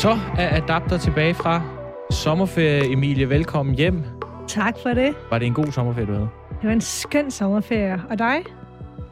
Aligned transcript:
Så 0.00 0.18
er 0.38 0.56
Adapter 0.56 0.98
tilbage 0.98 1.34
fra 1.34 1.62
sommerferie. 2.10 2.92
Emilie, 2.92 3.30
velkommen 3.30 3.74
hjem. 3.74 4.04
Tak 4.48 4.76
for 4.82 4.88
det. 4.88 5.14
Var 5.30 5.38
det 5.38 5.46
en 5.46 5.54
god 5.54 5.72
sommerferie, 5.72 6.06
du 6.06 6.12
havde? 6.12 6.28
Det 6.60 6.66
var 6.66 6.72
en 6.72 6.80
skøn 6.80 7.30
sommerferie. 7.30 8.02
Og 8.10 8.18
dig? 8.18 8.36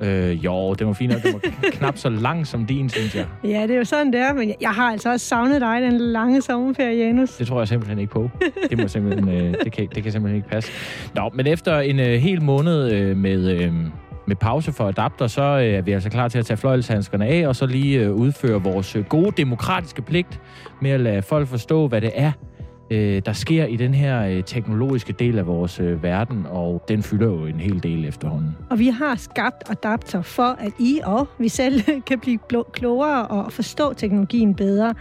Øh, 0.00 0.44
jo, 0.44 0.74
det 0.74 0.86
var 0.86 0.92
fint, 0.92 1.14
og 1.14 1.22
det 1.22 1.32
var 1.32 1.40
knap 1.78 1.98
så 1.98 2.08
lang 2.08 2.46
som 2.46 2.66
din, 2.66 2.88
synes 2.88 3.14
jeg. 3.14 3.26
Ja, 3.44 3.62
det 3.62 3.70
er 3.70 3.76
jo 3.76 3.84
sådan, 3.84 4.12
det 4.12 4.20
er, 4.20 4.32
men 4.32 4.54
jeg 4.60 4.70
har 4.70 4.92
altså 4.92 5.10
også 5.10 5.26
savnet 5.26 5.60
dig, 5.60 5.82
den 5.82 6.00
lange 6.00 6.42
sommerferie, 6.42 6.98
Janus. 6.98 7.36
Det 7.36 7.46
tror 7.46 7.60
jeg 7.60 7.68
simpelthen 7.68 7.98
ikke 7.98 8.12
på. 8.12 8.30
Det, 8.70 8.78
må 8.78 8.88
simpelthen, 8.88 9.28
øh, 9.28 9.54
det, 9.64 9.72
kan, 9.72 9.88
det 9.94 10.02
kan 10.02 10.12
simpelthen 10.12 10.36
ikke 10.36 10.48
passe. 10.48 10.72
Nå, 11.14 11.30
men 11.34 11.46
efter 11.46 11.78
en 11.78 12.00
øh, 12.00 12.06
hel 12.06 12.42
måned 12.42 12.92
øh, 12.92 13.16
med... 13.16 13.62
Øh, 13.62 13.72
med 14.28 14.36
pause 14.36 14.72
for 14.72 14.88
adapter, 14.88 15.26
så 15.26 15.42
øh, 15.42 15.64
er 15.64 15.82
vi 15.82 15.92
altså 15.92 16.10
klar 16.10 16.28
til 16.28 16.38
at 16.38 16.46
tage 16.46 16.56
fløjelshandskerne 16.56 17.26
af, 17.26 17.48
og 17.48 17.56
så 17.56 17.66
lige 17.66 18.00
øh, 18.00 18.12
udføre 18.12 18.62
vores 18.62 18.96
øh, 18.96 19.04
gode 19.04 19.30
demokratiske 19.36 20.02
pligt 20.02 20.40
med 20.82 20.90
at 20.90 21.00
lade 21.00 21.22
folk 21.22 21.48
forstå, 21.48 21.88
hvad 21.88 22.00
det 22.00 22.12
er, 22.14 22.32
der 23.26 23.32
sker 23.32 23.64
i 23.64 23.76
den 23.76 23.94
her 23.94 24.42
teknologiske 24.42 25.12
del 25.12 25.38
af 25.38 25.46
vores 25.46 25.80
verden, 25.80 26.46
og 26.50 26.84
den 26.88 27.02
fylder 27.02 27.26
jo 27.26 27.46
en 27.46 27.60
hel 27.60 27.82
del 27.82 28.04
efterhånden. 28.04 28.56
Og 28.70 28.78
vi 28.78 28.88
har 28.88 29.16
skabt 29.16 29.70
adapter 29.70 30.22
for, 30.22 30.56
at 30.58 30.72
I 30.78 31.00
og 31.04 31.28
vi 31.38 31.48
selv 31.48 31.82
kan 32.08 32.20
blive 32.20 32.38
klogere 32.72 33.26
og 33.26 33.52
forstå 33.52 33.92
teknologien 33.92 34.54
bedre. 34.54 34.94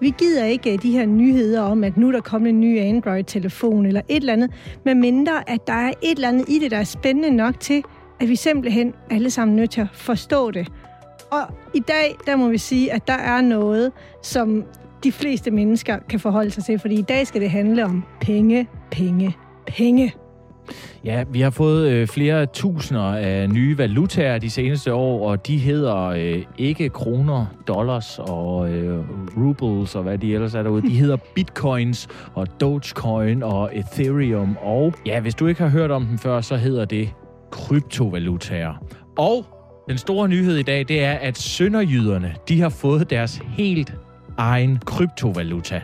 Vi 0.00 0.14
gider 0.18 0.44
ikke 0.44 0.76
de 0.76 0.92
her 0.92 1.06
nyheder 1.06 1.62
om, 1.62 1.84
at 1.84 1.96
nu 1.96 2.08
er 2.08 2.12
der 2.12 2.20
kommet 2.20 2.48
en 2.48 2.60
ny 2.60 2.80
Android-telefon 2.80 3.86
eller 3.86 4.00
et 4.08 4.16
eller 4.16 4.32
andet, 4.32 4.50
medmindre 4.84 5.50
at 5.50 5.66
der 5.66 5.72
er 5.72 5.92
et 6.02 6.14
eller 6.14 6.28
andet 6.28 6.48
i 6.48 6.58
det, 6.58 6.70
der 6.70 6.78
er 6.78 6.84
spændende 6.84 7.30
nok 7.30 7.60
til, 7.60 7.82
at 8.20 8.28
vi 8.28 8.36
simpelthen 8.36 8.94
alle 9.10 9.30
sammen 9.30 9.56
nødt 9.56 9.70
til 9.70 9.80
at 9.80 9.88
forstå 9.92 10.50
det. 10.50 10.68
Og 11.30 11.54
i 11.74 11.80
dag, 11.80 12.16
der 12.26 12.36
må 12.36 12.48
vi 12.48 12.58
sige, 12.58 12.92
at 12.92 13.06
der 13.06 13.18
er 13.18 13.40
noget, 13.40 13.92
som 14.22 14.64
de 15.04 15.12
fleste 15.12 15.50
mennesker 15.50 15.98
kan 16.08 16.20
forholde 16.20 16.50
sig 16.50 16.64
til, 16.64 16.78
fordi 16.78 16.94
i 16.94 17.02
dag 17.02 17.26
skal 17.26 17.40
det 17.40 17.50
handle 17.50 17.84
om 17.84 18.04
penge, 18.20 18.68
penge, 18.90 19.36
penge. 19.66 20.14
Ja, 21.04 21.24
vi 21.30 21.40
har 21.40 21.50
fået 21.50 21.90
øh, 21.90 22.06
flere 22.06 22.46
tusinder 22.46 23.02
af 23.02 23.50
nye 23.50 23.78
valutaer 23.78 24.38
de 24.38 24.50
seneste 24.50 24.94
år, 24.94 25.30
og 25.30 25.46
de 25.46 25.58
hedder 25.58 26.04
øh, 26.04 26.42
ikke 26.58 26.88
kroner, 26.88 27.46
dollars 27.68 28.18
og 28.18 28.70
øh, 28.70 29.04
rubles 29.36 29.94
og 29.94 30.02
hvad 30.02 30.18
de 30.18 30.34
ellers 30.34 30.54
er 30.54 30.62
derude. 30.62 30.82
De 30.82 30.96
hedder 31.02 31.16
bitcoins 31.34 32.08
og 32.34 32.60
dogecoin 32.60 33.42
og 33.42 33.70
ethereum. 33.76 34.56
Og 34.60 34.94
ja, 35.06 35.20
hvis 35.20 35.34
du 35.34 35.46
ikke 35.46 35.62
har 35.62 35.68
hørt 35.68 35.90
om 35.90 36.06
dem 36.06 36.18
før, 36.18 36.40
så 36.40 36.56
hedder 36.56 36.84
det 36.84 37.08
kryptovalutaer. 37.54 38.74
Og 39.18 39.46
den 39.88 39.98
store 39.98 40.28
nyhed 40.28 40.56
i 40.56 40.62
dag, 40.62 40.84
det 40.88 41.04
er, 41.04 41.12
at 41.12 41.38
sønderjyderne, 41.38 42.34
de 42.48 42.60
har 42.60 42.68
fået 42.68 43.10
deres 43.10 43.40
helt 43.48 43.94
egen 44.36 44.78
kryptovaluta. 44.86 45.82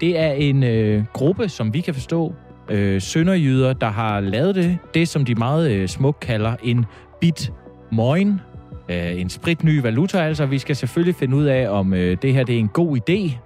Det 0.00 0.18
er 0.18 0.32
en 0.32 0.62
øh, 0.62 1.04
gruppe, 1.12 1.48
som 1.48 1.74
vi 1.74 1.80
kan 1.80 1.94
forstå, 1.94 2.34
øh, 2.70 3.00
sønderjyder, 3.00 3.72
der 3.72 3.86
har 3.86 4.20
lavet 4.20 4.54
det, 4.54 4.78
det 4.94 5.08
som 5.08 5.24
de 5.24 5.34
meget 5.34 5.70
øh, 5.70 5.88
smukt 5.88 6.20
kalder 6.20 6.56
en 6.62 6.86
bitmoin. 7.20 8.40
Øh, 8.88 9.20
en 9.20 9.28
spritny 9.28 9.82
valuta, 9.82 10.18
altså. 10.18 10.46
Vi 10.46 10.58
skal 10.58 10.76
selvfølgelig 10.76 11.14
finde 11.14 11.36
ud 11.36 11.44
af, 11.44 11.68
om 11.68 11.94
øh, 11.94 12.16
det 12.22 12.34
her 12.34 12.44
det 12.44 12.54
er 12.54 12.58
en 12.58 12.68
god 12.68 12.98
idé, 12.98 13.36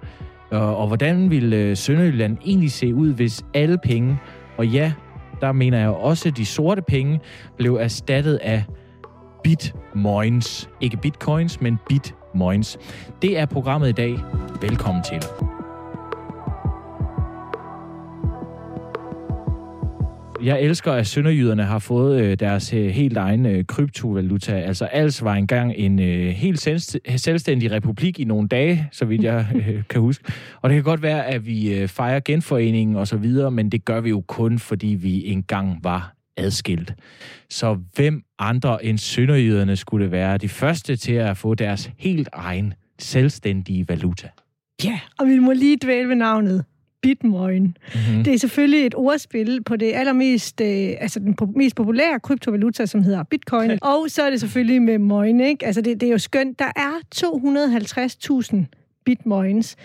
og, 0.51 0.77
og 0.77 0.87
hvordan 0.87 1.31
vil 1.31 1.53
øh, 1.53 1.77
Sønderjylland 1.77 2.37
egentlig 2.45 2.73
se 2.73 2.95
ud, 2.95 3.15
hvis 3.15 3.45
alle 3.55 3.79
penge, 3.85 4.19
og 4.57 4.67
ja, 4.67 4.93
der 5.41 5.53
mener 5.53 5.79
jeg 5.79 5.89
også, 5.89 6.29
at 6.29 6.37
de 6.37 6.47
sorte 6.47 6.83
penge 6.83 7.21
blev 7.57 7.75
erstattet 7.75 8.37
af 8.37 8.65
bitmoins. 9.45 10.69
Ikke 10.81 10.97
bitcoins, 10.97 11.61
men 11.61 11.79
bitmoins. 11.89 12.79
Det 13.23 13.39
er 13.39 13.47
programmet 13.47 13.89
i 13.89 13.93
dag. 13.93 14.19
Velkommen 14.61 15.05
til. 15.05 15.23
Jeg 20.43 20.63
elsker, 20.63 20.93
at 20.93 21.07
sønderjyderne 21.07 21.65
har 21.65 21.79
fået 21.79 22.21
øh, 22.23 22.37
deres 22.41 22.73
øh, 22.73 22.87
helt 22.87 23.17
egen 23.17 23.47
øh, 23.47 23.65
kryptovaluta. 23.65 24.53
Altså, 24.53 24.85
Als 24.85 25.25
var 25.25 25.35
engang 25.35 25.75
en 25.77 26.01
øh, 26.01 26.29
helt 26.29 26.61
selvstændig 27.17 27.71
republik 27.71 28.21
i 28.21 28.25
nogle 28.25 28.49
dage, 28.49 28.89
så 28.93 29.05
vidt 29.05 29.23
jeg 29.23 29.47
øh, 29.55 29.83
kan 29.89 30.01
huske. 30.01 30.25
Og 30.63 30.71
det 30.71 30.77
kan 30.77 30.85
godt 30.85 31.03
være, 31.03 31.27
at 31.27 31.47
vi 31.47 31.75
øh, 31.75 31.89
fejrer 31.89 32.21
genforeningen 32.21 32.97
og 32.97 33.09
så 33.09 33.17
videre, 33.17 33.51
men 33.51 33.71
det 33.71 33.85
gør 33.85 34.01
vi 34.01 34.09
jo 34.09 34.21
kun, 34.21 34.59
fordi 34.59 34.87
vi 34.87 35.27
engang 35.27 35.79
var 35.83 36.15
adskilt. 36.37 36.95
Så 37.51 37.79
hvem 37.95 38.23
andre 38.39 38.85
end 38.85 38.99
sønderjyderne 38.99 39.77
skulle 39.77 40.05
det 40.05 40.13
være 40.13 40.39
de 40.39 40.49
første 40.49 40.97
til 40.97 41.13
at 41.13 41.37
få 41.37 41.55
deres 41.55 41.91
helt 41.99 42.29
egen 42.33 42.75
selvstændige 42.99 43.89
valuta? 43.89 44.29
Ja, 44.85 45.01
og 45.19 45.27
vi 45.27 45.39
må 45.39 45.53
lige 45.53 45.79
dvæle 45.83 46.09
ved 46.09 46.17
navnet. 46.17 46.65
Bitcoin. 47.03 47.63
Mm-hmm. 47.95 48.25
Det 48.25 48.35
er 48.35 48.39
selvfølgelig 48.39 48.87
et 48.87 48.95
ordspil 48.95 49.63
på 49.63 49.77
det 49.77 49.93
allermest, 49.95 50.61
øh, 50.61 50.89
altså 51.01 51.21
den 51.21 51.37
po- 51.43 51.53
mest 51.57 51.77
populære 51.77 52.21
kryptovaluta, 52.21 52.87
som 52.87 53.03
hedder 53.03 53.23
Bitcoin. 53.23 53.79
og 53.83 54.05
så 54.09 54.23
er 54.23 54.31
det 54.31 54.41
selvfølgelig 54.41 54.83
med 54.83 54.99
moin, 54.99 55.41
ikke? 55.41 55.67
Altså 55.67 55.81
det, 55.81 56.01
det 56.01 56.07
er 56.07 56.13
jo 56.13 56.19
skønt. 56.19 56.59
Der 56.59 56.73
er 56.77 56.93
250.000 57.17 58.57
bitmoins. 59.05 59.77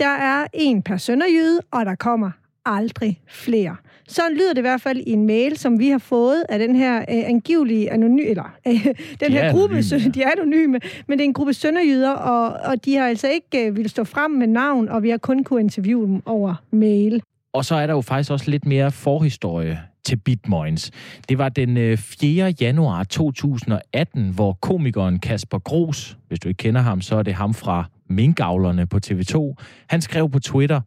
Der 0.00 0.08
er 0.08 0.46
en 0.54 0.82
per 0.82 0.96
sønderjyde, 0.96 1.60
og 1.70 1.86
der 1.86 1.94
kommer 1.94 2.30
aldrig 2.66 3.20
flere. 3.28 3.76
Så 4.10 4.22
lyder 4.32 4.52
det 4.52 4.58
i 4.58 4.60
hvert 4.60 4.80
fald 4.80 4.98
i 5.06 5.10
en 5.10 5.26
mail, 5.26 5.56
som 5.56 5.78
vi 5.78 5.88
har 5.88 5.98
fået 5.98 6.44
af 6.48 6.58
den 6.58 6.76
her 6.76 6.98
øh, 6.98 7.04
angivelige 7.08 7.92
anonyme, 7.92 8.28
eller 8.28 8.44
øh, 8.66 8.84
den 8.84 8.94
de 9.20 9.30
her 9.30 9.52
gruppe, 9.52 9.76
anonyme, 9.76 10.12
de 10.12 10.22
er 10.22 10.30
anonyme, 10.36 10.80
men 11.06 11.18
det 11.18 11.24
er 11.24 11.28
en 11.28 11.32
gruppe 11.32 11.54
sønderjyder, 11.54 12.10
og, 12.10 12.70
og 12.70 12.84
de 12.84 12.96
har 12.96 13.06
altså 13.06 13.28
ikke 13.28 13.66
øh, 13.66 13.76
vil 13.76 13.90
stå 13.90 14.04
frem 14.04 14.30
med 14.30 14.46
navn, 14.46 14.88
og 14.88 15.02
vi 15.02 15.10
har 15.10 15.18
kun 15.18 15.44
kunne 15.44 15.60
interviewe 15.60 16.06
dem 16.06 16.22
over 16.26 16.54
mail. 16.70 17.22
Og 17.52 17.64
så 17.64 17.74
er 17.74 17.86
der 17.86 17.94
jo 17.94 18.00
faktisk 18.00 18.30
også 18.30 18.50
lidt 18.50 18.66
mere 18.66 18.90
forhistorie 18.90 19.80
til 20.04 20.16
Bitmoins. 20.16 20.90
Det 21.28 21.38
var 21.38 21.48
den 21.48 21.98
4. 21.98 22.46
Øh, 22.46 22.62
januar 22.62 23.04
2018, 23.04 24.30
hvor 24.30 24.52
komikeren 24.52 25.18
Kasper 25.18 25.58
Gros, 25.58 26.18
hvis 26.28 26.38
du 26.38 26.48
ikke 26.48 26.58
kender 26.58 26.80
ham, 26.80 27.00
så 27.00 27.16
er 27.16 27.22
det 27.22 27.34
ham 27.34 27.54
fra 27.54 27.84
Minkavlerne 28.08 28.86
på 28.86 28.98
TV2, 29.06 29.54
han 29.86 30.00
skrev 30.00 30.30
på 30.30 30.38
Twitter, 30.38 30.80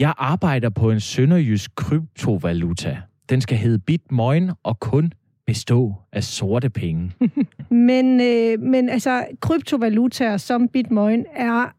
jeg 0.00 0.14
arbejder 0.18 0.70
på 0.70 0.90
en 0.90 1.00
sønderjysk 1.00 1.74
kryptovaluta. 1.74 2.98
Den 3.28 3.40
skal 3.40 3.58
hedde 3.58 3.78
Bitmoin 3.78 4.50
og 4.62 4.80
kun 4.80 5.12
bestå 5.46 5.94
af 6.12 6.24
sorte 6.24 6.70
penge. 6.70 7.12
men, 7.88 8.20
øh, 8.20 8.60
men 8.60 8.88
altså, 8.88 9.26
kryptovalutaer 9.40 10.36
som 10.36 10.68
Bitmoin 10.68 11.24
er 11.34 11.74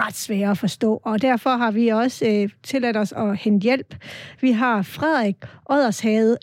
ret 0.00 0.14
svære 0.14 0.50
at 0.50 0.58
forstå, 0.58 1.00
og 1.04 1.22
derfor 1.22 1.50
har 1.50 1.70
vi 1.70 1.88
også 1.88 2.26
øh, 2.26 2.48
tilladt 2.62 2.96
os 2.96 3.12
at 3.12 3.36
hente 3.36 3.64
hjælp. 3.64 3.94
Vi 4.40 4.52
har 4.52 4.82
Frederik 4.82 5.36
Oddershade 5.66 6.36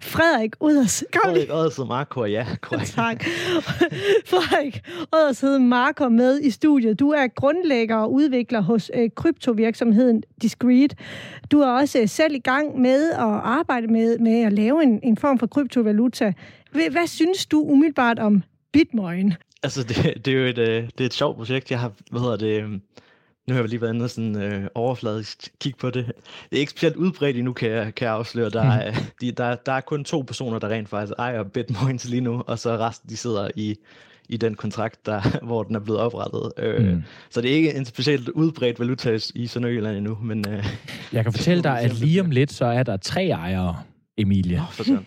Frederik 0.00 0.50
Uders... 0.60 1.04
Frederik 1.14 1.50
Oders 1.50 1.78
Marco, 1.78 2.24
ja. 2.24 2.46
Korrekt. 2.60 2.92
tak. 2.92 3.24
Frederik 4.26 4.82
Uders 5.14 5.42
Marco 5.60 6.08
med 6.08 6.40
i 6.40 6.50
studiet. 6.50 7.00
Du 7.00 7.10
er 7.10 7.26
grundlægger 7.26 7.96
og 7.96 8.12
udvikler 8.12 8.60
hos 8.60 8.90
øh, 8.94 9.10
kryptovirksomheden 9.16 10.22
Discreet. 10.42 10.94
Du 11.50 11.60
er 11.60 11.66
også 11.66 12.00
øh, 12.00 12.08
selv 12.08 12.34
i 12.34 12.38
gang 12.38 12.80
med 12.80 13.10
at 13.10 13.40
arbejde 13.44 13.86
med, 13.86 14.18
med 14.18 14.42
at 14.42 14.52
lave 14.52 14.82
en, 14.82 15.00
en 15.02 15.16
form 15.16 15.38
for 15.38 15.46
kryptovaluta. 15.46 16.32
Hvad, 16.72 16.90
hvad 16.90 17.06
synes 17.06 17.46
du 17.46 17.64
umiddelbart 17.64 18.18
om 18.18 18.42
Bitcoin? 18.72 19.34
Altså, 19.62 19.82
det, 19.82 20.24
det 20.24 20.34
er 20.34 20.38
jo 20.38 20.46
et, 20.46 20.58
øh, 20.58 20.82
det 20.82 21.00
er 21.00 21.06
et 21.06 21.14
sjovt 21.14 21.36
projekt. 21.36 21.70
Jeg 21.70 21.80
har, 21.80 21.92
hvad 22.10 22.20
hedder 22.20 22.36
det, 22.36 22.62
øhm, 22.62 22.80
nu 23.48 23.54
har 23.54 23.60
jeg 23.60 23.68
lige 23.68 23.80
været 23.80 23.94
inde 23.94 24.04
og 24.04 24.10
sådan 24.10 24.42
øh, 24.42 24.66
overfladisk 24.74 25.52
kigge 25.60 25.78
på 25.78 25.90
det. 25.90 26.06
Det 26.50 26.56
er 26.56 26.60
ikke 26.60 26.70
specielt 26.70 26.96
udbredt 26.96 27.36
endnu, 27.36 27.52
kan 27.52 27.70
jeg, 27.70 27.94
kan 27.94 28.06
jeg 28.06 28.14
afsløre. 28.14 28.50
Der 28.50 28.62
er, 28.62 28.90
mm. 28.90 28.96
de, 29.20 29.32
der, 29.32 29.54
der 29.54 29.72
er 29.72 29.80
kun 29.80 30.04
to 30.04 30.20
personer, 30.20 30.58
der 30.58 30.68
rent 30.68 30.88
faktisk 30.88 31.12
ejer 31.18 31.42
Bitmoins 31.42 32.08
lige 32.08 32.20
nu, 32.20 32.42
og 32.46 32.58
så 32.58 32.76
resten 32.76 33.10
de 33.10 33.16
sidder 33.16 33.48
i, 33.56 33.76
i 34.28 34.36
den 34.36 34.54
kontrakt, 34.54 35.06
der, 35.06 35.20
hvor 35.46 35.62
den 35.62 35.74
er 35.74 35.80
blevet 35.80 36.00
oprettet. 36.00 36.52
Øh, 36.58 36.94
mm. 36.94 37.02
Så 37.30 37.40
det 37.40 37.50
er 37.50 37.54
ikke 37.54 37.74
en 37.74 37.84
specielt 37.84 38.28
udbredt 38.28 38.80
valuta 38.80 39.18
i 39.34 39.46
Sønderjylland 39.46 39.96
endnu. 39.96 40.18
Men, 40.22 40.44
øh, 40.48 40.66
jeg 41.12 41.24
kan 41.24 41.32
fortælle 41.32 41.62
dig, 41.62 41.80
at 41.80 41.94
lige 41.94 42.20
om 42.20 42.30
lidt, 42.30 42.52
så 42.52 42.64
er 42.64 42.82
der 42.82 42.96
tre 42.96 43.28
ejere. 43.28 43.76
Emilie. 44.16 44.60
Oh, 44.60 44.98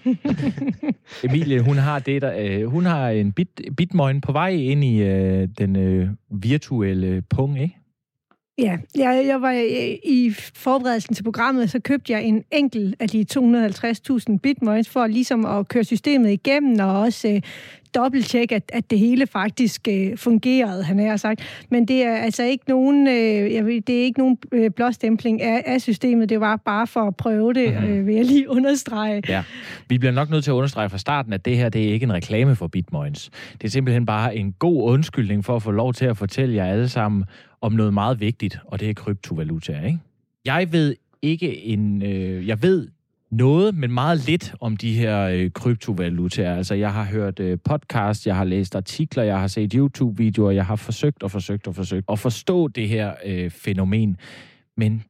Emilie, 1.24 1.62
hun 1.62 1.78
har 1.78 2.00
det 2.00 2.22
der, 2.22 2.34
øh, 2.38 2.66
hun 2.66 2.86
har 2.86 3.10
en 3.10 3.34
bit, 3.34 3.62
bitmoin 3.78 4.22
på 4.22 4.31
vej 4.31 4.50
ind 4.50 4.84
i 4.84 5.02
øh, 5.02 5.48
den 5.58 5.76
øh, 5.76 6.10
virtuelle 6.30 7.22
pung, 7.22 7.62
ikke? 7.62 7.76
Ja, 8.57 8.78
jeg, 8.96 9.24
jeg 9.28 9.42
var 9.42 9.52
øh, 9.52 9.98
i 10.04 10.34
forberedelsen 10.56 11.16
til 11.16 11.24
programmet, 11.24 11.72
så 11.72 11.80
købte 11.80 12.13
jeg 12.13 12.24
en 12.24 12.44
enkelt 12.52 12.96
af 13.00 13.10
de 13.10 13.25
250.000 13.31 14.38
bitcoins 14.38 14.90
for 14.90 15.07
ligesom 15.07 15.46
at 15.46 15.68
køre 15.68 15.84
systemet 15.84 16.31
igennem 16.31 16.80
og 16.80 17.00
også 17.00 17.28
øh, 17.28 17.42
dobbelttjekke, 17.95 18.56
at, 18.56 18.63
at 18.74 18.89
det 18.92 19.00
hele 19.00 19.27
faktisk 19.27 19.88
øh, 19.89 20.18
fungerede, 20.18 20.83
han 20.83 21.00
har 21.00 21.18
sagt. 21.18 21.65
Men 21.69 21.88
det 21.88 22.03
er 22.03 22.15
altså 22.15 22.44
ikke 22.44 22.63
nogen, 22.68 23.07
øh, 23.07 23.53
jeg 23.53 23.65
ved, 23.65 23.81
det 23.81 24.00
er 24.00 24.03
ikke 24.03 24.19
nogen 24.19 24.38
øh, 24.51 24.71
blåstempling 24.71 25.42
af, 25.42 25.63
af 25.65 25.81
systemet. 25.81 26.30
Det 26.30 26.39
var 26.39 26.56
bare 26.56 26.88
for 26.88 27.01
at 27.01 27.15
prøve 27.15 27.53
det, 27.53 27.74
mm-hmm. 27.74 27.94
øh, 27.94 28.07
vil 28.07 28.15
jeg 28.15 28.25
lige 28.25 28.50
understrege. 28.50 29.21
Ja, 29.30 29.44
vi 29.89 29.97
bliver 29.97 30.12
nok 30.12 30.30
nødt 30.30 30.44
til 30.44 30.51
at 30.51 30.56
understrege 30.56 30.89
fra 30.89 30.97
starten, 30.97 31.33
at 31.33 31.45
det 31.45 31.57
her 31.57 31.69
det 31.69 31.89
er 31.89 31.94
ikke 31.94 32.03
en 32.03 32.13
reklame 32.13 32.56
for 32.56 32.68
Bitmoins. 32.68 33.30
Det 33.62 33.63
er 33.63 33.71
simpelthen 33.71 34.06
bare 34.06 34.36
en 34.36 34.53
god 34.59 34.83
undskyldning 34.92 35.45
for 35.45 35.56
at 35.56 35.63
få 35.63 35.71
lov 35.71 35.94
til 35.94 36.06
at 36.06 36.18
fortælle 36.18 36.56
jer 36.56 36.65
alle 36.65 36.89
sammen 36.89 37.24
om 37.62 37.71
noget 37.71 37.94
meget 37.94 38.19
vigtigt, 38.19 38.59
og 38.65 38.80
det 38.80 38.89
er 38.89 38.94
kryptovalutaer, 38.94 39.86
ikke? 39.86 40.00
Jeg 40.45 40.68
ved 40.71 40.95
ikke 41.21 41.65
en... 41.65 42.01
Øh, 42.01 42.47
jeg 42.47 42.63
ved 42.63 42.88
noget, 43.31 43.75
men 43.75 43.92
meget 43.92 44.27
lidt 44.27 44.54
om 44.60 44.77
de 44.77 44.94
her 44.94 45.22
øh, 45.22 45.51
kryptovalutaer. 45.51 46.56
Altså, 46.56 46.75
jeg 46.75 46.94
har 46.94 47.04
hørt 47.04 47.39
øh, 47.39 47.57
podcast, 47.63 48.27
jeg 48.27 48.36
har 48.36 48.44
læst 48.44 48.75
artikler, 48.75 49.24
jeg 49.24 49.39
har 49.39 49.48
set 49.48 49.74
YouTube-videoer, 49.74 50.51
jeg 50.51 50.66
har 50.66 50.75
forsøgt 50.75 51.24
og 51.24 51.31
forsøgt 51.31 51.68
og 51.68 51.75
forsøgt 51.75 52.06
at 52.12 52.19
forstå 52.19 52.68
det 52.68 52.89
her 52.89 53.13
øh, 53.25 53.51
fænomen. 53.51 54.18
Men 54.77 55.04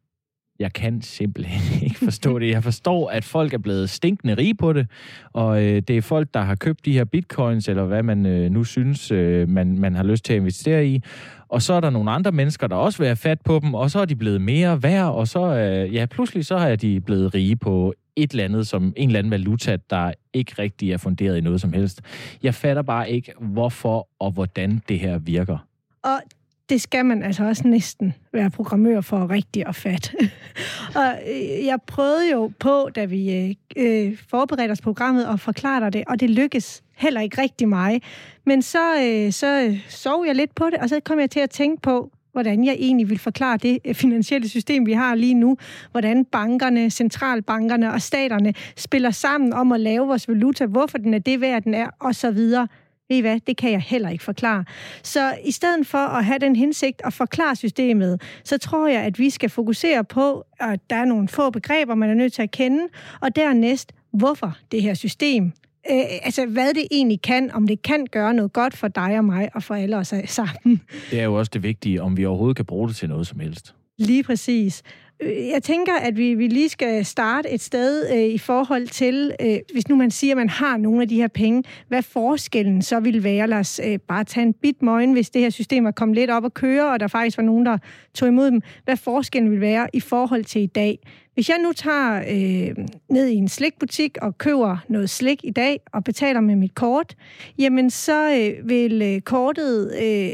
jeg 0.60 0.74
kan 0.74 1.02
simpelthen 1.02 1.62
ikke 1.88 2.00
forstå 2.00 2.40
det. 2.40 2.50
Jeg 2.50 2.64
forstår, 2.64 3.10
at 3.10 3.24
folk 3.24 3.54
er 3.54 3.58
blevet 3.58 3.90
stinkende 3.90 4.34
rige 4.34 4.56
på 4.56 4.74
det, 4.74 4.88
og 5.34 5.64
øh, 5.64 5.82
det 5.82 5.98
er 5.98 6.02
folk, 6.02 6.34
der 6.34 6.42
har 6.42 6.56
købt 6.56 6.86
de 6.86 6.94
her 6.94 7.04
bitcoins, 7.04 7.68
eller 7.68 7.86
hvad 7.86 8.04
man 8.04 8.26
øh, 8.26 8.52
nu 8.52 8.64
synes, 8.64 9.12
øh, 9.12 9.50
man, 9.50 9.80
man 9.80 9.96
har 9.96 10.04
lyst 10.04 10.26
til 10.26 10.34
at 10.34 10.40
investere 10.40 10.88
i. 10.88 11.02
Og 11.48 11.62
så 11.62 11.74
er 11.74 11.80
der 11.80 11.90
nogle 11.90 12.12
andre 12.12 12.32
mennesker, 12.32 12.68
der 12.68 12.76
også 12.76 12.98
vil 12.98 13.08
have 13.08 13.16
fat 13.16 13.42
på 13.42 13.60
dem, 13.64 13.74
og 13.74 13.92
så 13.92 14.00
er 14.00 14.06
de 14.06 14.16
blevet 14.16 14.42
mere 14.42 14.84
værd, 14.84 15.14
og 15.14 15.28
så, 15.28 15.56
øh, 15.56 15.94
ja, 15.94 16.06
pludselig 16.06 16.46
så 16.46 16.56
er 16.56 16.76
de 16.76 17.02
blevet 17.02 17.34
rige 17.34 17.56
på 17.56 17.94
et 18.16 18.32
eller 18.32 18.44
andet, 18.44 18.68
som 18.68 18.94
en 18.96 19.10
eller 19.10 19.20
anden 19.20 19.32
valuta, 19.32 19.78
der 19.90 20.14
ikke 20.34 20.56
rigtig 20.60 20.92
er 20.92 20.98
funderet 20.98 21.38
i 21.38 21.42
noget 21.42 21.62
som 21.62 21.74
helst. 21.74 22.02
Jeg 22.44 22.56
fatter 22.56 22.82
bare 22.82 23.12
ikke, 23.12 23.34
hvorfor 23.40 24.08
og 24.20 24.32
hvordan 24.32 24.82
det 24.90 25.00
her 25.00 25.18
virker. 25.18 25.58
Og 26.04 26.22
det 26.70 26.82
skal 26.82 27.06
man 27.06 27.24
altså 27.24 27.44
også 27.44 27.68
næsten 27.68 28.14
være 28.34 28.50
programmør 28.50 29.02
for 29.02 29.30
rigtig 29.30 29.68
at 29.68 29.76
fat. 29.76 30.16
og 31.00 31.14
øh, 31.28 31.66
jeg 31.66 31.80
prøvede 31.88 32.32
jo 32.32 32.52
på, 32.60 32.90
da 32.96 33.06
vi 33.06 33.36
øh, 33.36 33.56
øh 33.78 34.18
forberedte 34.30 34.72
os 34.72 34.82
programmet, 34.82 35.28
og 35.28 35.40
forklare 35.40 35.80
dig 35.80 35.94
det, 35.94 36.04
og 36.08 36.20
det 36.20 36.30
lykkes 36.30 36.84
heller 36.96 37.22
ikke 37.22 37.42
rigtig 37.42 37.70
mig. 37.70 38.02
Men 38.46 38.62
så, 38.62 39.02
øh, 39.02 39.32
så 39.32 39.62
øh, 39.62 39.80
sov 39.90 40.26
jeg 40.26 40.36
lidt 40.36 40.56
på 40.56 40.66
det, 40.66 40.80
og 40.80 40.90
så 40.90 41.00
kom 41.00 41.20
jeg 41.20 41.30
til 41.30 41.40
at 41.40 41.50
tænke 41.50 41.82
på, 41.82 42.12
hvordan 42.36 42.64
jeg 42.64 42.76
egentlig 42.80 43.10
vil 43.10 43.20
forklare 43.20 43.58
det 43.58 43.80
øh, 43.86 43.96
finansielle 43.96 44.50
system, 44.50 44.86
vi 44.86 44.94
har 44.94 45.16
lige 45.16 45.34
nu. 45.34 45.58
Hvordan 45.92 46.26
bankerne, 46.26 46.90
centralbankerne 46.90 47.94
og 47.94 48.02
staterne 48.02 48.54
spiller 48.78 49.12
sammen 49.12 49.54
om 49.54 49.72
at 49.72 49.80
lave 49.80 50.08
vores 50.08 50.28
valuta, 50.28 50.66
hvorfor 50.66 50.98
den 50.98 51.14
er 51.14 51.20
det 51.20 51.42
værd, 51.42 51.64
den 51.64 51.74
er, 51.74 51.88
og 52.00 52.16
så 52.16 52.32
videre. 52.32 52.68
Ved 53.10 53.18
I 53.18 53.22
hvad? 53.22 53.40
Det 53.48 53.58
kan 53.58 53.72
jeg 53.72 53.82
heller 53.82 54.10
ikke 54.10 54.24
forklare. 54.24 54.66
Så 55.04 55.36
i 55.44 55.52
stedet 55.52 55.88
for 55.88 55.98
at 55.98 56.26
have 56.26 56.40
den 56.40 56.56
hensigt 56.56 57.02
at 57.06 57.14
forklare 57.14 57.56
systemet, 57.56 58.22
så 58.44 58.58
tror 58.58 58.88
jeg, 58.88 59.02
at 59.02 59.20
vi 59.20 59.30
skal 59.30 59.50
fokusere 59.50 60.04
på, 60.04 60.46
at 60.60 60.80
der 60.90 60.96
er 60.96 61.06
nogle 61.06 61.28
få 61.28 61.50
begreber, 61.50 61.96
man 61.96 62.10
er 62.10 62.14
nødt 62.14 62.34
til 62.34 62.42
at 62.42 62.52
kende, 62.52 62.84
og 63.22 63.36
dernæst, 63.36 63.92
hvorfor 64.14 64.58
det 64.72 64.82
her 64.82 64.94
system 64.94 65.52
øh, 65.92 66.04
altså 66.24 66.46
hvad 66.46 66.74
det 66.74 66.88
egentlig 66.92 67.22
kan, 67.22 67.52
om 67.52 67.68
det 67.68 67.82
kan 67.82 68.06
gøre 68.12 68.34
noget 68.34 68.54
godt 68.54 68.78
for 68.78 68.88
dig 68.88 69.18
og 69.18 69.26
mig 69.26 69.50
og 69.54 69.64
for 69.64 69.76
alle 69.76 69.98
os 69.98 70.14
sammen. 70.26 70.82
Det 71.12 71.20
er 71.20 71.24
jo 71.24 71.34
også 71.34 71.52
det 71.54 71.64
vigtige, 71.64 72.02
om 72.02 72.18
vi 72.18 72.26
overhovedet 72.26 72.56
kan 72.56 72.66
bruge 72.66 72.88
det 72.88 72.96
til 72.96 73.10
noget 73.10 73.28
som 73.28 73.40
helst. 73.40 73.76
Lige 73.98 74.24
præcis. 74.24 74.84
Øh, 75.20 75.48
jeg 75.48 75.64
tænker, 75.64 75.94
at 75.94 76.18
vi, 76.18 76.34
vi 76.34 76.48
lige 76.48 76.70
skal 76.70 77.06
starte 77.06 77.50
et 77.50 77.62
sted 77.62 78.10
øh, 78.14 78.24
i 78.24 78.38
forhold 78.38 78.88
til, 78.88 79.32
øh, 79.42 79.58
hvis 79.74 79.88
nu 79.88 79.96
man 79.96 80.12
siger, 80.12 80.34
at 80.34 80.38
man 80.38 80.50
har 80.50 80.78
nogle 80.78 81.02
af 81.02 81.08
de 81.08 81.16
her 81.16 81.28
penge, 81.28 81.64
hvad 81.88 82.02
forskellen 82.02 82.82
så 82.82 83.00
vil 83.00 83.24
være. 83.24 83.48
Lad 83.48 83.58
os 83.58 83.82
øh, 83.86 84.00
bare 84.08 84.24
tage 84.24 84.46
en 84.46 84.54
bitmoin, 84.54 85.14
hvis 85.14 85.30
det 85.30 85.42
her 85.42 85.50
system 85.50 85.86
er 85.86 85.92
kommet 85.92 86.16
lidt 86.16 86.32
op 86.32 86.46
at 86.46 86.54
køre, 86.54 86.92
og 86.92 87.00
der 87.00 87.08
faktisk 87.08 87.38
var 87.38 87.44
nogen, 87.44 87.66
der 87.66 87.78
tog 88.14 88.28
imod 88.28 88.52
dem. 88.52 88.62
Hvad 88.84 88.98
forskellen 88.98 89.52
vil 89.52 89.62
være 89.62 89.88
i 89.94 90.00
forhold 90.00 90.44
til 90.44 90.62
i 90.62 90.66
dag. 90.66 91.00
Hvis 91.34 91.50
jeg 91.50 91.58
nu 91.58 91.74
tager 91.74 92.16
øh, 92.18 92.86
ned 93.10 93.28
i 93.28 93.36
en 93.36 93.48
slikbutik 93.48 94.18
og 94.22 94.38
køber 94.38 94.78
noget 94.88 95.10
slik 95.10 95.40
i 95.44 95.52
dag 95.52 95.80
og 95.94 96.04
betaler 96.04 96.42
med 96.42 96.56
mit 96.56 96.76
kort, 96.76 97.16
jamen 97.58 97.90
så 97.90 98.36
øh, 98.40 98.70
vil 98.70 99.02
øh, 99.02 99.22
kortet 99.22 99.94
øh, 100.04 100.30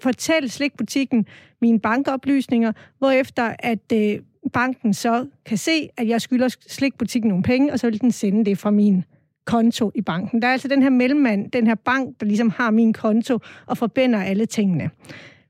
fortælle 0.00 0.48
slikbutikken 0.48 1.26
mine 1.62 1.80
bankoplysninger, 1.80 2.72
hvorefter 2.98 3.54
at 3.58 3.92
øh, 3.92 4.18
banken 4.52 4.94
så 4.94 5.26
kan 5.46 5.58
se, 5.58 5.88
at 5.96 6.08
jeg 6.08 6.20
skylder 6.20 6.56
slikbutikken 6.68 7.28
nogle 7.28 7.42
penge, 7.42 7.72
og 7.72 7.78
så 7.78 7.90
vil 7.90 8.00
den 8.00 8.12
sende 8.12 8.44
det 8.44 8.58
fra 8.58 8.70
min 8.70 9.04
konto 9.44 9.90
i 9.94 10.00
banken. 10.00 10.42
Der 10.42 10.48
er 10.48 10.52
altså 10.52 10.68
den 10.68 10.82
her 10.82 10.90
mellemmand, 10.90 11.50
den 11.50 11.66
her 11.66 11.74
bank, 11.74 12.20
der 12.20 12.26
ligesom 12.26 12.50
har 12.50 12.70
min 12.70 12.92
konto 12.92 13.38
og 13.66 13.78
forbinder 13.78 14.22
alle 14.22 14.46
tingene. 14.46 14.90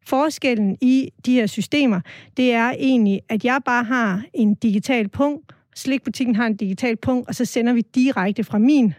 Forskellen 0.06 0.79
i 0.81 1.09
de 1.26 1.35
her 1.35 1.47
systemer, 1.47 2.00
det 2.37 2.53
er 2.53 2.70
egentlig, 2.70 3.20
at 3.29 3.44
jeg 3.44 3.61
bare 3.64 3.85
har 3.85 4.23
en 4.35 4.55
digital 4.55 5.09
punkt, 5.09 5.53
slikbutikken 5.75 6.37
har 6.37 6.47
en 6.47 6.56
digital 6.56 6.97
punkt, 6.97 7.29
og 7.29 7.35
så 7.35 7.44
sender 7.44 7.73
vi 7.73 7.81
direkte 7.81 8.44
fra 8.44 8.59
min 8.59 8.94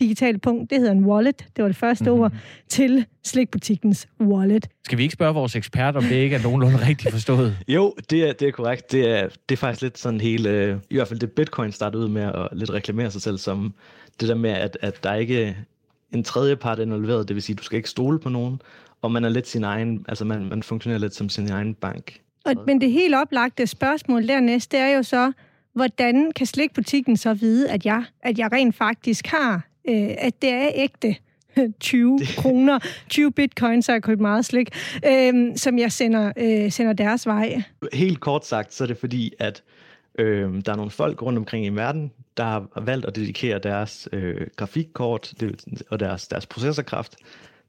mm. 0.00 0.06
digital 0.06 0.38
punkt, 0.38 0.70
det 0.70 0.78
hedder 0.78 0.92
en 0.92 1.04
wallet, 1.04 1.46
det 1.56 1.62
var 1.62 1.68
det 1.68 1.76
første 1.76 2.04
mm-hmm. 2.04 2.20
ord, 2.20 2.32
til 2.68 3.06
slikbutikkens 3.24 4.08
wallet. 4.20 4.68
Skal 4.84 4.98
vi 4.98 5.02
ikke 5.02 5.12
spørge 5.12 5.34
vores 5.34 5.56
ekspert, 5.56 5.96
om 5.96 6.02
det 6.02 6.16
ikke 6.16 6.36
er 6.36 6.42
nogenlunde 6.42 6.86
rigtigt 6.86 7.12
forstået? 7.12 7.56
jo, 7.68 7.94
det 8.10 8.28
er, 8.28 8.32
det 8.32 8.48
er 8.48 8.52
korrekt. 8.52 8.92
Det 8.92 9.10
er, 9.10 9.28
det 9.48 9.54
er 9.54 9.56
faktisk 9.56 9.82
lidt 9.82 9.98
sådan 9.98 10.20
hele, 10.20 10.50
øh, 10.50 10.76
i 10.90 10.94
hvert 10.94 11.08
fald 11.08 11.20
det 11.20 11.32
Bitcoin 11.32 11.72
startede 11.72 12.02
ud 12.04 12.08
med 12.08 12.22
at 12.22 12.48
lidt 12.52 12.70
reklamere 12.70 13.10
sig 13.10 13.22
selv 13.22 13.38
som 13.38 13.74
det 14.20 14.28
der 14.28 14.34
med, 14.34 14.50
at, 14.50 14.78
at 14.80 15.04
der 15.04 15.14
ikke 15.14 15.56
en 16.12 16.24
tredje 16.24 16.56
part 16.56 16.78
involveret, 16.78 17.28
det 17.28 17.34
vil 17.34 17.42
sige, 17.42 17.54
at 17.54 17.58
du 17.58 17.64
skal 17.64 17.76
ikke 17.76 17.90
stole 17.90 18.18
på 18.18 18.28
nogen, 18.28 18.60
og 19.02 19.12
man 19.12 19.24
er 19.24 19.28
lidt 19.28 19.48
sin 19.48 19.64
egen, 19.64 20.04
altså 20.08 20.24
man, 20.24 20.48
man 20.48 20.62
fungerer 20.62 20.98
lidt 20.98 21.14
som 21.14 21.28
sin 21.28 21.50
egen 21.50 21.74
bank. 21.74 22.20
Og, 22.44 22.54
men 22.66 22.80
det 22.80 22.92
helt 22.92 23.14
oplagte 23.14 23.66
spørgsmål 23.66 24.28
dernæst, 24.28 24.72
det 24.72 24.80
er 24.80 24.96
jo 24.96 25.02
så, 25.02 25.32
hvordan 25.72 26.32
kan 26.36 26.46
slikbutikken 26.46 27.16
så 27.16 27.34
vide, 27.34 27.70
at 27.70 27.86
jeg, 27.86 28.04
at 28.20 28.38
jeg 28.38 28.52
rent 28.52 28.76
faktisk 28.76 29.26
har, 29.26 29.68
øh, 29.88 30.14
at 30.18 30.42
det 30.42 30.50
er 30.50 30.70
ægte 30.74 31.16
20 31.80 32.20
kroner, 32.36 32.78
20 33.08 33.32
bitcoins, 33.32 33.86
så 33.86 33.92
jeg 33.92 34.02
købt 34.02 34.20
meget 34.20 34.44
slik, 34.44 34.70
øh, 35.06 35.56
som 35.56 35.78
jeg 35.78 35.92
sender, 35.92 36.32
øh, 36.36 36.72
sender 36.72 36.92
deres 36.92 37.26
vej? 37.26 37.62
Helt 37.92 38.20
kort 38.20 38.46
sagt, 38.46 38.74
så 38.74 38.84
er 38.84 38.88
det 38.88 38.98
fordi, 38.98 39.32
at 39.38 39.62
øh, 40.18 40.64
der 40.66 40.72
er 40.72 40.76
nogle 40.76 40.90
folk 40.90 41.22
rundt 41.22 41.38
omkring 41.38 41.66
i 41.66 41.68
verden, 41.68 42.12
der 42.36 42.44
har 42.44 42.80
valgt 42.80 43.06
at 43.06 43.16
dedikere 43.16 43.58
deres 43.58 44.08
øh, 44.12 44.46
grafikkort 44.56 45.34
det, 45.40 45.82
og 45.90 46.00
deres, 46.00 46.28
deres 46.28 46.46
processorkraft 46.46 47.16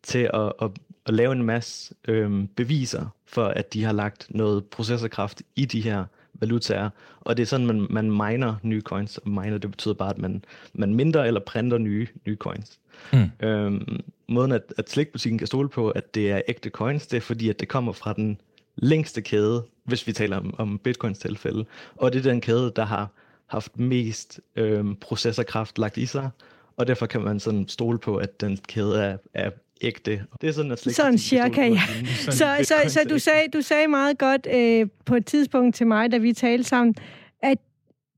til 0.04 0.30
at, 0.34 0.54
at, 0.62 0.72
at 1.06 1.14
lave 1.14 1.32
en 1.32 1.44
masse 1.44 1.94
øhm, 2.08 2.48
beviser 2.48 3.16
for, 3.26 3.46
at 3.46 3.74
de 3.74 3.84
har 3.84 3.94
lagt 3.94 4.28
noget 4.30 4.66
processorkraft 4.66 5.42
i 5.56 5.66
de 5.66 5.82
her 5.82 6.06
valutaer. 6.40 6.90
Og 7.22 7.38
det 7.38 7.44
er 7.44 7.48
sådan, 7.48 7.68
man, 7.68 7.88
man 7.90 8.12
miner 8.12 8.56
nye 8.64 8.82
coins. 8.82 9.18
Og 9.18 9.30
miner, 9.30 9.58
det 9.58 9.72
betyder 9.72 9.94
bare, 9.94 10.10
at 10.10 10.18
man, 10.18 10.44
man 10.74 10.96
minder 10.96 11.24
eller 11.24 11.40
printer 11.40 11.78
nye, 11.78 12.08
nye 12.28 12.36
coins. 12.36 12.80
Mm. 13.14 13.48
Øhm, 13.48 14.00
måden, 14.28 14.52
at, 14.52 14.74
at 14.78 14.90
slikbutikken 14.90 15.38
kan 15.38 15.48
stole 15.48 15.70
på, 15.70 15.90
at 15.90 16.16
det 16.16 16.32
er 16.32 16.42
ægte 16.48 16.70
coins, 16.70 17.08
det 17.08 17.18
er 17.18 17.22
fordi, 17.22 17.50
at 17.50 17.60
det 17.60 17.68
kommer 17.68 17.92
fra 17.92 18.14
den 18.14 18.42
længste 18.76 19.22
kæde, 19.22 19.64
hvis 19.84 20.08
vi 20.08 20.14
taler 20.14 20.38
om, 20.38 20.54
om 20.58 20.80
bitcoins 20.80 21.20
tilfælde. 21.20 21.66
Og 21.96 22.14
det 22.14 22.20
er 22.26 22.32
den 22.32 22.42
kæde, 22.42 22.72
der 22.76 22.86
har 22.86 23.10
haft 23.48 23.80
mest 23.80 24.40
øhm, 24.56 24.96
processorkraft 24.96 25.78
lagt 25.78 25.98
i 25.98 26.06
sig, 26.06 26.30
og 26.78 26.88
derfor 26.88 27.06
kan 27.06 27.22
man 27.22 27.40
sådan 27.40 27.68
stole 27.68 28.00
på, 28.00 28.18
at 28.18 28.42
den 28.42 28.58
kæde 28.58 29.04
er, 29.04 29.18
er 29.34 29.52
ægte. 29.82 30.26
Det 30.42 30.50
er 30.50 30.54
sådan, 30.54 30.72
at 30.72 30.80
sådan 30.80 31.18
cirka, 31.18 31.68
ja. 31.68 31.82
Så, 32.16 32.32
så, 32.32 32.56
så, 32.64 32.74
så 32.88 33.00
du, 33.10 33.20
sagde, 33.20 33.48
du 33.54 33.62
sagde 33.62 33.88
meget 33.88 34.18
godt 34.18 34.48
øh, 34.54 34.88
på 35.06 35.16
et 35.16 35.26
tidspunkt 35.26 35.76
til 35.76 35.88
mig, 35.88 36.12
da 36.12 36.18
vi 36.18 36.34
talte 36.34 36.64
sammen, 36.64 36.96
at 37.44 37.58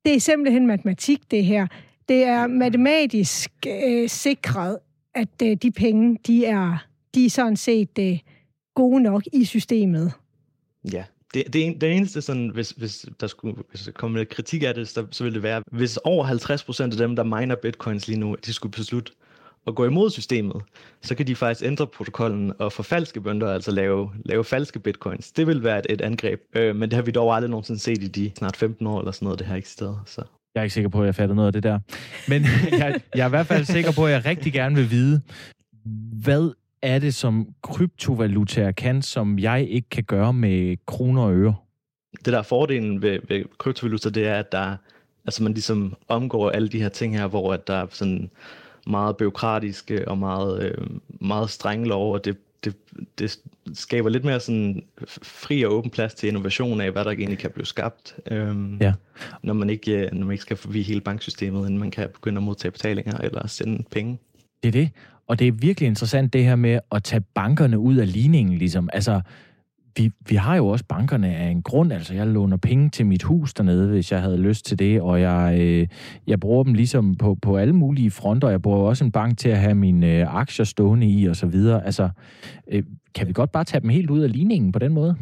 det 0.06 0.16
er 0.16 0.20
simpelthen 0.20 0.68
matematik, 0.68 1.32
det 1.32 1.46
her. 1.46 1.68
Det 2.10 2.24
er 2.24 2.48
matematisk 2.48 3.52
øh, 3.68 4.10
sikret, 4.10 4.78
at 5.16 5.42
øh, 5.44 5.58
de 5.62 5.72
penge, 5.72 6.18
de 6.28 6.46
er, 6.46 6.86
de 7.16 7.26
er 7.26 7.30
sådan 7.30 7.58
set 7.58 8.00
øh, 8.00 8.20
gode 8.76 9.04
nok 9.04 9.24
i 9.34 9.46
systemet. 9.46 10.12
Ja, 10.94 11.04
det, 11.34 11.54
det, 11.54 11.82
det 11.82 11.92
eneste, 11.92 12.22
sådan, 12.22 12.50
hvis, 12.50 12.70
hvis 12.70 13.06
der 13.20 13.28
skulle 13.28 13.56
hvis 13.70 13.82
der 13.82 13.92
komme 13.92 14.18
lidt 14.18 14.30
kritik 14.30 14.64
af 14.64 14.74
det, 14.74 14.88
så, 14.88 15.06
så 15.12 15.24
ville 15.24 15.36
det 15.36 15.44
være, 15.44 15.64
hvis 15.72 15.98
over 15.98 16.26
50% 16.26 16.84
af 16.84 16.92
dem, 16.92 17.16
der 17.16 17.24
miner 17.24 17.56
bitcoins 17.56 18.08
lige 18.08 18.20
nu, 18.20 18.36
de 18.46 18.54
skulle 18.54 18.72
beslutte 18.72 19.12
at 19.68 19.76
gå 19.76 19.86
imod 19.86 20.10
systemet, 20.10 20.62
så 21.02 21.16
kan 21.16 21.28
de 21.28 21.36
faktisk 21.36 21.66
ændre 21.66 21.88
protokollen 21.88 22.54
og 22.60 22.74
forfalske 22.74 23.22
bønder, 23.22 23.54
altså 23.54 23.72
lave, 23.72 24.10
lave 24.26 24.44
falske 24.44 24.80
bitcoins. 24.80 25.32
Det 25.32 25.48
vil 25.48 25.64
være 25.64 25.80
et, 25.80 25.86
et 25.90 26.02
angreb, 26.02 26.42
øh, 26.56 26.76
men 26.76 26.90
det 26.90 26.94
har 26.94 27.04
vi 27.04 27.12
dog 27.12 27.36
aldrig 27.36 27.50
nogensinde 27.50 27.80
set 27.80 28.04
i 28.04 28.08
de 28.08 28.32
snart 28.38 28.56
15 28.56 28.88
år 28.88 29.00
eller 29.00 29.12
sådan 29.12 29.26
noget, 29.26 29.40
det 29.40 29.48
har 29.48 29.56
eksisteret. 29.56 30.00
Så. 30.06 30.22
Jeg 30.56 30.62
er 30.62 30.64
ikke 30.64 30.74
sikker 30.74 30.90
på, 30.90 31.02
at 31.02 31.06
jeg 31.06 31.16
fatter 31.16 31.36
noget 31.36 31.48
af 31.48 31.54
det 31.54 31.64
der. 31.64 31.80
Men 32.28 32.42
jeg, 32.80 33.02
jeg 33.16 33.22
er 33.22 33.28
i 33.28 33.30
hvert 33.30 33.48
fald 33.48 33.66
sikker 33.66 33.92
på, 33.92 34.06
at 34.06 34.12
jeg 34.12 34.26
rigtig 34.26 34.54
gerne 34.54 34.76
vil 34.76 34.92
vide, 34.92 35.22
hvad 36.24 36.54
er 36.82 37.00
det, 37.00 37.16
som 37.16 37.48
kryptovalutaer 37.62 38.72
kan, 38.72 39.02
som 39.02 39.40
jeg 39.40 39.68
ikke 39.70 39.90
kan 39.90 40.04
gøre 40.04 40.34
med 40.34 40.78
kroner 40.86 41.22
og 41.22 41.34
øre? 41.34 41.56
Det 42.26 42.34
der 42.34 42.40
er 42.40 42.44
fordelen 42.44 43.02
ved, 43.02 43.20
ved 43.28 43.44
kryptovaluta, 43.58 44.10
det 44.10 44.28
er, 44.28 44.36
at 44.36 44.52
der, 44.52 44.76
altså 45.26 45.44
man 45.44 45.54
ligesom 45.54 45.96
omgår 46.08 46.50
alle 46.50 46.68
de 46.68 46.82
her 46.82 46.90
ting 46.90 47.18
her, 47.18 47.28
hvor 47.28 47.54
at 47.54 47.68
der 47.68 47.74
er 47.74 47.88
sådan 47.90 48.30
meget 48.88 49.18
byråkratiske 49.18 50.08
og 50.08 50.18
meget, 50.18 50.64
øh, 50.64 50.88
meget 51.22 51.50
strenge 51.50 51.88
lov, 51.88 52.14
og 52.14 52.26
det, 52.26 52.38
det, 52.64 52.76
det 53.20 53.40
skaber 53.74 54.10
lidt 54.10 54.24
mere 54.24 54.40
sådan 54.40 54.84
fri 55.22 55.64
og 55.64 55.74
åben 55.74 55.92
plads 55.92 56.14
til 56.14 56.30
innovation 56.30 56.82
af, 56.82 56.92
hvad 56.92 57.06
der 57.06 57.12
egentlig 57.12 57.38
kan 57.38 57.52
blive 57.52 57.66
skabt, 57.66 58.16
øhm, 58.32 58.78
ja. 58.78 58.94
når, 59.44 59.54
man 59.54 59.70
ikke, 59.70 59.92
øh, 59.92 60.14
når 60.14 60.26
man 60.26 60.32
ikke 60.32 60.42
skal 60.42 60.58
forbi 60.58 60.82
hele 60.82 61.02
banksystemet, 61.02 61.60
inden 61.60 61.80
man 61.80 61.92
kan 61.92 62.10
begynde 62.14 62.38
at 62.38 62.44
modtage 62.44 62.72
betalinger 62.72 63.18
eller 63.18 63.48
sende 63.48 63.84
penge. 63.92 64.20
Det 64.64 64.68
er 64.68 64.72
det. 64.72 64.90
Og 65.28 65.40
det 65.40 65.48
er 65.48 65.52
virkelig 65.52 65.88
interessant 65.88 66.34
det 66.34 66.44
her 66.44 66.56
med 66.56 66.80
at 66.92 67.04
tage 67.04 67.22
bankerne 67.22 67.80
ud 67.80 67.96
af 67.96 68.14
ligningen. 68.14 68.58
Ligesom. 68.58 68.90
Altså, 68.94 69.22
vi, 69.96 70.12
vi 70.30 70.36
har 70.36 70.56
jo 70.56 70.68
også 70.68 70.86
bankerne 70.86 71.36
af 71.36 71.48
en 71.50 71.62
grund. 71.62 71.94
Altså, 71.94 72.14
jeg 72.14 72.28
låner 72.28 72.58
penge 72.58 72.90
til 72.90 73.06
mit 73.06 73.24
hus 73.24 73.54
dernede, 73.54 73.88
hvis 73.88 74.12
jeg 74.12 74.22
havde 74.22 74.38
lyst 74.38 74.66
til 74.66 74.80
det, 74.80 75.02
og 75.02 75.22
jeg, 75.22 75.58
øh, 75.60 75.88
jeg 76.28 76.40
bruger 76.40 76.64
dem 76.64 76.74
ligesom 76.74 77.16
på, 77.16 77.38
på 77.42 77.58
alle 77.58 77.74
mulige 77.74 78.12
fronter. 78.12 78.50
Jeg 78.50 78.62
bruger 78.62 78.90
også 78.90 79.04
en 79.04 79.12
bank 79.12 79.38
til 79.38 79.50
at 79.50 79.58
have 79.58 79.76
mine 79.76 80.08
øh, 80.08 80.36
aktier 80.36 80.66
stående 80.66 81.08
i, 81.08 81.26
og 81.26 81.36
så 81.36 81.46
videre. 81.46 81.86
Altså, 81.86 82.10
øh, 82.72 82.84
kan 83.16 83.28
vi 83.28 83.34
godt 83.34 83.52
bare 83.52 83.64
tage 83.64 83.82
dem 83.82 83.90
helt 83.90 84.10
ud 84.10 84.20
af 84.20 84.32
ligningen 84.32 84.72
på 84.72 84.80
den 84.80 84.94
måde? 84.94 85.16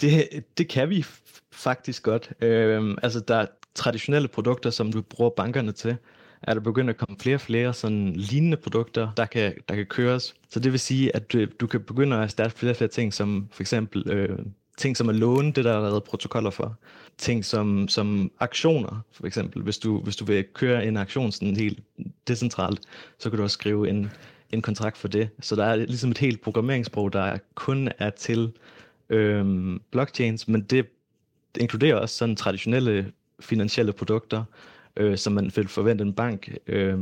Det, 0.00 0.24
det 0.58 0.68
kan 0.68 0.90
vi 0.90 1.04
faktisk 1.52 2.02
godt. 2.02 2.32
Øh, 2.40 2.96
altså, 3.02 3.20
der 3.28 3.36
er 3.36 3.46
traditionelle 3.74 4.28
produkter, 4.28 4.70
som 4.70 4.92
du 4.92 5.02
bruger 5.02 5.30
bankerne 5.30 5.72
til 5.72 5.96
er 6.42 6.54
der 6.54 6.60
begyndt 6.60 6.90
at 6.90 6.96
komme 6.96 7.16
flere 7.18 7.36
og 7.36 7.40
flere 7.40 7.74
sådan 7.74 8.12
lignende 8.16 8.56
produkter, 8.56 9.12
der 9.16 9.26
kan, 9.26 9.54
der 9.68 9.74
kan 9.74 9.86
køres. 9.86 10.34
Så 10.48 10.60
det 10.60 10.72
vil 10.72 10.80
sige, 10.80 11.16
at 11.16 11.32
du, 11.32 11.44
du 11.44 11.66
kan 11.66 11.80
begynde 11.80 12.16
at 12.16 12.30
starte 12.30 12.58
flere 12.58 12.72
og 12.72 12.76
flere 12.76 12.90
ting, 12.90 13.14
som 13.14 13.48
for 13.52 13.62
eksempel 13.62 14.10
øh, 14.10 14.38
ting 14.80 14.96
som 14.96 15.08
at 15.08 15.14
låne, 15.14 15.52
det 15.52 15.64
der 15.64 15.72
er 15.72 15.80
lavet 15.80 16.04
protokoller 16.04 16.50
for. 16.50 16.76
Ting 17.18 17.44
som, 17.44 17.88
som 17.88 18.32
aktioner, 18.40 19.00
for 19.12 19.26
eksempel. 19.26 19.62
Hvis 19.62 19.78
du, 19.78 20.00
hvis 20.00 20.16
du 20.16 20.24
vil 20.24 20.44
køre 20.54 20.86
en 20.86 20.96
aktion 20.96 21.32
sådan 21.32 21.56
helt 21.56 21.80
decentralt, 22.28 22.80
så 23.18 23.30
kan 23.30 23.36
du 23.36 23.42
også 23.42 23.54
skrive 23.54 23.88
en, 23.88 24.10
en 24.50 24.62
kontrakt 24.62 24.96
for 24.96 25.08
det. 25.08 25.28
Så 25.40 25.56
der 25.56 25.64
er 25.64 25.76
ligesom 25.76 26.10
et 26.10 26.18
helt 26.18 26.40
programmeringssprog, 26.40 27.12
der 27.12 27.38
kun 27.54 27.88
er 27.98 28.10
til 28.10 28.52
øhm, 29.10 29.80
blockchains, 29.90 30.48
men 30.48 30.62
det 30.62 30.86
inkluderer 31.60 31.96
også 31.96 32.16
sådan 32.16 32.36
traditionelle 32.36 33.12
finansielle 33.40 33.92
produkter, 33.92 34.44
øh, 34.96 35.18
som 35.18 35.32
man 35.32 35.50
vil 35.56 35.68
forvente 35.68 36.02
en 36.02 36.12
bank 36.12 36.50
øh, 36.66 36.98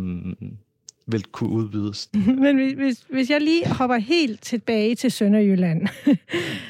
vil 1.06 1.24
kunne 1.32 1.50
udbydes. 1.50 2.10
Men 2.42 2.74
hvis, 2.74 3.06
hvis 3.10 3.30
jeg 3.30 3.40
lige 3.40 3.68
hopper 3.68 3.96
helt 3.96 4.42
tilbage 4.42 4.94
til 4.94 5.10
Sønderjylland, 5.10 5.88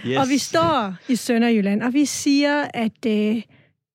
yes. 0.06 0.18
og 0.20 0.28
vi 0.28 0.38
står 0.38 0.94
i 1.08 1.16
Sønderjylland, 1.16 1.82
og 1.82 1.94
vi 1.94 2.04
siger, 2.04 2.64
at 2.74 3.06
øh, 3.06 3.42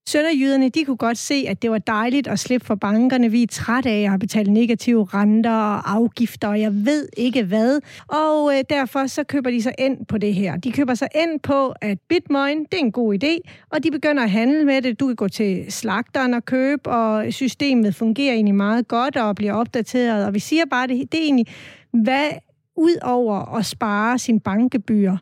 Sønderjyderne, 0.08 0.70
de 0.70 0.86
kunne 0.86 0.98
godt 0.98 1.18
se, 1.18 1.46
at 1.48 1.62
det 1.62 1.72
var 1.72 1.78
dejligt 1.78 2.28
at 2.28 2.40
slippe 2.40 2.68
for 2.68 2.76
bankerne. 2.76 3.32
Vi 3.32 3.44
er 3.44 3.48
trætte 3.48 3.90
af 3.90 4.14
at 4.14 4.20
betale 4.20 4.54
negative 4.54 5.06
renter 5.14 5.52
og 5.52 5.92
afgifter, 5.92 6.48
og 6.48 6.62
jeg 6.62 6.86
ved 6.86 7.10
ikke 7.18 7.44
hvad. 7.44 7.80
Og 8.08 8.58
øh, 8.58 8.64
derfor 8.70 9.08
så 9.08 9.24
køber 9.24 9.50
de 9.50 9.62
sig 9.62 9.74
ind 9.80 10.06
på 10.06 10.18
det 10.18 10.34
her. 10.34 10.58
De 10.58 10.72
køber 10.72 10.94
sig 10.94 11.08
ind 11.16 11.40
på, 11.40 11.74
at 11.82 11.98
Bitcoin, 12.10 12.60
det 12.60 12.74
er 12.74 12.78
en 12.78 12.92
god 12.92 13.24
idé, 13.24 13.52
og 13.70 13.84
de 13.84 13.92
begynder 13.92 14.24
at 14.24 14.32
handle 14.32 14.66
med 14.66 14.82
det. 14.82 15.00
Du 15.00 15.08
kan 15.08 15.16
gå 15.16 15.28
til 15.28 15.66
slagteren 15.70 16.34
og 16.34 16.46
købe, 16.46 16.90
og 16.90 17.34
systemet 17.34 17.96
fungerer 17.96 18.34
egentlig 18.34 18.56
meget 18.56 18.88
godt 18.88 19.18
og 19.18 19.36
bliver 19.36 19.54
opdateret. 19.54 20.26
Og 20.26 20.34
vi 20.34 20.40
siger 20.40 20.64
bare, 20.72 20.88
det, 20.88 21.12
det 21.12 21.20
er 21.20 21.24
egentlig, 21.24 21.48
hvad 21.92 22.30
ud 22.76 22.98
over 23.02 23.56
at 23.58 23.66
spare 23.66 24.20
sin 24.20 24.40
bankgebyr, 24.40 25.18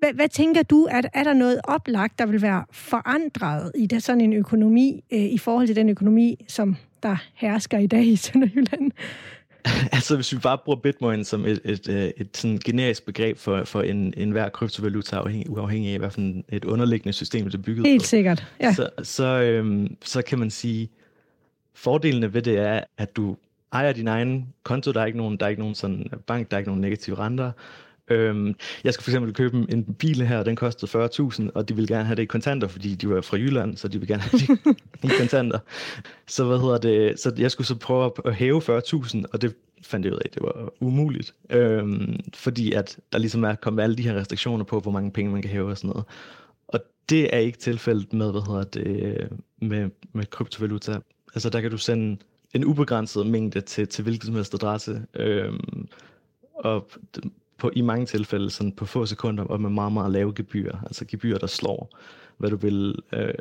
hvad, 0.00 0.12
hvad 0.12 0.28
tænker 0.28 0.62
du, 0.62 0.88
er, 0.90 1.02
er 1.14 1.24
der 1.24 1.32
noget 1.32 1.60
oplagt, 1.64 2.18
der 2.18 2.26
vil 2.26 2.42
være 2.42 2.64
forandret 2.72 3.72
i 3.74 3.86
det, 3.86 4.02
sådan 4.02 4.20
en 4.20 4.32
økonomi, 4.32 5.04
øh, 5.12 5.20
i 5.20 5.38
forhold 5.38 5.66
til 5.66 5.76
den 5.76 5.88
økonomi, 5.88 6.44
som 6.48 6.76
der 7.02 7.16
hersker 7.34 7.78
i 7.78 7.86
dag 7.86 8.06
i 8.06 8.16
Sønderjylland? 8.16 8.90
altså, 9.92 10.14
hvis 10.14 10.32
vi 10.32 10.38
bare 10.38 10.58
bruger 10.64 10.78
Bitcoin 10.78 11.24
som 11.24 11.44
et, 11.44 11.60
et, 11.64 11.88
et, 11.88 11.88
øh, 11.88 12.10
et 12.16 12.36
sådan 12.36 12.58
generisk 12.64 13.06
begreb 13.06 13.38
for, 13.38 13.64
for 13.64 13.82
en, 13.82 14.14
en 14.16 14.30
hver 14.30 14.48
kryptovaluta, 14.48 15.16
afhængig, 15.16 15.50
uafhængig 15.50 16.04
af, 16.04 16.12
for 16.12 16.20
et 16.48 16.64
underliggende 16.64 17.12
system 17.12 17.44
det 17.44 17.54
er 17.54 17.62
bygget 17.62 17.86
Helt 17.86 18.02
på, 18.02 18.06
sikkert, 18.06 18.46
ja. 18.60 18.72
Så, 18.72 18.88
så, 19.02 19.24
øhm, 19.24 19.96
så 20.04 20.22
kan 20.22 20.38
man 20.38 20.50
sige, 20.50 20.90
fordelene 21.74 22.34
ved 22.34 22.42
det 22.42 22.58
er, 22.58 22.80
at 22.98 23.16
du 23.16 23.36
ejer 23.72 23.92
din 23.92 24.08
egen 24.08 24.46
konto, 24.62 24.92
der 24.92 25.00
er 25.00 25.06
ikke 25.06 25.18
nogen, 25.18 25.36
der 25.36 25.46
er 25.46 25.50
ikke 25.50 25.62
nogen 25.62 25.74
sådan 25.74 26.06
bank, 26.26 26.50
der 26.50 26.56
er 26.56 26.58
ikke 26.58 26.70
nogen 26.70 26.80
negative 26.80 27.18
renter, 27.18 27.52
Øhm, 28.10 28.54
jeg 28.84 28.94
skal 28.94 29.04
for 29.04 29.10
eksempel 29.10 29.34
købe 29.34 29.56
en 29.68 29.94
bil 29.94 30.26
her, 30.26 30.42
den 30.42 30.56
kostede 30.56 31.04
40.000, 31.04 31.50
og 31.54 31.68
de 31.68 31.76
vil 31.76 31.86
gerne 31.88 32.04
have 32.04 32.16
det 32.16 32.22
i 32.22 32.26
kontanter, 32.26 32.68
fordi 32.68 32.94
de 32.94 33.10
var 33.10 33.20
fra 33.20 33.36
Jylland, 33.36 33.76
så 33.76 33.88
de 33.88 33.98
ville 33.98 34.14
gerne 34.14 34.22
have 34.22 34.38
det 34.38 34.76
i 35.04 35.18
kontanter. 35.18 35.58
Så 36.26 36.44
hvad 36.44 36.58
hedder 36.58 36.78
det? 36.78 37.20
Så 37.20 37.32
jeg 37.38 37.50
skulle 37.50 37.66
så 37.66 37.74
prøve 37.74 38.12
at 38.24 38.34
hæve 38.34 38.78
40.000, 38.78 39.22
og 39.32 39.42
det 39.42 39.54
fandt 39.82 40.06
jeg 40.06 40.12
ud 40.12 40.18
af, 40.18 40.22
at 40.24 40.34
det 40.34 40.42
var 40.42 40.72
umuligt. 40.80 41.34
Øhm, 41.50 42.20
fordi 42.34 42.72
at 42.72 42.98
der 43.12 43.18
ligesom 43.18 43.44
er 43.44 43.54
kommet 43.54 43.82
alle 43.82 43.96
de 43.96 44.02
her 44.02 44.14
restriktioner 44.14 44.64
på, 44.64 44.80
hvor 44.80 44.92
mange 44.92 45.10
penge 45.10 45.32
man 45.32 45.42
kan 45.42 45.50
hæve 45.50 45.70
og 45.70 45.78
sådan 45.78 45.88
noget. 45.88 46.04
Og 46.68 46.80
det 47.08 47.34
er 47.34 47.38
ikke 47.38 47.58
tilfældet 47.58 48.12
med, 48.12 48.30
hvad 48.30 48.40
hedder 48.40 48.64
det, 48.64 49.28
med, 49.62 49.90
med 50.12 50.26
kryptovaluta. 50.26 51.00
Altså 51.34 51.50
der 51.50 51.60
kan 51.60 51.70
du 51.70 51.78
sende 51.78 52.16
en 52.54 52.64
ubegrænset 52.64 53.26
mængde 53.26 53.60
til, 53.60 53.88
til 53.88 54.02
hvilken 54.02 54.26
som 54.26 54.34
helst 54.34 54.54
adresse. 54.54 55.02
Øhm, 55.16 55.88
og 56.54 56.88
på, 57.60 57.70
i 57.76 57.80
mange 57.80 58.06
tilfælde 58.06 58.50
sådan 58.50 58.72
på 58.72 58.86
få 58.86 59.06
sekunder 59.06 59.44
og 59.44 59.60
med 59.60 59.70
meget, 59.70 59.92
meget 59.92 60.12
lave 60.12 60.32
gebyr. 60.34 60.72
Altså 60.82 61.04
gebyr, 61.08 61.38
der 61.38 61.46
slår, 61.46 61.98
hvad 62.36 62.50
du 62.50 62.56
vil 62.56 62.94
øh, 63.12 63.34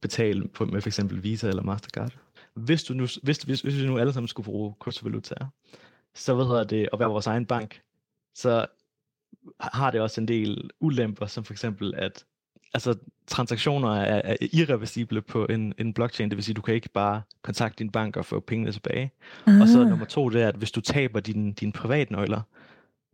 betale 0.00 0.48
på, 0.48 0.64
med 0.64 0.80
for 0.80 0.88
eksempel 0.88 1.22
Visa 1.22 1.48
eller 1.48 1.62
Mastercard. 1.62 2.12
Hvis, 2.54 2.84
du 2.84 2.94
nu, 2.94 3.06
hvis, 3.22 3.36
hvis, 3.36 3.60
hvis 3.60 3.76
vi 3.76 3.86
nu 3.86 3.98
alle 3.98 4.12
sammen 4.12 4.28
skulle 4.28 4.44
bruge 4.44 4.74
kryptovalutaer, 4.80 5.46
så 6.14 6.34
hvad 6.34 6.44
hedder 6.44 6.64
det, 6.64 6.88
at 6.92 6.98
være 6.98 7.08
vores 7.08 7.26
egen 7.26 7.46
bank, 7.46 7.80
så 8.34 8.66
har 9.60 9.90
det 9.90 10.00
også 10.00 10.20
en 10.20 10.28
del 10.28 10.70
ulemper, 10.80 11.26
som 11.26 11.44
for 11.44 11.52
eksempel, 11.52 11.94
at 11.96 12.24
altså, 12.74 12.94
transaktioner 13.26 13.88
er, 13.88 14.22
er 14.24 14.36
irreversible 14.52 15.22
på 15.22 15.46
en, 15.46 15.74
en 15.78 15.94
blockchain, 15.94 16.30
det 16.30 16.36
vil 16.36 16.44
sige, 16.44 16.54
du 16.54 16.60
kan 16.60 16.74
ikke 16.74 16.88
bare 16.88 17.22
kontakte 17.42 17.78
din 17.78 17.90
bank 17.90 18.16
og 18.16 18.24
få 18.24 18.40
pengene 18.40 18.72
tilbage. 18.72 19.12
Uh-huh. 19.22 19.62
Og 19.62 19.68
så 19.68 19.80
ah. 19.80 19.88
nummer 19.88 20.06
to, 20.06 20.28
det 20.28 20.42
er, 20.42 20.48
at 20.48 20.54
hvis 20.54 20.70
du 20.70 20.80
taber 20.80 21.20
dine, 21.20 21.52
dine 21.52 21.72
privatnøgler, 21.72 22.40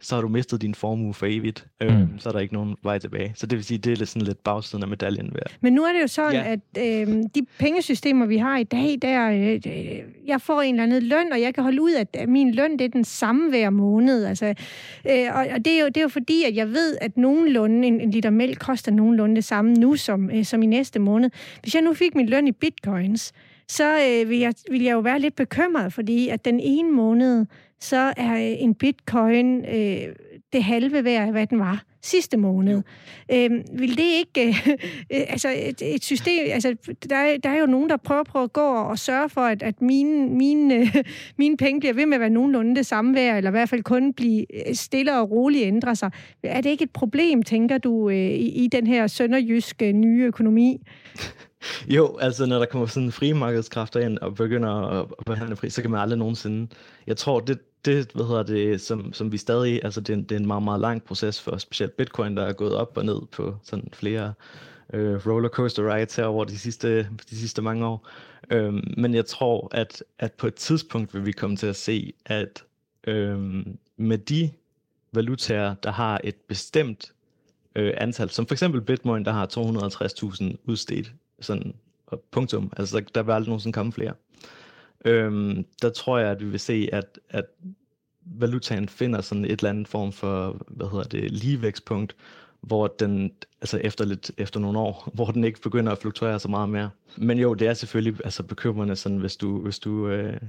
så 0.00 0.14
har 0.14 0.22
du 0.22 0.28
mistet 0.28 0.62
din 0.62 0.74
formue 0.74 1.14
for 1.14 1.26
evigt. 1.26 1.66
Mm. 1.80 1.86
Øhm, 1.86 2.18
så 2.18 2.28
er 2.28 2.32
der 2.32 2.40
ikke 2.40 2.54
nogen 2.54 2.76
vej 2.82 2.98
tilbage. 2.98 3.32
Så 3.36 3.46
det 3.46 3.56
vil 3.56 3.64
sige, 3.64 3.78
det 3.78 3.92
er 3.92 3.96
lidt, 3.96 4.08
sådan 4.08 4.26
lidt 4.26 4.44
bagsiden 4.44 4.82
af 4.82 4.88
medaljen 4.88 5.30
værd. 5.34 5.52
Men 5.60 5.72
nu 5.72 5.82
er 5.82 5.92
det 5.92 6.02
jo 6.02 6.06
sådan, 6.06 6.32
ja. 6.34 6.52
at 6.52 7.08
øh, 7.08 7.22
de 7.34 7.46
pengesystemer, 7.58 8.26
vi 8.26 8.36
har 8.36 8.58
i 8.58 8.64
dag, 8.64 8.98
der, 9.02 9.30
øh, 9.30 9.60
jeg 10.26 10.40
får 10.40 10.62
en 10.62 10.74
eller 10.74 10.82
anden 10.82 11.02
løn, 11.02 11.32
og 11.32 11.40
jeg 11.40 11.54
kan 11.54 11.62
holde 11.62 11.82
ud, 11.82 11.92
at 12.12 12.28
min 12.28 12.54
løn 12.54 12.72
det 12.72 12.80
er 12.84 12.88
den 12.88 13.04
samme 13.04 13.48
hver 13.50 13.70
måned. 13.70 14.24
Altså, 14.24 14.46
øh, 15.10 15.26
og, 15.34 15.46
og 15.54 15.64
det, 15.64 15.72
er 15.72 15.80
jo, 15.80 15.86
det 15.86 15.96
er 15.96 16.02
jo 16.02 16.08
fordi, 16.08 16.44
at 16.44 16.56
jeg 16.56 16.68
ved, 16.68 16.96
at 17.00 17.16
nogenlunde, 17.16 17.88
en, 17.88 18.00
en 18.00 18.10
liter 18.10 18.30
mælk 18.30 18.58
koster 18.58 18.92
nogenlunde 18.92 19.36
det 19.36 19.44
samme 19.44 19.74
nu, 19.74 19.96
som, 19.96 20.30
øh, 20.30 20.44
som 20.44 20.62
i 20.62 20.66
næste 20.66 20.98
måned. 20.98 21.30
Hvis 21.62 21.74
jeg 21.74 21.82
nu 21.82 21.94
fik 21.94 22.14
min 22.14 22.28
løn 22.28 22.48
i 22.48 22.52
bitcoins, 22.52 23.32
så 23.70 23.98
øh, 24.08 24.28
vil, 24.28 24.38
jeg, 24.38 24.54
vil 24.70 24.82
jeg 24.82 24.92
jo 24.92 24.98
være 24.98 25.20
lidt 25.20 25.36
bekymret, 25.36 25.92
fordi 25.92 26.28
at 26.28 26.44
den 26.44 26.60
ene 26.60 26.92
måned, 26.92 27.46
så 27.80 28.12
er 28.16 28.34
øh, 28.34 28.62
en 28.62 28.74
bitcoin 28.74 29.64
øh, 29.64 30.14
det 30.52 30.64
halve 30.64 31.04
værd 31.04 31.26
af, 31.26 31.32
hvad 31.32 31.46
den 31.46 31.58
var 31.58 31.82
sidste 32.02 32.36
måned. 32.36 32.82
Øhm, 33.32 33.62
vil 33.72 33.96
det 33.96 34.04
ikke... 34.04 34.48
Øh, 34.48 34.68
øh, 35.14 35.20
altså, 35.28 35.48
et, 35.56 35.82
et 35.94 36.04
system... 36.04 36.46
Altså, 36.50 36.76
der, 37.10 37.16
er, 37.16 37.36
der 37.38 37.50
er 37.50 37.60
jo 37.60 37.66
nogen, 37.66 37.90
der 37.90 37.96
prøver 37.96 38.22
på 38.22 38.42
at 38.42 38.52
gå 38.52 38.66
og 38.74 38.98
sørge 38.98 39.28
for, 39.28 39.40
at, 39.40 39.62
at 39.62 39.82
mine, 39.82 40.28
mine, 40.28 40.74
øh, 40.74 40.96
mine 41.38 41.56
penge 41.56 41.80
bliver 41.80 41.94
ved 41.94 42.06
med 42.06 42.14
at 42.14 42.20
være 42.20 42.30
nogenlunde 42.30 42.76
det 42.76 42.86
samme 42.86 43.14
værd, 43.14 43.36
eller 43.36 43.50
i 43.50 43.52
hvert 43.52 43.68
fald 43.68 43.82
kun 43.82 44.12
blive 44.12 44.68
øh, 44.68 44.74
stille 44.74 45.18
og 45.18 45.30
roligt 45.30 45.66
ændre 45.66 45.96
sig. 45.96 46.10
Er 46.42 46.60
det 46.60 46.70
ikke 46.70 46.84
et 46.84 46.90
problem, 46.90 47.42
tænker 47.42 47.78
du, 47.78 48.10
øh, 48.10 48.16
i, 48.16 48.64
i 48.64 48.68
den 48.72 48.86
her 48.86 49.06
sønderjyske 49.06 49.92
nye 49.92 50.24
økonomi? 50.24 50.82
Jo, 51.96 52.16
altså 52.16 52.46
når 52.46 52.58
der 52.58 52.66
kommer 52.66 52.86
sådan 52.86 53.12
frie 53.12 53.34
markedskræfter 53.34 54.00
ind 54.00 54.18
og 54.18 54.34
begynder 54.34 54.70
at, 54.70 55.06
behandle 55.26 55.56
fri, 55.56 55.70
så 55.70 55.82
kan 55.82 55.90
man 55.90 56.00
aldrig 56.00 56.18
nogensinde... 56.18 56.68
Jeg 57.06 57.16
tror, 57.16 57.40
det, 57.40 57.58
det, 57.84 58.10
hvad 58.14 58.24
hedder 58.24 58.42
det, 58.42 58.80
som, 58.80 59.12
som 59.12 59.32
vi 59.32 59.36
stadig, 59.36 59.80
altså 59.84 60.00
det, 60.00 60.12
er, 60.12 60.16
det 60.16 60.32
er 60.32 60.36
en 60.36 60.46
meget, 60.46 60.62
meget 60.62 60.80
lang 60.80 61.02
proces 61.02 61.42
for 61.42 61.56
specielt 61.56 61.96
Bitcoin, 61.96 62.36
der 62.36 62.42
er 62.42 62.52
gået 62.52 62.74
op 62.74 62.96
og 62.96 63.04
ned 63.04 63.20
på 63.32 63.56
sådan 63.62 63.88
flere 63.92 64.32
øh, 64.92 65.26
rollercoaster 65.26 65.94
rides 65.94 66.16
her 66.16 66.24
over 66.24 66.44
de 66.44 66.58
sidste, 66.58 67.02
de 67.30 67.36
sidste 67.36 67.62
mange 67.62 67.86
år. 67.86 68.08
Øhm, 68.50 68.94
men 68.96 69.14
jeg 69.14 69.26
tror, 69.26 69.68
at, 69.70 70.04
at 70.18 70.32
på 70.32 70.46
et 70.46 70.54
tidspunkt 70.54 71.14
vil 71.14 71.26
vi 71.26 71.32
komme 71.32 71.56
til 71.56 71.66
at 71.66 71.76
se, 71.76 72.12
at 72.26 72.64
øhm, 73.06 73.78
med 73.96 74.18
de 74.18 74.50
valutaer, 75.12 75.74
der 75.74 75.90
har 75.90 76.20
et 76.24 76.34
bestemt 76.34 77.12
øh, 77.74 77.94
antal, 77.96 78.30
som 78.30 78.46
for 78.46 78.54
eksempel 78.54 78.80
Bitcoin, 78.80 79.24
der 79.24 79.32
har 79.32 79.46
250.000 79.46 80.56
udstedt, 80.64 81.12
sådan 81.40 81.74
punktum, 82.30 82.72
altså 82.76 82.96
der, 82.96 83.04
der 83.14 83.22
vil 83.22 83.32
aldrig 83.32 83.48
nogensinde 83.48 83.74
komme 83.74 83.92
flere 83.92 84.14
øhm, 85.04 85.64
der 85.82 85.90
tror 85.90 86.18
jeg, 86.18 86.30
at 86.30 86.40
vi 86.40 86.46
vil 86.46 86.60
se, 86.60 86.88
at, 86.92 87.18
at 87.30 87.44
valutaen 88.24 88.88
finder 88.88 89.20
sådan 89.20 89.44
et 89.44 89.50
eller 89.50 89.70
andet 89.70 89.88
form 89.88 90.12
for, 90.12 90.62
hvad 90.68 90.86
hedder 90.86 91.04
det, 91.04 91.30
ligevækstpunkt, 91.30 92.16
hvor 92.60 92.86
den, 92.86 93.32
altså 93.60 93.78
efter, 93.78 94.04
lidt, 94.04 94.30
efter 94.38 94.60
nogle 94.60 94.78
år, 94.78 95.08
hvor 95.14 95.26
den 95.26 95.44
ikke 95.44 95.60
begynder 95.60 95.92
at 95.92 95.98
fluktuere 95.98 96.40
så 96.40 96.48
meget 96.48 96.68
mere. 96.68 96.90
Men 97.16 97.38
jo, 97.38 97.54
det 97.54 97.68
er 97.68 97.74
selvfølgelig 97.74 98.20
altså 98.24 98.42
bekymrende, 98.42 98.96
sådan, 98.96 99.18
hvis 99.18 99.36
du... 99.36 99.60
Hvis 99.60 99.78
du 99.78 100.08
øh, 100.08 100.40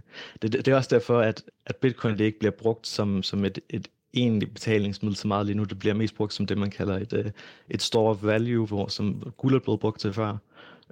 det, 0.42 0.52
det, 0.52 0.68
er 0.68 0.76
også 0.76 0.96
derfor, 0.96 1.20
at, 1.20 1.44
at 1.66 1.76
bitcoin 1.76 2.18
det 2.18 2.26
ikke 2.26 2.40
bliver 2.40 2.52
brugt 2.52 2.88
som, 2.88 3.24
som 3.24 3.46
et, 3.46 3.60
et 3.70 3.88
egentlig 4.14 4.54
betalingsmiddel 4.54 5.18
så 5.18 5.28
meget 5.28 5.46
lige 5.46 5.56
nu. 5.56 5.64
Det 5.64 5.80
bliver 5.80 5.96
mest 5.96 6.16
brugt 6.16 6.34
som 6.34 6.46
det, 6.46 6.58
man 6.58 6.70
kalder 6.70 6.98
et, 6.98 7.14
øh, 7.14 7.32
et 7.70 7.82
store 7.82 8.18
value, 8.22 8.66
hvor 8.66 8.88
som 8.88 9.34
guld 9.38 9.56
er 9.56 9.60
blevet 9.60 9.80
brugt 9.80 10.00
til 10.00 10.14
før. 10.14 10.38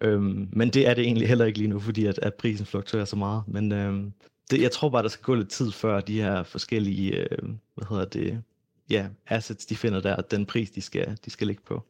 Øhm, 0.01 0.49
men 0.53 0.69
det 0.69 0.87
er 0.87 0.93
det 0.93 1.03
egentlig 1.03 1.27
heller 1.27 1.45
ikke 1.45 1.59
lige 1.59 1.69
nu, 1.69 1.79
fordi 1.79 2.05
at, 2.05 2.19
at 2.21 2.33
prisen 2.33 2.65
fluktuerer 2.65 3.05
så 3.05 3.15
meget. 3.15 3.43
Men 3.47 3.71
øhm, 3.71 4.13
det, 4.51 4.61
jeg 4.61 4.71
tror 4.71 4.89
bare, 4.89 5.03
der 5.03 5.09
skal 5.09 5.23
gå 5.23 5.35
lidt 5.35 5.49
tid 5.49 5.71
før 5.71 6.01
de 6.01 6.21
her 6.21 6.43
forskellige, 6.43 7.15
øh, 7.15 7.49
hvad 7.75 7.85
hedder 7.89 8.05
det, 8.05 8.41
ja, 8.89 9.07
assets, 9.27 9.65
de 9.65 9.75
finder 9.75 9.99
der, 10.01 10.21
den 10.21 10.45
pris, 10.45 10.71
de 10.71 10.81
skal, 10.81 11.17
de 11.25 11.29
skal 11.29 11.47
ligge 11.47 11.61
på. 11.67 11.83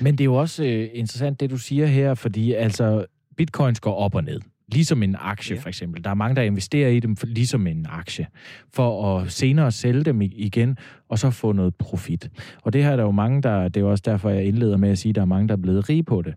Men 0.00 0.12
det 0.14 0.20
er 0.20 0.24
jo 0.24 0.34
også 0.34 0.64
øh, 0.64 0.88
interessant, 0.92 1.40
det 1.40 1.50
du 1.50 1.58
siger 1.58 1.86
her, 1.86 2.14
fordi 2.14 2.52
altså, 2.52 3.06
bitcoins 3.36 3.80
går 3.80 3.94
op 3.94 4.14
og 4.14 4.24
ned. 4.24 4.40
Ligesom 4.72 5.02
en 5.02 5.16
aktie, 5.18 5.56
ja. 5.56 5.60
for 5.60 5.68
eksempel. 5.68 6.04
Der 6.04 6.10
er 6.10 6.14
mange, 6.14 6.36
der 6.36 6.42
investerer 6.42 6.88
i 6.88 7.00
dem 7.00 7.16
ligesom 7.22 7.66
en 7.66 7.86
aktie, 7.88 8.26
for 8.74 9.16
at 9.16 9.32
senere 9.32 9.72
sælge 9.72 10.02
dem 10.02 10.22
igen, 10.22 10.78
og 11.08 11.18
så 11.18 11.30
få 11.30 11.52
noget 11.52 11.74
profit. 11.74 12.30
Og 12.62 12.72
det 12.72 12.84
her 12.84 12.90
er 12.90 12.96
der 12.96 13.02
jo 13.02 13.10
mange, 13.10 13.42
der, 13.42 13.68
det 13.68 13.80
er 13.80 13.84
også 13.84 14.02
derfor, 14.06 14.30
jeg 14.30 14.44
indleder 14.44 14.76
med 14.76 14.90
at 14.90 14.98
sige, 14.98 15.10
at 15.10 15.14
der 15.14 15.20
er 15.20 15.26
mange, 15.26 15.48
der 15.48 15.54
er 15.54 15.60
blevet 15.62 15.88
rige 15.88 16.02
på 16.02 16.22
det. 16.22 16.34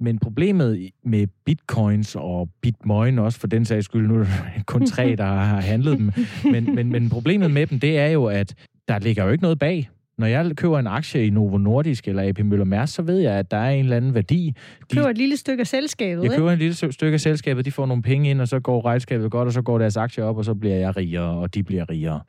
Men 0.00 0.18
problemet 0.18 0.90
med 1.04 1.26
bitcoins 1.44 2.16
og 2.16 2.48
bitmoin 2.60 3.18
også, 3.18 3.40
for 3.40 3.46
den 3.46 3.64
sags 3.64 3.84
skyld, 3.84 4.08
nu 4.08 4.20
er 4.20 4.24
det 4.56 4.66
kun 4.66 4.86
tre, 4.86 5.16
der 5.18 5.24
har 5.24 5.60
handlet 5.60 5.98
dem, 5.98 6.12
men, 6.52 6.74
men, 6.74 6.92
men 6.92 7.10
problemet 7.10 7.50
med 7.50 7.66
dem, 7.66 7.80
det 7.80 7.98
er 7.98 8.08
jo, 8.08 8.24
at 8.24 8.54
der 8.88 8.98
ligger 8.98 9.24
jo 9.24 9.30
ikke 9.30 9.42
noget 9.42 9.58
bag. 9.58 9.88
Når 10.20 10.26
jeg 10.26 10.56
køber 10.56 10.78
en 10.78 10.86
aktie 10.86 11.26
i 11.26 11.30
Novo 11.30 11.58
Nordisk 11.58 12.08
eller 12.08 12.28
AP 12.28 12.38
Møller 12.38 12.64
Mærsk, 12.64 12.94
så 12.94 13.02
ved 13.02 13.18
jeg, 13.18 13.32
at 13.32 13.50
der 13.50 13.56
er 13.56 13.70
en 13.70 13.84
eller 13.84 13.96
anden 13.96 14.14
værdi. 14.14 14.54
Du 14.80 14.86
køber 14.94 15.04
de, 15.06 15.10
et 15.10 15.18
lille 15.18 15.36
stykke 15.36 15.60
af 15.60 15.66
selskabet, 15.66 16.24
Jeg 16.24 16.36
køber 16.36 16.52
et 16.52 16.58
lille 16.58 16.74
stykke 16.74 17.14
af 17.14 17.20
selskabet, 17.20 17.64
de 17.64 17.72
får 17.72 17.86
nogle 17.86 18.02
penge 18.02 18.30
ind, 18.30 18.40
og 18.40 18.48
så 18.48 18.60
går 18.60 18.84
regnskabet 18.84 19.30
godt, 19.30 19.46
og 19.46 19.52
så 19.52 19.62
går 19.62 19.78
deres 19.78 19.96
aktier 19.96 20.24
op, 20.24 20.36
og 20.36 20.44
så 20.44 20.54
bliver 20.54 20.76
jeg 20.76 20.96
rigere, 20.96 21.30
og 21.30 21.54
de 21.54 21.62
bliver 21.62 21.90
rigere. 21.90 22.20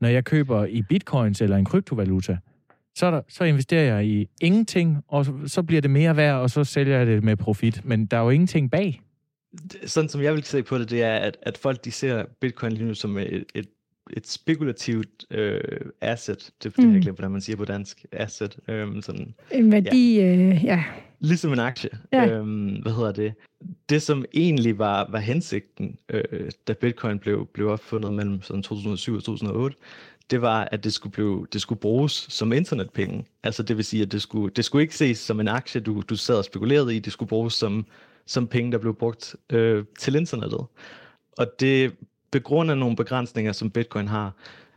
Når 0.00 0.08
jeg 0.08 0.24
køber 0.24 0.64
i 0.64 0.82
bitcoins 0.82 1.40
eller 1.40 1.56
en 1.56 1.64
kryptovaluta, 1.64 2.38
så, 2.94 3.10
der, 3.10 3.20
så 3.28 3.44
investerer 3.44 3.94
jeg 3.94 4.06
i 4.06 4.26
ingenting, 4.40 4.98
og 5.08 5.24
så, 5.24 5.32
så 5.46 5.62
bliver 5.62 5.82
det 5.82 5.90
mere 5.90 6.16
værd, 6.16 6.36
og 6.36 6.50
så 6.50 6.64
sælger 6.64 6.98
jeg 6.98 7.06
det 7.06 7.24
med 7.24 7.36
profit. 7.36 7.80
Men 7.84 8.06
der 8.06 8.16
er 8.16 8.22
jo 8.22 8.30
ingenting 8.30 8.70
bag. 8.70 9.00
Sådan 9.86 10.08
som 10.08 10.22
jeg 10.22 10.34
vil 10.34 10.44
se 10.44 10.62
på 10.62 10.78
det, 10.78 10.90
det 10.90 11.02
er, 11.02 11.14
at, 11.14 11.36
at 11.42 11.58
folk 11.58 11.84
de 11.84 11.90
ser 11.90 12.24
bitcoin 12.40 12.72
lige 12.72 12.86
nu 12.86 12.94
som 12.94 13.18
et, 13.18 13.44
et 13.54 13.66
et 14.16 14.26
spekulativt 14.26 15.24
øh, 15.30 15.60
asset. 16.00 16.50
Det, 16.62 16.76
det 16.76 16.84
mm. 16.84 16.94
jeg 16.94 17.02
glemt, 17.02 17.18
hvordan 17.18 17.30
man 17.30 17.40
siger 17.40 17.56
på 17.56 17.64
dansk. 17.64 18.04
Asset. 18.12 18.56
Øh, 18.68 19.02
sådan, 19.02 19.34
en 19.50 19.72
værdi, 19.72 20.16
ja. 20.16 20.34
Øh, 20.34 20.64
ja. 20.64 20.84
Ligesom 21.20 21.52
en 21.52 21.58
aktie. 21.58 21.90
Ja. 22.12 22.26
Øh, 22.26 22.44
hvad 22.82 22.92
hedder 22.92 23.12
det? 23.12 23.34
Det, 23.88 24.02
som 24.02 24.24
egentlig 24.34 24.78
var, 24.78 25.10
var 25.10 25.18
hensigten, 25.18 25.98
øh, 26.08 26.50
da 26.68 26.72
bitcoin 26.72 27.18
blev, 27.18 27.46
blev 27.46 27.68
opfundet 27.68 28.12
mellem 28.12 28.42
sådan 28.42 28.62
2007 28.62 29.14
og 29.14 29.24
2008, 29.24 29.76
det 30.30 30.42
var, 30.42 30.68
at 30.72 30.84
det 30.84 30.92
skulle, 30.92 31.12
blive, 31.12 31.46
det 31.52 31.60
skulle 31.60 31.80
bruges 31.80 32.12
som 32.12 32.52
internetpenge. 32.52 33.24
Altså 33.42 33.62
det 33.62 33.76
vil 33.76 33.84
sige, 33.84 34.02
at 34.02 34.12
det 34.12 34.22
skulle, 34.22 34.52
det 34.56 34.64
skulle 34.64 34.82
ikke 34.82 34.96
ses 34.96 35.18
som 35.18 35.40
en 35.40 35.48
aktie, 35.48 35.80
du, 35.80 36.02
du 36.08 36.16
sad 36.16 36.36
og 36.36 36.44
spekulerede 36.44 36.96
i. 36.96 36.98
Det 36.98 37.12
skulle 37.12 37.28
bruges 37.28 37.54
som, 37.54 37.86
som 38.26 38.46
penge, 38.46 38.72
der 38.72 38.78
blev 38.78 38.94
brugt 38.94 39.36
øh, 39.52 39.84
til 39.98 40.14
internettet. 40.14 40.60
Og 41.38 41.46
det 41.60 41.92
begrundet 42.30 42.78
nogle 42.78 42.96
begrænsninger, 42.96 43.52
som 43.52 43.70
bitcoin 43.70 44.08
har, 44.08 44.32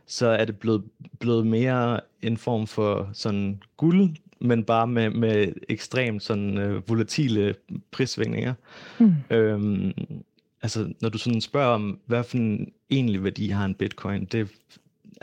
så 0.06 0.26
er 0.26 0.44
det 0.44 0.58
blevet, 0.58 0.84
blevet 1.18 1.46
mere 1.46 2.00
en 2.22 2.36
form 2.36 2.66
for 2.66 3.10
sådan 3.12 3.62
guld, 3.76 4.16
men 4.40 4.64
bare 4.64 4.86
med, 4.86 5.10
med 5.10 5.52
ekstremt 5.68 6.22
sådan 6.22 6.58
uh, 6.58 6.88
volatile 6.88 7.54
prissvingninger. 7.90 8.54
Mm. 8.98 9.14
Øhm, 9.30 9.92
altså, 10.62 10.92
når 11.00 11.08
du 11.08 11.18
sådan 11.18 11.40
spørger 11.40 11.74
om, 11.74 11.98
hvad 12.06 12.24
for 12.24 12.36
en 12.36 12.72
egentlig 12.90 13.24
værdi 13.24 13.48
har 13.48 13.64
en 13.64 13.74
bitcoin, 13.74 14.24
det 14.24 14.48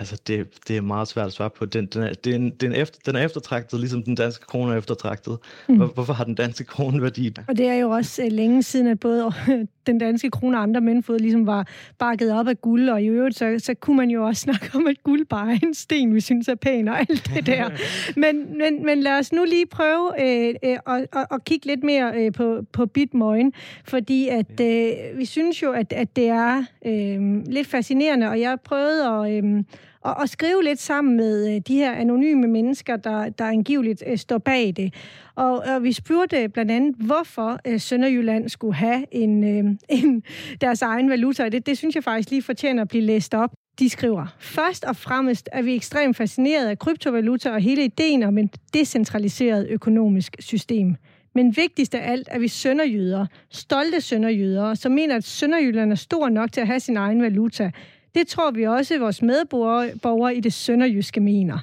altså 0.02 0.22
det, 0.28 0.48
det 0.68 0.78
er 0.78 0.82
meget 0.82 1.08
svært 1.08 1.28
at 1.28 1.34
svare 1.34 1.50
på. 1.50 1.66
Den, 1.66 1.86
den, 1.86 2.04
er, 2.04 2.14
den, 2.14 2.50
den, 2.50 2.74
efter, 2.74 3.00
den 3.06 3.16
er 3.16 3.26
eftertragtet, 3.26 3.80
ligesom 3.80 4.04
den 4.04 4.16
danske 4.16 4.46
krone 4.46 4.74
er 4.74 4.78
eftertragtet. 4.78 5.38
Mm. 5.70 5.76
Hvor, 5.76 5.86
hvorfor 5.86 6.14
har 6.14 6.24
den 6.24 6.36
danske 6.36 6.64
krone 6.64 7.02
værdi? 7.02 7.36
Og 7.48 7.58
det 7.58 7.68
er 7.68 7.74
jo 7.74 7.90
også 7.90 8.24
uh, 8.26 8.32
længe 8.32 8.64
siden, 8.64 8.88
at 8.88 9.00
både 9.00 9.32
den 9.88 9.98
danske 9.98 10.30
krone 10.30 10.58
og 10.58 10.64
andre 10.64 10.82
mændfod 10.82 11.20
ligesom 11.20 11.48
var 11.48 11.68
bakket 12.00 12.34
op 12.34 12.48
af 12.48 12.62
guld, 12.62 12.90
og 12.90 13.02
i 13.02 13.08
øvrigt 13.08 13.38
så, 13.38 13.56
så 13.60 13.74
kunne 13.74 13.98
man 13.98 14.10
jo 14.10 14.26
også 14.26 14.42
snakke 14.48 14.70
om, 14.74 14.88
at 14.88 15.04
guld 15.04 15.26
bare 15.26 15.52
er 15.52 15.60
en 15.64 15.74
sten, 15.74 16.16
vi 16.16 16.20
synes 16.20 16.48
er 16.48 16.56
pæn 16.56 16.88
og 16.88 17.00
alt 17.00 17.32
det 17.36 17.46
der. 17.46 17.70
men, 18.24 18.58
men, 18.58 18.86
men 18.86 19.04
lad 19.04 19.20
os 19.20 19.32
nu 19.32 19.46
lige 19.46 19.66
prøve 19.66 20.12
øh, 20.22 20.56
øh, 20.64 20.78
at, 20.88 21.08
at, 21.14 21.26
at 21.32 21.46
kigge 21.46 21.68
lidt 21.68 21.84
mere 21.84 22.14
øh, 22.16 22.32
på, 22.32 22.62
på 22.74 22.86
Bitmoin, 22.86 23.54
fordi 23.86 24.28
at 24.28 24.60
øh, 24.62 25.18
vi 25.18 25.26
synes 25.26 25.64
jo, 25.64 25.72
at, 25.72 25.94
at 25.94 26.16
det 26.16 26.28
er 26.28 26.64
øh, 26.86 27.46
lidt 27.46 27.68
fascinerende, 27.68 28.30
og 28.30 28.40
jeg 28.40 28.58
prøvede 28.64 29.08
at... 29.08 29.44
Øh, 29.44 29.64
og, 30.02 30.14
og 30.14 30.30
skrive 30.30 30.64
lidt 30.64 30.80
sammen 30.80 31.18
med 31.18 31.56
øh, 31.56 31.62
de 31.68 31.76
her 31.76 31.92
anonyme 31.92 32.48
mennesker, 32.48 32.96
der, 32.96 33.30
der 33.30 33.46
angiveligt 33.46 34.04
øh, 34.08 34.18
står 34.18 34.38
bag 34.38 34.74
det. 34.76 34.94
Og, 35.36 35.58
og 35.58 35.84
vi 35.84 35.92
spurgte 35.92 36.50
blandt 36.50 36.72
andet, 36.72 36.96
hvorfor 36.96 37.60
øh, 37.68 37.80
Sønderjylland 37.80 38.50
skulle 38.50 38.76
have 38.76 39.06
en, 39.12 39.44
øh, 39.44 39.76
en 40.00 40.24
deres 40.62 40.82
egen 40.82 41.10
valuta. 41.10 41.50
Det, 41.50 41.66
det 41.66 41.78
synes 41.78 41.96
jeg 41.96 42.04
faktisk 42.04 42.30
lige 42.30 42.42
fortjener 42.42 42.82
at 42.82 42.88
blive 42.88 43.04
læst 43.04 43.34
op. 43.34 43.52
De 43.80 43.90
skriver, 43.90 44.36
først 44.40 44.84
og 44.84 44.96
fremmest 44.96 45.50
er 45.52 45.62
vi 45.62 45.76
ekstremt 45.76 46.18
fascineret 46.18 46.68
af 46.68 46.80
kryptovaluta 46.80 47.52
og 47.52 47.62
hele 47.62 47.84
ideen 47.84 48.24
om 48.24 48.38
et 48.38 48.56
decentraliseret 48.74 49.68
økonomisk 49.70 50.36
system. 50.40 50.96
Men 51.36 51.58
vigtigst 51.58 51.96
af 51.96 52.12
alt 52.12 52.28
er 52.32 52.40
vi 52.40 52.48
sønderjyder, 52.48 53.26
stolte 53.50 54.02
sønderjyder, 54.02 54.74
som 54.74 54.92
mener, 54.92 55.16
at 55.16 55.24
Sønderjylland 55.24 55.92
er 55.92 55.96
stor 55.96 56.30
nok 56.30 56.52
til 56.52 56.62
at 56.62 56.68
have 56.68 56.80
sin 56.80 56.98
egen 56.98 57.22
valuta. 57.22 57.72
Det 58.16 58.28
tror 58.28 58.52
vi 58.52 58.64
også, 58.64 58.94
at 58.94 59.02
vores 59.02 59.22
medborgere 59.22 60.36
i 60.36 60.40
det 60.40 60.54
sønderjyske 60.54 61.20
mener. 61.20 61.58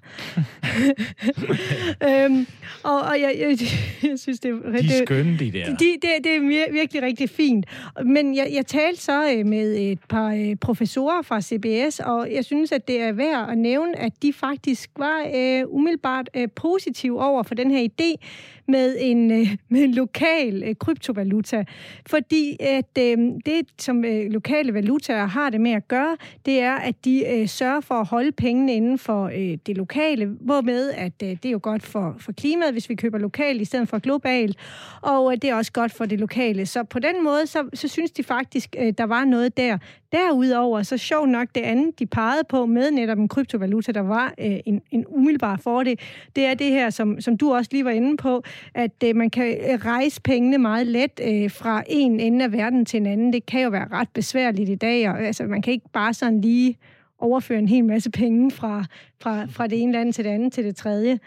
øhm, 2.09 2.47
og, 2.83 3.01
og 3.01 3.21
jeg, 3.21 3.37
jeg, 3.39 3.59
jeg 4.03 4.19
synes, 4.19 4.41
det 4.41 4.51
er... 4.51 4.71
De 4.71 4.79
er 4.79 5.05
skønne, 5.07 5.39
de 5.39 5.53
der. 5.53 5.77
De, 5.77 5.97
det, 6.03 6.25
det 6.25 6.37
er 6.37 6.73
virkelig 6.73 7.03
rigtig 7.03 7.31
fint. 7.31 7.67
Men 8.05 8.37
jeg, 8.37 8.49
jeg 8.53 8.67
talte 8.67 9.03
så 9.03 9.33
øh, 9.33 9.47
med 9.47 9.77
et 9.77 9.99
par 10.09 10.35
øh, 10.35 10.57
professorer 10.57 11.23
fra 11.23 11.41
CBS, 11.41 12.01
og 12.01 12.33
jeg 12.33 12.45
synes, 12.45 12.73
at 12.73 12.89
det 12.89 13.03
er 13.03 13.13
værd 13.13 13.51
at 13.51 13.59
nævne, 13.59 13.99
at 13.99 14.13
de 14.23 14.33
faktisk 14.33 14.91
var 14.97 15.25
uh, 15.25 15.75
umiddelbart 15.75 16.31
uh, 16.37 16.45
positive 16.57 17.25
over 17.25 17.43
for 17.43 17.55
den 17.55 17.71
her 17.71 17.89
idé 17.89 18.27
med 18.69 18.97
en, 19.01 19.31
øh, 19.31 19.57
med 19.69 19.81
en 19.81 19.95
lokal 19.95 20.63
øh, 20.67 20.75
kryptovaluta. 20.75 21.65
Fordi 22.07 22.57
at 22.61 22.99
øh, 22.99 23.19
det, 23.47 23.67
som 23.79 24.05
lokale 24.31 24.75
valutaer 24.75 25.27
har 25.27 25.51
det 25.51 25.61
med 25.61 25.71
at 25.71 25.89
gøre, 25.89 26.17
det 26.47 26.61
er, 26.61 26.75
at 26.75 27.05
de 27.05 27.27
øh, 27.27 27.49
sørger 27.49 27.81
for 27.81 27.95
at 27.95 28.07
holde 28.07 28.33
pengene 28.33 28.75
inden 28.75 28.99
for 28.99 29.25
øh, 29.25 29.59
det 29.67 29.77
lokale, 29.77 30.27
hvormed 30.27 30.91
at 30.91 31.13
øh, 31.23 31.29
det 31.29 31.45
er 31.45 31.51
jo 31.51 31.61
godt 31.63 31.83
for, 31.83 32.17
for 32.19 32.33
klimaet, 32.33 32.73
hvis 32.73 32.89
vi 32.89 32.95
køber 32.95 33.19
lokalt 33.19 33.61
i 33.61 33.65
stedet 33.65 33.89
for 33.89 33.99
globalt, 33.99 34.57
og 35.03 35.33
øh, 35.33 35.39
det 35.43 35.51
er 35.51 35.55
også 35.55 35.73
godt 35.73 35.93
for 35.93 36.05
det 36.05 36.21
lokale. 36.21 36.67
Så 36.67 36.85
på 36.85 36.99
den 36.99 37.25
måde, 37.25 37.47
så, 37.47 37.69
så 37.75 37.89
synes 37.89 38.11
de 38.11 38.23
faktisk, 38.23 38.77
øh, 38.79 38.93
der 38.99 39.05
var 39.05 39.25
noget 39.25 39.57
der. 39.57 39.79
Derudover, 40.13 40.83
så 40.83 40.97
sjovt 40.97 41.29
nok 41.29 41.49
det 41.55 41.61
andet, 41.61 41.99
de 41.99 42.07
pegede 42.07 42.45
på 42.49 42.67
med 42.67 42.91
netop 42.91 43.19
en 43.19 43.29
kryptovaluta, 43.29 43.93
der 43.93 44.01
var 44.01 44.35
øh, 44.39 44.57
en, 44.67 44.83
en 44.91 45.05
umiddelbar 45.09 45.57
fordel, 45.57 45.99
det 46.37 46.47
er 46.47 46.55
det 46.55 46.67
her, 46.67 46.91
som, 46.91 47.21
som 47.21 47.37
du 47.37 47.55
også 47.55 47.69
lige 47.73 47.85
var 47.85 47.91
inde 47.91 48.17
på, 48.17 48.43
at 48.75 49.05
øh, 49.05 49.17
man 49.17 49.31
kan 49.31 49.59
øh, 49.71 49.85
rejse 49.85 50.21
pengene 50.21 50.59
meget 50.59 50.87
let 50.87 51.21
øh, 51.23 51.51
fra 51.51 51.83
en 51.87 52.21
ende 52.21 52.45
af 52.45 52.53
verden 52.53 52.85
til 52.85 52.97
en 52.97 53.07
anden. 53.07 53.33
Det 53.33 53.47
kan 53.47 53.63
jo 53.63 53.69
være 53.69 53.89
ret 53.93 54.09
besværligt 54.15 54.71
i 54.71 54.75
dag, 54.75 55.11
og 55.11 55.21
altså, 55.23 55.45
man 55.45 55.63
kan 55.63 55.73
ikke 55.73 55.89
bare 55.93 56.15
sådan 56.15 56.41
lige 56.41 56.77
overføre 57.19 57.59
en 57.59 57.69
hel 57.69 57.85
masse 57.85 58.11
penge 58.11 58.51
fra, 58.51 58.85
fra, 59.21 59.47
fra 59.47 59.67
det 59.67 59.83
ene 59.83 59.93
land 59.93 60.13
til 60.13 60.25
det 60.25 60.31
andet 60.31 60.53
til 60.53 60.65
det 60.65 60.77
tredje. 60.77 61.19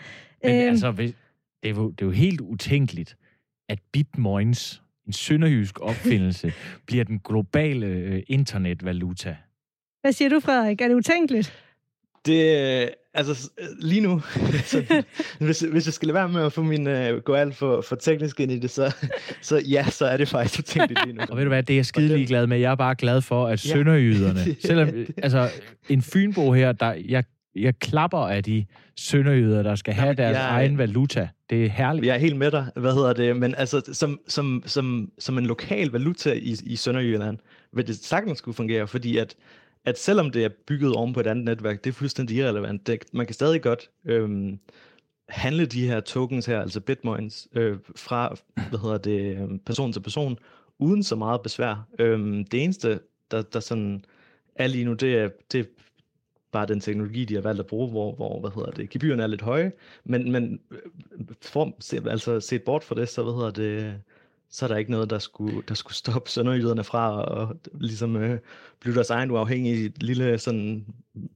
Men 0.43 0.51
øh, 0.51 0.67
altså, 0.67 0.91
det 0.91 1.15
er, 1.63 1.69
jo, 1.69 1.89
det 1.89 2.01
er 2.01 2.05
jo 2.05 2.11
helt 2.11 2.41
utænkeligt, 2.41 3.17
at 3.69 3.79
bitmoins, 3.91 4.81
en 5.11 5.13
sønderjysk 5.13 5.79
opfindelse, 5.79 6.53
bliver 6.87 7.03
den 7.03 7.19
globale 7.19 7.85
øh, 7.85 8.23
internetvaluta. 8.27 9.35
Hvad 10.01 10.11
siger 10.11 10.29
du, 10.29 10.39
Frederik? 10.39 10.81
Er 10.81 10.87
det 10.87 10.95
utænkeligt? 10.95 11.53
Det, 12.25 12.89
altså 13.13 13.49
lige 13.79 14.01
nu, 14.01 14.21
så, 14.71 15.03
hvis, 15.39 15.59
hvis 15.59 15.85
jeg 15.85 15.93
skal 15.93 16.07
lade 16.07 16.15
være 16.15 16.29
med 16.29 16.45
at 16.45 16.53
få 16.53 16.63
min, 16.63 16.87
uh, 16.87 17.17
gå 17.23 17.33
alt 17.33 17.55
for, 17.55 17.81
for 17.81 17.95
teknisk 17.95 18.39
ind 18.39 18.51
i 18.51 18.59
det, 18.59 18.69
så, 18.69 18.95
så 19.41 19.57
ja, 19.57 19.85
så 19.89 20.05
er 20.05 20.17
det 20.17 20.27
faktisk 20.27 20.59
utænkeligt 20.59 21.05
lige 21.05 21.15
nu. 21.15 21.23
Og 21.29 21.37
ved 21.37 21.43
du 21.43 21.49
hvad, 21.49 21.63
det 21.63 21.73
er 21.73 21.77
jeg 21.77 21.85
skide 21.85 22.25
glad 22.25 22.47
med. 22.47 22.57
Jeg 22.57 22.71
er 22.71 22.75
bare 22.75 22.95
glad 22.95 23.21
for, 23.21 23.47
at 23.47 23.65
ja. 23.65 23.71
sønderjyderne, 23.71 24.55
selvom, 24.67 24.89
altså 25.17 25.49
en 25.89 26.01
fynbo 26.01 26.53
her, 26.53 26.71
der, 26.71 26.93
jeg, 27.09 27.23
jeg 27.55 27.79
klapper 27.79 28.17
af 28.17 28.43
de 28.43 28.65
sønderjyder, 28.95 29.63
der 29.63 29.75
skal 29.75 29.93
have 29.93 30.13
deres 30.13 30.37
jeg, 30.37 30.47
egen 30.49 30.77
valuta. 30.77 31.29
Det 31.49 31.65
er 31.65 31.69
herligt. 31.69 32.05
Jeg 32.05 32.15
er 32.15 32.19
helt 32.19 32.37
med 32.37 32.51
dig, 32.51 32.71
hvad 32.75 32.93
hedder 32.93 33.13
det, 33.13 33.37
men 33.37 33.55
altså 33.55 33.81
som, 33.93 34.19
som, 34.27 34.63
som, 34.65 35.11
som 35.19 35.37
en 35.37 35.45
lokal 35.45 35.87
valuta 35.87 36.33
i, 36.33 36.55
i 36.63 36.75
Sønderjylland, 36.75 37.37
vil 37.73 37.87
det 37.87 37.95
sagtens 37.95 38.37
skulle 38.37 38.55
fungere, 38.55 38.87
fordi 38.87 39.17
at 39.17 39.35
at 39.85 39.99
selvom 39.99 40.31
det 40.31 40.45
er 40.45 40.49
bygget 40.67 40.93
oven 40.93 41.13
på 41.13 41.19
et 41.19 41.27
andet 41.27 41.45
netværk, 41.45 41.83
det 41.83 41.89
er 41.89 41.93
fuldstændig 41.93 42.37
irrelevant. 42.37 42.87
Det, 42.87 43.03
man 43.13 43.25
kan 43.25 43.33
stadig 43.33 43.61
godt 43.61 43.89
øhm, 44.05 44.59
handle 45.29 45.65
de 45.65 45.87
her 45.87 45.99
tokens 45.99 46.45
her, 46.45 46.61
altså 46.61 46.79
bitcoins, 46.79 47.47
øh, 47.55 47.77
fra 47.95 48.35
hvad 48.69 48.79
hedder 48.79 48.97
det, 48.97 49.37
øhm, 49.37 49.59
person 49.59 49.93
til 49.93 49.99
person, 49.99 50.37
uden 50.79 51.03
så 51.03 51.15
meget 51.15 51.41
besvær. 51.41 51.87
Øhm, 51.99 52.45
det 52.45 52.63
eneste, 52.63 52.99
der, 53.31 53.41
der 53.41 53.59
sådan 53.59 54.05
er 54.55 54.67
lige 54.67 54.85
nu, 54.85 54.93
det 54.93 55.17
er, 55.17 55.29
det 55.51 55.59
er 55.59 55.63
bare 56.51 56.65
den 56.65 56.79
teknologi, 56.79 57.25
de 57.25 57.33
har 57.33 57.41
valgt 57.41 57.59
at 57.59 57.65
bruge, 57.65 57.89
hvor, 57.89 58.15
hvor 58.15 58.39
hvad 58.39 58.51
hedder 58.55 58.71
det, 58.71 58.89
gebyrerne 58.89 59.23
er 59.23 59.27
lidt 59.27 59.41
høje, 59.41 59.71
men, 60.05 60.31
men 60.31 60.59
øh, 60.71 60.79
for, 61.41 61.77
altså 62.09 62.39
set 62.39 62.63
bort 62.63 62.83
fra 62.83 62.95
det, 62.95 63.09
så 63.09 63.23
hvad 63.23 63.33
hedder 63.33 63.51
det, 63.51 63.95
så 64.49 64.65
er 64.65 64.67
der 64.67 64.77
ikke 64.77 64.91
noget, 64.91 65.09
der 65.09 65.19
skulle, 65.19 65.61
der 65.67 65.73
skulle 65.73 65.95
stoppe 65.95 66.29
sønderjyderne 66.29 66.83
fra 66.83 67.25
at 67.41 67.57
ligesom 67.81 68.15
øh, 68.15 68.39
blive 68.79 68.95
deres 68.95 69.09
egen 69.09 69.31
uafhængige, 69.31 69.93
lille 70.01 70.37
sådan 70.37 70.85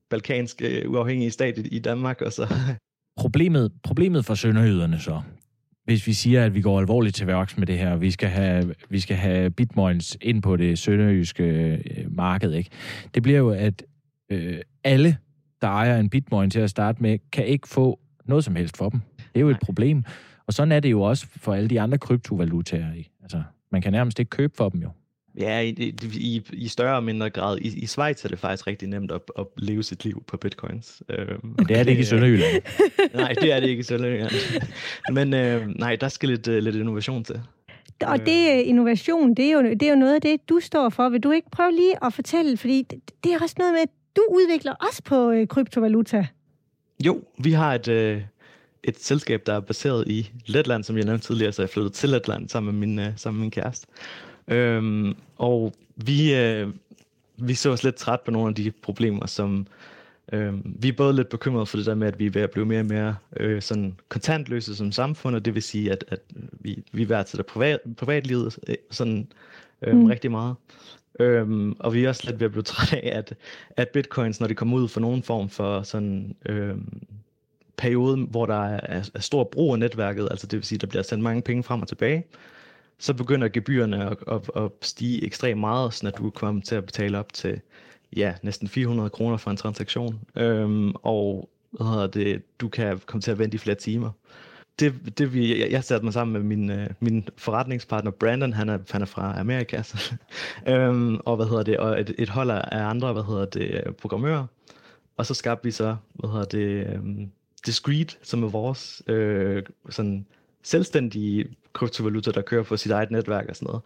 balkansk 0.10 0.62
øh, 0.62 0.91
uafhængige 0.91 1.32
stat 1.32 1.58
i, 1.58 1.67
i 1.67 1.80
Danmark. 1.80 2.21
Og 2.21 2.34
så. 2.34 2.47
Problemet, 3.17 3.71
problemet 3.84 4.25
for 4.25 4.36
sønderjyderne 4.36 4.99
så, 4.99 5.21
hvis 5.86 6.08
vi 6.08 6.13
siger, 6.13 6.45
at 6.45 6.54
vi 6.54 6.62
går 6.62 6.80
alvorligt 6.80 7.15
til 7.15 7.28
værks 7.28 7.58
med 7.58 7.67
det 7.67 7.78
her, 7.78 7.95
vi 7.95 8.12
skal 8.12 8.30
have, 8.30 8.75
vi 8.89 8.99
skal 8.99 9.15
have 9.15 9.51
bitmoins 9.51 10.17
ind 10.21 10.41
på 10.41 10.56
det 10.56 10.80
sønderjyske 10.80 11.43
øh, 11.43 12.15
marked, 12.15 12.54
ikke? 12.54 12.69
det 13.13 13.23
bliver 13.23 13.38
jo, 13.38 13.49
at 13.49 13.84
øh, 14.30 14.58
alle, 14.84 15.18
der 15.62 15.68
ejer 15.68 16.00
en 16.00 16.10
bitmoin 16.10 16.50
til 16.50 16.60
at 16.60 16.70
starte 16.70 17.02
med, 17.02 17.20
kan 17.32 17.46
ikke 17.46 17.68
få 17.68 18.00
noget 18.26 18.44
som 18.44 18.56
helst 18.56 18.78
for 18.78 18.90
dem. 18.90 19.00
Det 19.18 19.26
er 19.36 19.40
jo 19.40 19.48
Nej. 19.48 19.56
et 19.56 19.60
problem. 19.66 20.04
Og 20.48 20.54
sådan 20.54 20.72
er 20.72 20.80
det 20.80 20.92
jo 20.92 21.02
også 21.02 21.28
for 21.38 21.54
alle 21.54 21.70
de 21.70 21.82
andre 21.82 21.98
kryptovalutaer. 21.98 22.92
Altså, 23.24 23.44
man 23.72 23.82
kan 23.82 23.92
nærmest 23.92 24.20
ikke 24.20 24.30
købe 24.30 24.54
for 24.58 24.70
dem 24.70 24.82
jo. 24.82 24.90
Ja, 25.40 25.60
i, 25.60 25.94
i, 26.14 26.44
i 26.54 26.68
større 26.68 26.96
og 26.96 27.04
mindre 27.04 27.30
grad. 27.30 27.58
I, 27.58 27.80
I 27.80 27.86
Schweiz 27.86 28.26
er 28.26 28.30
det 28.30 28.40
faktisk 28.40 28.68
rigtig 28.68 28.88
nemt 28.88 29.12
at, 29.12 29.22
at 29.40 29.46
leve 29.58 29.84
sit 29.84 30.06
liv 30.06 30.24
på 30.28 30.38
bitcoins. 30.38 31.04
Øhm, 31.10 31.40
Men 31.58 31.66
det 31.68 31.78
er 31.80 31.84
det 31.84 31.92
ikke 31.92 32.02
i 32.02 32.06
Sønderjylland. 32.14 32.62
nej, 33.14 33.34
det 33.42 33.54
er 33.54 33.60
det 33.60 33.68
ikke 33.68 33.80
i 33.80 33.84
Sønderjylland. 33.84 34.32
Men 35.16 35.34
øh, 35.34 35.68
nej, 35.68 35.96
der 35.96 36.08
skal 36.08 36.30
lidt, 36.30 36.48
uh, 36.48 36.54
lidt 36.54 36.76
innovation 36.76 37.24
til. 37.24 37.42
Og 38.02 38.20
det 38.20 38.52
øh, 38.52 38.68
innovation, 38.70 39.34
det 39.34 39.46
er, 39.46 39.52
jo, 39.52 39.62
det 39.64 39.84
er 39.84 39.90
jo 39.90 39.96
noget 39.96 40.16
af 40.16 40.22
det, 40.22 40.50
du 40.50 40.60
står 40.60 40.90
for. 40.90 41.10
Vil 41.10 41.24
du 41.24 41.32
ikke 41.32 41.50
prøve 41.52 41.72
lige 41.72 42.06
at 42.06 42.14
fortælle, 42.14 42.58
fordi 42.58 42.82
det, 42.90 43.00
det 43.24 43.34
er 43.34 43.40
også 43.42 43.56
noget 43.60 43.74
med, 43.74 43.82
du 44.15 44.25
udvikler 44.30 44.73
også 44.73 45.04
på 45.04 45.32
øh, 45.32 45.47
kryptovaluta. 45.47 46.28
Jo, 47.06 47.23
vi 47.38 47.51
har 47.51 47.73
et, 47.73 47.88
øh, 47.88 48.21
et 48.84 48.99
selskab, 48.99 49.45
der 49.45 49.54
er 49.54 49.60
baseret 49.60 50.08
i 50.08 50.32
Letland, 50.45 50.84
som 50.84 50.97
jeg 50.97 51.06
nævnte 51.06 51.28
tidligere, 51.28 51.51
så 51.51 51.62
jeg 51.62 51.69
flyttede 51.69 51.93
til 51.93 52.10
Letland 52.10 52.49
sammen 52.49 52.80
med 52.80 52.88
min, 52.88 52.99
øh, 52.99 53.13
sammen 53.15 53.39
med 53.39 53.43
min 53.43 53.51
kæreste. 53.51 53.88
Øhm, 54.47 55.15
og 55.38 55.73
vi, 55.95 56.36
øh, 56.36 56.67
vi 57.38 57.54
så 57.54 57.69
os 57.69 57.84
lidt 57.84 57.95
træt 57.95 58.21
på 58.21 58.32
nogle 58.32 58.49
af 58.49 58.56
de 58.56 58.71
problemer, 58.71 59.25
som 59.25 59.67
øh, 60.34 60.54
vi 60.63 60.88
er 60.88 60.93
både 60.93 61.13
lidt 61.13 61.30
bekymrede 61.30 61.65
for 61.65 61.78
det 61.78 61.86
der 61.86 61.95
med, 61.95 62.08
at 62.08 62.19
vi 62.19 62.25
er 62.25 62.32
ved 62.32 62.41
at 62.41 62.51
blive 62.51 62.65
mere 62.65 62.80
og 62.80 62.86
mere 62.86 63.15
øh, 63.38 63.62
sådan 63.62 63.95
kontantløse 64.10 64.75
som 64.75 64.91
samfund, 64.91 65.36
og 65.36 65.45
det 65.45 65.54
vil 65.56 65.63
sige, 65.63 65.91
at, 65.91 66.06
at 66.08 66.19
vi, 66.51 66.84
vi 66.91 67.10
værdsætter 67.10 67.43
privat, 67.43 67.80
privatlivet 67.97 68.60
øh, 68.67 68.75
sådan 68.91 69.28
øh, 69.82 69.95
mm. 69.95 70.06
rigtig 70.06 70.32
meget. 70.32 70.56
Øhm, 71.19 71.75
og 71.80 71.93
vi 71.93 72.04
er 72.04 72.10
også 72.10 72.23
lidt 72.25 72.39
ved 72.39 72.45
at 72.45 72.51
blive 72.51 72.63
træt 72.73 72.93
af, 72.93 73.17
at, 73.17 73.34
at 73.78 73.89
bitcoins, 73.89 74.39
når 74.39 74.47
de 74.47 74.56
kommer 74.56 74.78
ud 74.78 74.88
for 74.88 74.99
nogen 74.99 75.23
form 75.23 75.49
for 75.49 75.82
sådan 75.82 76.36
øhm, 76.45 77.04
periode, 77.78 78.17
hvor 78.17 78.45
der 78.45 78.65
er, 78.65 79.01
er 79.13 79.19
stor 79.19 79.43
brug 79.43 79.73
af 79.73 79.80
netværket, 79.80 80.28
altså 80.32 80.47
det 80.47 80.58
vil 80.58 80.63
sige, 80.63 80.78
at 80.78 80.82
der 80.82 80.88
bliver 80.88 81.04
sendt 81.04 81.23
mange 81.23 81.41
penge 81.41 81.63
frem 81.63 81.82
og 81.82 81.88
tilbage, 81.88 82.25
så 82.97 83.13
begynder 83.13 83.47
gebyrerne 83.47 84.10
at, 84.10 84.17
at, 84.28 84.63
at 84.63 84.71
stige 84.82 85.25
ekstremt 85.25 85.60
meget, 85.60 85.93
så 85.93 86.08
at 86.08 86.17
du 86.17 86.30
kommer 86.30 86.62
til 86.62 86.75
at 86.75 86.86
betale 86.86 87.19
op 87.19 87.34
til 87.34 87.62
ja, 88.15 88.34
næsten 88.41 88.67
400 88.67 89.10
kroner 89.10 89.38
for 89.38 89.51
en 89.51 89.58
transaktion. 89.58 90.19
Øhm, 90.36 90.93
og 90.95 91.49
hvad 91.71 91.88
hedder 91.88 92.08
det, 92.08 92.60
du 92.60 92.69
kan 92.69 92.99
komme 93.06 93.21
til 93.21 93.32
at 93.32 93.39
vente 93.39 93.56
i 93.56 93.58
flere 93.58 93.75
timer. 93.75 94.12
Det, 94.80 95.18
det 95.18 95.34
vi, 95.34 95.62
jeg, 95.62 95.72
jeg 95.72 95.84
satte 95.84 96.04
mig 96.06 96.14
sammen 96.14 96.34
med 96.34 96.58
min, 96.58 96.70
øh, 96.70 96.90
min 97.00 97.28
forretningspartner 97.38 98.12
Brandon, 98.12 98.54
han 98.54 98.70
er, 98.70 98.78
han 98.92 99.02
er 99.02 99.06
fra 99.06 99.40
Amerika, 99.40 99.82
så, 99.82 100.16
øhm, 100.68 101.16
og 101.16 101.36
hvad 101.36 101.46
hedder 101.46 101.64
det, 101.64 101.78
og 101.78 102.02
et, 102.02 102.16
et 102.18 102.30
hold 102.30 102.50
af 102.52 102.66
andre, 102.72 103.14
hvad 103.14 103.24
hedder 103.24 103.46
det, 103.46 103.96
programmører. 103.96 104.46
Og 105.18 105.26
så 105.26 105.34
skabte 105.34 105.64
vi 105.64 105.72
så, 105.72 105.96
hvad 106.14 106.30
hedder 106.30 106.46
det, 106.46 106.94
øhm, 106.94 107.32
Discreet, 107.66 108.18
som 108.22 108.44
er 108.44 108.48
vores 108.48 109.04
øh, 109.08 109.64
sådan 109.90 110.26
selvstændige 110.64 111.46
kryptovaluta, 111.74 112.32
der 112.32 112.42
kører 112.42 112.64
på 112.64 112.78
sit 112.78 112.92
eget 112.92 113.12
netværk 113.12 113.46
og 113.50 113.56
sådan 113.56 113.68
noget. 113.68 113.82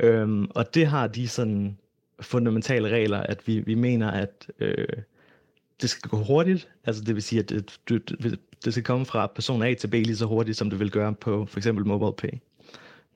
Øhm, 0.00 0.46
og 0.50 0.74
det 0.74 0.86
har 0.86 1.06
de 1.06 1.28
sådan 1.28 1.78
fundamentale 2.20 2.88
regler, 2.88 3.18
at 3.18 3.46
vi, 3.46 3.60
vi 3.60 3.74
mener, 3.74 4.10
at 4.10 4.50
øh, 4.58 4.86
det 5.82 5.90
skal 5.90 6.10
gå 6.10 6.16
hurtigt. 6.16 6.68
Altså 6.84 7.04
det 7.04 7.14
vil 7.14 7.22
sige, 7.22 7.38
at 7.38 7.48
det, 7.48 7.80
det, 7.88 8.38
det 8.64 8.72
skal 8.72 8.84
komme 8.84 9.06
fra 9.06 9.26
person 9.26 9.62
A 9.62 9.74
til 9.74 9.88
B 9.88 9.92
lige 9.92 10.16
så 10.16 10.26
hurtigt, 10.26 10.58
som 10.58 10.70
det 10.70 10.78
vil 10.78 10.90
gøre 10.90 11.14
på 11.14 11.46
for 11.46 11.58
eksempel 11.58 11.86
MobilePay. 11.86 12.38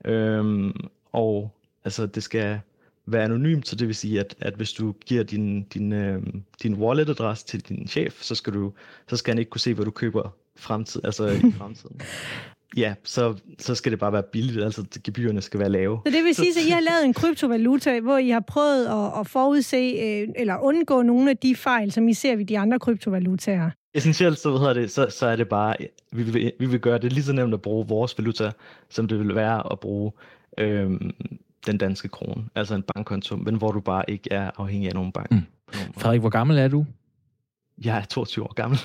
Øhm, 0.05 0.73
og 1.11 1.51
altså 1.83 2.05
det 2.05 2.23
skal 2.23 2.59
være 3.05 3.23
anonymt, 3.23 3.67
så 3.67 3.75
det 3.75 3.87
vil 3.87 3.95
sige, 3.95 4.19
at, 4.19 4.35
at 4.39 4.53
hvis 4.53 4.73
du 4.73 4.95
giver 5.05 5.23
din, 5.23 5.63
din, 5.63 5.93
øh, 5.93 6.23
din 6.63 6.73
wallet-adresse 6.73 7.45
til 7.45 7.61
din 7.61 7.87
chef, 7.87 8.21
så 8.21 8.35
skal, 8.35 8.53
du, 8.53 8.73
så 9.07 9.17
skal 9.17 9.31
han 9.31 9.39
ikke 9.39 9.49
kunne 9.49 9.61
se, 9.61 9.73
hvad 9.73 9.85
du 9.85 9.91
køber 9.91 10.35
fremtid, 10.55 11.01
altså 11.03 11.27
i 11.27 11.51
fremtiden. 11.57 12.01
Ja, 12.77 12.93
så, 13.03 13.35
så 13.59 13.75
skal 13.75 13.91
det 13.91 13.99
bare 13.99 14.13
være 14.13 14.23
billigt, 14.23 14.63
altså 14.63 14.85
gebyrerne 15.03 15.41
skal 15.41 15.59
være 15.59 15.69
lave. 15.69 15.99
Så 16.05 16.11
det 16.11 16.23
vil 16.23 16.35
sige, 16.35 16.49
at 16.49 16.65
I 16.67 16.69
har 16.69 16.79
lavet 16.79 17.05
en 17.05 17.13
kryptovaluta, 17.13 17.99
hvor 17.99 18.17
I 18.17 18.29
har 18.29 18.39
prøvet 18.39 18.85
at, 18.85 19.19
at 19.19 19.27
forudse 19.27 19.77
øh, 19.77 20.27
eller 20.35 20.57
undgå 20.57 21.01
nogle 21.01 21.29
af 21.29 21.37
de 21.37 21.55
fejl, 21.55 21.91
som 21.91 22.07
I 22.07 22.13
ser 22.13 22.35
ved 22.35 22.45
de 22.45 22.59
andre 22.59 22.79
kryptovalutaer? 22.79 23.69
Essentielt 23.93 24.39
så, 24.39 24.57
hvad 24.57 24.75
det, 24.75 24.91
så, 24.91 25.07
så 25.09 25.25
er 25.25 25.35
det 25.35 25.49
bare, 25.49 25.75
vi 26.11 26.23
vil, 26.23 26.51
vi 26.59 26.65
vil 26.65 26.79
gøre 26.79 26.97
det 26.97 27.13
lige 27.13 27.23
så 27.23 27.33
nemt 27.33 27.53
at 27.53 27.61
bruge 27.61 27.87
vores 27.87 28.17
valuta, 28.17 28.51
som 28.89 29.07
det 29.07 29.19
vil 29.19 29.35
være 29.35 29.71
at 29.71 29.79
bruge 29.79 30.11
øhm, 30.57 31.11
den 31.67 31.77
danske 31.77 32.07
krone, 32.07 32.43
altså 32.55 32.75
en 32.75 32.83
bankkonto, 32.83 33.35
men 33.35 33.55
hvor 33.55 33.71
du 33.71 33.79
bare 33.79 34.03
ikke 34.07 34.31
er 34.31 34.51
afhængig 34.57 34.89
af 34.89 34.95
nogen 34.95 35.11
bank. 35.11 35.31
Mm. 35.31 35.41
Frederik, 35.97 36.19
hvor 36.19 36.29
gammel 36.29 36.57
er 36.57 36.67
du? 36.67 36.85
Jeg 37.85 37.97
er 37.97 38.03
22 38.03 38.45
år 38.45 38.53
gammel. 38.53 38.79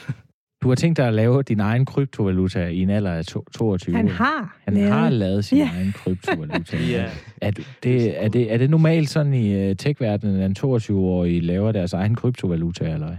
Du 0.62 0.68
har 0.68 0.74
tænkt 0.74 0.96
dig 0.96 1.06
at 1.06 1.14
lave 1.14 1.42
din 1.42 1.60
egen 1.60 1.84
kryptovaluta 1.84 2.66
i 2.66 2.78
en 2.78 2.90
alder 2.90 3.12
af 3.12 3.24
22 3.24 3.96
Han 3.96 4.08
har. 4.08 4.56
Han 4.64 4.74
lavet. 4.74 4.90
har 4.92 5.10
lavet 5.10 5.44
sin 5.44 5.58
ja. 5.58 5.70
egen 5.76 5.92
kryptovaluta. 5.92 6.76
ja. 6.90 7.10
er, 7.40 7.50
det, 7.82 8.24
er, 8.24 8.28
det, 8.28 8.52
er 8.52 8.58
det 8.58 8.70
normalt 8.70 9.10
sådan 9.10 9.34
i 9.34 9.52
øh, 9.54 9.76
tech-verdenen, 9.76 10.40
at 10.40 10.46
en 10.46 10.56
22-årig 10.74 11.42
laver 11.42 11.72
deres 11.72 11.92
egen 11.92 12.14
kryptovaluta, 12.14 12.84
eller 12.84 13.06
hvad? 13.06 13.16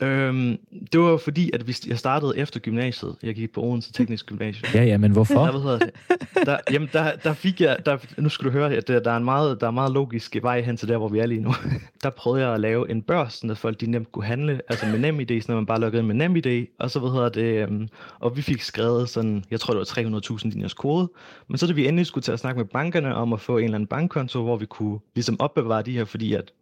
Øhm, 0.00 0.58
det 0.92 1.00
var 1.00 1.16
fordi, 1.16 1.50
at 1.54 1.60
hvis 1.60 1.86
jeg 1.86 1.98
startede 1.98 2.38
efter 2.38 2.60
gymnasiet. 2.60 3.16
Jeg 3.22 3.34
gik 3.34 3.52
på 3.52 3.62
Odense 3.62 3.92
Teknisk 3.92 4.26
Gymnasium. 4.26 4.70
Ja, 4.74 4.84
ja, 4.84 4.96
men 4.98 5.12
hvorfor? 5.12 5.44
Der, 5.44 5.50
hvad 5.50 5.60
hedder 5.60 5.78
det? 5.78 5.90
Der, 6.46 6.58
jamen, 6.72 6.88
der, 6.92 7.16
der 7.16 7.32
fik 7.32 7.60
jeg... 7.60 7.76
Der, 7.86 7.98
nu 8.18 8.28
skal 8.28 8.46
du 8.46 8.50
høre, 8.50 8.74
at 8.74 8.88
der, 8.88 9.00
der, 9.00 9.10
er 9.10 9.16
en 9.16 9.24
meget, 9.24 9.60
der 9.60 9.66
er 9.66 9.70
meget 9.70 9.92
logisk 9.92 10.36
vej 10.42 10.60
hen 10.60 10.76
til 10.76 10.88
der, 10.88 10.96
hvor 10.96 11.08
vi 11.08 11.18
er 11.18 11.26
lige 11.26 11.40
nu. 11.40 11.54
Der 12.02 12.10
prøvede 12.10 12.44
jeg 12.44 12.54
at 12.54 12.60
lave 12.60 12.90
en 12.90 13.02
børs, 13.02 13.34
så 13.34 13.54
folk 13.54 13.80
de 13.80 13.90
nemt 13.90 14.12
kunne 14.12 14.24
handle, 14.24 14.60
altså 14.68 14.86
med 14.86 14.98
NemID, 14.98 15.40
så 15.40 15.52
man 15.52 15.66
bare 15.66 15.80
lukkede 15.80 16.00
ind 16.00 16.06
med 16.06 16.14
NemID, 16.14 16.66
og 16.78 16.90
så, 16.90 17.00
hvad 17.00 17.10
hedder 17.10 17.28
det, 17.28 17.68
um, 17.68 17.88
og 18.18 18.36
vi 18.36 18.42
fik 18.42 18.62
skrevet 18.62 19.08
sådan, 19.08 19.44
jeg 19.50 19.60
tror 19.60 19.74
det 19.74 19.78
var 19.96 20.20
300.000 20.20 20.50
diners 20.50 20.74
kode, 20.74 21.10
men 21.48 21.58
så 21.58 21.66
da 21.66 21.72
vi 21.72 21.88
endelig 21.88 22.06
skulle 22.06 22.22
til 22.22 22.32
at 22.32 22.38
snakke 22.38 22.58
med 22.58 22.66
bankerne 22.66 23.14
om 23.14 23.32
at 23.32 23.40
få 23.40 23.58
en 23.58 23.64
eller 23.64 23.74
anden 23.74 23.86
bankkonto, 23.86 24.42
hvor 24.42 24.56
vi 24.56 24.66
kunne 24.66 24.98
ligesom 25.14 25.40
opbevare 25.40 25.82
de 25.82 25.92
her, 25.92 26.04
fordi 26.04 26.34
at 26.34 26.52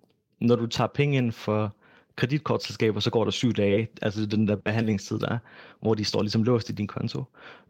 når 0.40 0.56
du 0.56 0.66
tager 0.66 0.88
penge 0.88 1.16
ind 1.16 1.32
for 1.32 1.74
kreditkortselskaber, 2.16 3.00
så 3.00 3.10
går 3.10 3.24
der 3.24 3.30
syv 3.30 3.52
dage, 3.52 3.88
altså 4.02 4.26
den 4.26 4.48
der 4.48 4.56
behandlingstid 4.56 5.18
der 5.18 5.28
er, 5.28 5.38
hvor 5.82 5.94
de 5.94 6.04
står 6.04 6.22
ligesom 6.22 6.42
låst 6.42 6.70
i 6.70 6.72
din 6.72 6.86
konto. 6.86 7.24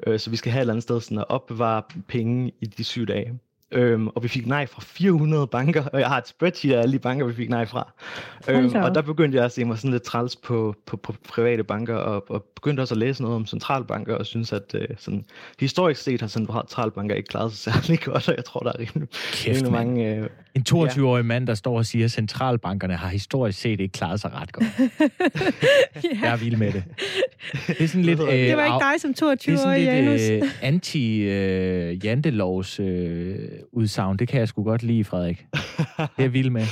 Øh, 0.06 0.18
så 0.18 0.30
vi 0.30 0.36
skal 0.36 0.52
have 0.52 0.60
et 0.60 0.62
eller 0.62 0.72
andet 0.72 0.82
sted 0.82 1.00
sådan 1.00 1.18
at 1.18 1.24
opbevare 1.28 1.82
penge 2.08 2.52
i 2.60 2.66
de 2.66 2.84
syv 2.84 3.06
dage. 3.06 3.40
Øhm, 3.72 4.08
og 4.08 4.22
vi 4.22 4.28
fik 4.28 4.46
nej 4.46 4.66
fra 4.66 4.80
400 4.84 5.46
banker, 5.46 5.84
og 5.84 6.00
jeg 6.00 6.08
har 6.08 6.18
et 6.18 6.28
spreadsheet 6.28 6.74
af 6.74 6.82
alle 6.82 6.92
de 6.92 6.98
banker, 6.98 7.26
vi 7.26 7.34
fik 7.34 7.48
nej 7.48 7.66
fra. 7.66 7.92
Øhm, 8.48 8.74
og 8.74 8.94
der 8.94 9.02
begyndte 9.02 9.36
jeg 9.36 9.44
at 9.44 9.52
se 9.52 9.64
mig 9.64 9.78
sådan 9.78 9.90
lidt 9.90 10.02
træls 10.02 10.36
på, 10.36 10.74
på, 10.86 10.96
på 10.96 11.14
private 11.28 11.64
banker, 11.64 11.96
og, 11.96 12.30
og 12.30 12.44
begyndte 12.54 12.80
også 12.80 12.94
at 12.94 12.98
læse 12.98 13.22
noget 13.22 13.36
om 13.36 13.46
centralbanker, 13.46 14.14
og 14.14 14.26
synes, 14.26 14.52
at 14.52 14.74
øh, 14.74 14.88
sådan, 14.98 15.24
historisk 15.60 16.02
set 16.02 16.20
har 16.20 16.28
centralbanker 16.28 17.14
ikke 17.14 17.26
klaret 17.26 17.52
sig 17.52 17.74
særlig 17.74 18.00
godt, 18.00 18.28
og 18.28 18.34
jeg 18.36 18.44
tror, 18.44 18.60
der 18.60 18.72
er 18.72 18.78
rimelig, 18.78 19.08
Kæft, 19.10 19.46
rimelig 19.46 19.72
mange... 19.72 20.16
Øh, 20.16 20.28
en 20.60 20.66
22-årig 20.88 21.22
ja. 21.22 21.26
mand, 21.26 21.46
der 21.46 21.54
står 21.54 21.78
og 21.78 21.86
siger, 21.86 22.04
at 22.04 22.10
centralbankerne 22.10 22.96
har 22.96 23.08
historisk 23.08 23.60
set 23.60 23.80
ikke 23.80 23.92
klaret 23.92 24.20
sig 24.20 24.30
ret 24.34 24.52
godt. 24.52 24.66
ja. 26.04 26.08
Jeg 26.22 26.32
er 26.32 26.36
vild 26.36 26.56
med 26.56 26.72
det. 26.72 26.84
Det 27.66 27.80
er 27.80 27.88
sådan 27.88 28.04
lidt... 28.04 28.20
Øh, 28.20 28.28
det 28.28 28.56
var 28.56 28.64
ikke 28.64 28.84
dig 28.90 29.00
som 29.00 29.14
22-årig, 29.24 29.84
Janus. 29.84 30.20
Det 30.20 30.22
er 30.22 30.26
sådan 30.26 30.40
lidt 30.40 30.44
øh, 30.44 30.50
anti-jantelovs 30.62 32.80
øh, 32.82 33.48
udsagn. 33.72 34.16
Det 34.16 34.28
kan 34.28 34.40
jeg 34.40 34.48
sgu 34.48 34.62
godt 34.62 34.82
lide, 34.82 35.04
Frederik. 35.04 35.46
Det 35.52 35.60
er 35.98 36.08
jeg 36.18 36.32
vild 36.32 36.50
med. 36.50 36.66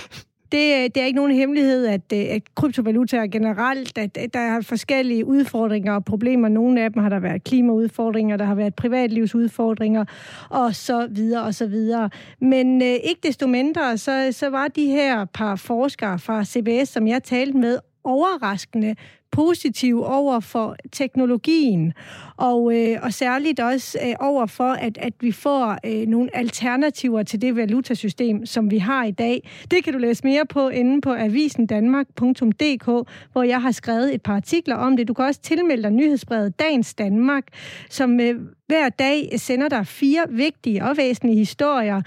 Det, 0.52 0.74
øh, 0.74 0.82
det 0.82 0.96
er 0.96 1.04
ikke 1.04 1.16
nogen 1.16 1.34
hemmelighed, 1.34 1.86
at, 1.86 2.00
øh, 2.12 2.18
at 2.18 2.42
kryptovalutaer 2.54 3.26
generelt, 3.26 3.98
at, 3.98 4.16
at 4.16 4.34
der 4.34 4.40
er 4.40 4.60
forskellige 4.60 5.24
udfordringer 5.24 5.92
og 5.94 6.04
problemer. 6.04 6.48
Nogle 6.48 6.82
af 6.82 6.92
dem 6.92 7.02
har 7.02 7.08
der 7.08 7.18
været 7.18 7.44
klimaudfordringer, 7.44 8.36
der 8.36 8.44
har 8.44 8.54
været 8.54 8.74
privatlivsudfordringer, 8.74 10.04
og 10.50 10.74
så 10.74 11.08
videre 11.10 11.44
og 11.44 11.54
så 11.54 11.66
videre. 11.66 12.10
Men 12.40 12.82
øh, 12.82 12.88
ikke 12.88 13.20
desto 13.22 13.46
mindre, 13.46 13.98
så, 13.98 14.28
så 14.32 14.50
var 14.50 14.68
de 14.68 14.86
her 14.86 15.24
par 15.24 15.56
forskere 15.56 16.18
fra 16.18 16.44
CBS, 16.44 16.88
som 16.88 17.06
jeg 17.06 17.22
talte 17.22 17.58
med, 17.58 17.78
overraskende 18.08 18.94
positiv 19.30 20.02
over 20.02 20.40
for 20.40 20.76
teknologien, 20.92 21.92
og, 22.36 22.74
øh, 22.74 22.98
og 23.02 23.12
særligt 23.12 23.60
også 23.60 23.98
øh, 24.06 24.14
over 24.20 24.46
for, 24.46 24.68
at, 24.68 24.98
at 24.98 25.12
vi 25.20 25.32
får 25.32 25.78
øh, 25.84 26.06
nogle 26.06 26.36
alternativer 26.36 27.22
til 27.22 27.42
det 27.42 27.56
valutasystem, 27.56 28.46
som 28.46 28.70
vi 28.70 28.78
har 28.78 29.04
i 29.04 29.10
dag. 29.10 29.50
Det 29.70 29.84
kan 29.84 29.92
du 29.92 29.98
læse 29.98 30.24
mere 30.24 30.46
på 30.46 30.68
inde 30.68 31.00
på 31.00 31.14
avisendanmark.dk, 31.14 33.08
hvor 33.32 33.42
jeg 33.42 33.62
har 33.62 33.72
skrevet 33.72 34.14
et 34.14 34.22
par 34.22 34.36
artikler 34.36 34.76
om 34.76 34.96
det. 34.96 35.08
Du 35.08 35.14
kan 35.14 35.24
også 35.24 35.40
tilmelde 35.40 35.82
dig 35.82 35.90
nyhedsbrevet 35.90 36.58
Dagens 36.58 36.94
Danmark, 36.94 37.44
som 37.90 38.20
øh, 38.20 38.34
hver 38.66 38.88
dag 38.88 39.30
sender 39.36 39.68
dig 39.68 39.86
fire 39.86 40.24
vigtige 40.30 40.84
og 40.84 40.96
væsentlige 40.96 41.38
historier 41.38 42.02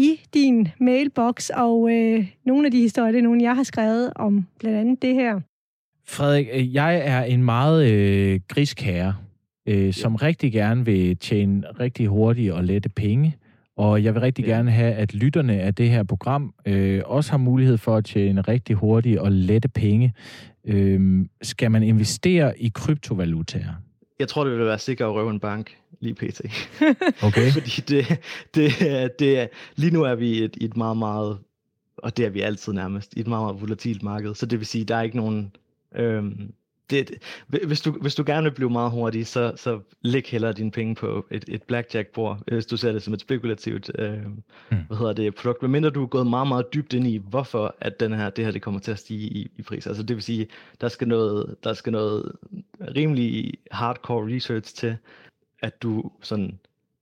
i 0.00 0.20
din 0.34 0.68
mailbox, 0.80 1.50
og 1.50 1.90
øh, 1.92 2.26
nogle 2.46 2.66
af 2.66 2.72
de 2.72 2.80
historier, 2.80 3.12
det 3.12 3.18
er 3.18 3.22
nogle, 3.22 3.42
jeg 3.42 3.56
har 3.56 3.62
skrevet 3.62 4.12
om 4.16 4.46
blandt 4.58 4.78
andet 4.78 5.02
det 5.02 5.14
her. 5.14 5.40
Frederik, 6.08 6.46
øh, 6.52 6.74
jeg 6.74 7.00
er 7.04 7.22
en 7.22 7.44
meget 7.44 7.92
øh, 7.92 8.40
grisk 8.48 8.80
herre, 8.80 9.14
øh, 9.66 9.86
ja. 9.86 9.92
som 9.92 10.14
rigtig 10.14 10.52
gerne 10.52 10.84
vil 10.84 11.16
tjene 11.16 11.66
rigtig 11.80 12.06
hurtige 12.06 12.54
og 12.54 12.64
lette 12.64 12.88
penge. 12.88 13.36
Og 13.76 14.04
jeg 14.04 14.14
vil 14.14 14.20
rigtig 14.20 14.44
ja. 14.44 14.50
gerne 14.50 14.70
have, 14.70 14.92
at 14.92 15.14
lytterne 15.14 15.60
af 15.60 15.74
det 15.74 15.90
her 15.90 16.02
program 16.02 16.54
øh, 16.66 17.02
også 17.06 17.30
har 17.30 17.38
mulighed 17.38 17.78
for 17.78 17.96
at 17.96 18.04
tjene 18.04 18.40
rigtig 18.40 18.76
hurtige 18.76 19.22
og 19.22 19.32
lette 19.32 19.68
penge. 19.68 20.14
Øh, 20.64 21.26
skal 21.42 21.70
man 21.70 21.82
investere 21.82 22.58
i 22.58 22.70
kryptovalutaer? 22.74 23.74
Jeg 24.20 24.28
tror, 24.28 24.44
det 24.44 24.58
vil 24.58 24.66
være 24.66 24.78
sikkert 24.78 25.08
at 25.08 25.14
røve 25.14 25.30
en 25.30 25.40
bank 25.40 25.76
lige 26.00 26.14
pt. 26.14 26.40
Okay. 27.26 27.50
Fordi 27.56 27.70
det, 27.88 28.20
det, 28.54 28.72
det, 29.18 29.48
lige 29.76 29.92
nu 29.92 30.02
er 30.02 30.14
vi 30.14 30.28
i 30.28 30.44
et, 30.44 30.56
et 30.60 30.76
meget, 30.76 30.96
meget, 30.96 31.38
og 31.96 32.16
det 32.16 32.24
er 32.24 32.30
vi 32.30 32.40
altid 32.40 32.72
nærmest, 32.72 33.14
i 33.16 33.20
et 33.20 33.26
meget, 33.26 33.44
meget 33.44 33.60
volatilt 33.60 34.02
marked. 34.02 34.34
Så 34.34 34.46
det 34.46 34.58
vil 34.58 34.66
sige, 34.66 34.84
der 34.84 34.96
er 34.96 35.02
ikke 35.02 35.16
nogen 35.16 35.52
Øhm, 35.94 36.52
det, 36.90 37.10
hvis, 37.46 37.80
du, 37.80 37.90
hvis 37.90 38.14
du 38.14 38.22
gerne 38.26 38.42
vil 38.42 38.54
blive 38.54 38.70
meget 38.70 38.90
hurtig, 38.90 39.26
så, 39.26 39.52
så 39.56 39.80
læg 40.02 40.26
hellere 40.26 40.52
dine 40.52 40.70
penge 40.70 40.94
på 40.94 41.26
et, 41.30 41.44
et 41.48 41.62
blackjack-bord, 41.62 42.38
hvis 42.46 42.66
du 42.66 42.76
ser 42.76 42.92
det 42.92 43.02
som 43.02 43.14
et 43.14 43.20
spekulativt 43.20 43.90
øh, 43.98 44.26
mm. 44.26 44.78
hvad 44.86 44.96
hedder 44.96 45.12
det, 45.12 45.34
produkt. 45.34 45.62
Men 45.62 45.70
mindre 45.70 45.90
du 45.90 46.02
er 46.02 46.06
gået 46.06 46.26
meget, 46.26 46.48
meget 46.48 46.74
dybt 46.74 46.92
ind 46.92 47.06
i, 47.06 47.16
hvorfor 47.16 47.76
at 47.80 48.00
den 48.00 48.12
her, 48.12 48.30
det 48.30 48.44
her 48.44 48.52
det 48.52 48.62
kommer 48.62 48.80
til 48.80 48.90
at 48.90 48.98
stige 48.98 49.28
i, 49.28 49.50
i 49.56 49.62
pris. 49.62 49.86
Altså 49.86 50.02
det 50.02 50.16
vil 50.16 50.22
sige, 50.22 50.46
der 50.80 50.88
skal 50.88 51.08
noget, 51.08 51.56
der 51.64 51.72
skal 51.72 51.92
noget 51.92 52.32
rimelig 52.96 53.54
hardcore 53.70 54.36
research 54.36 54.74
til, 54.74 54.96
at 55.62 55.82
du 55.82 56.10
sådan 56.22 56.58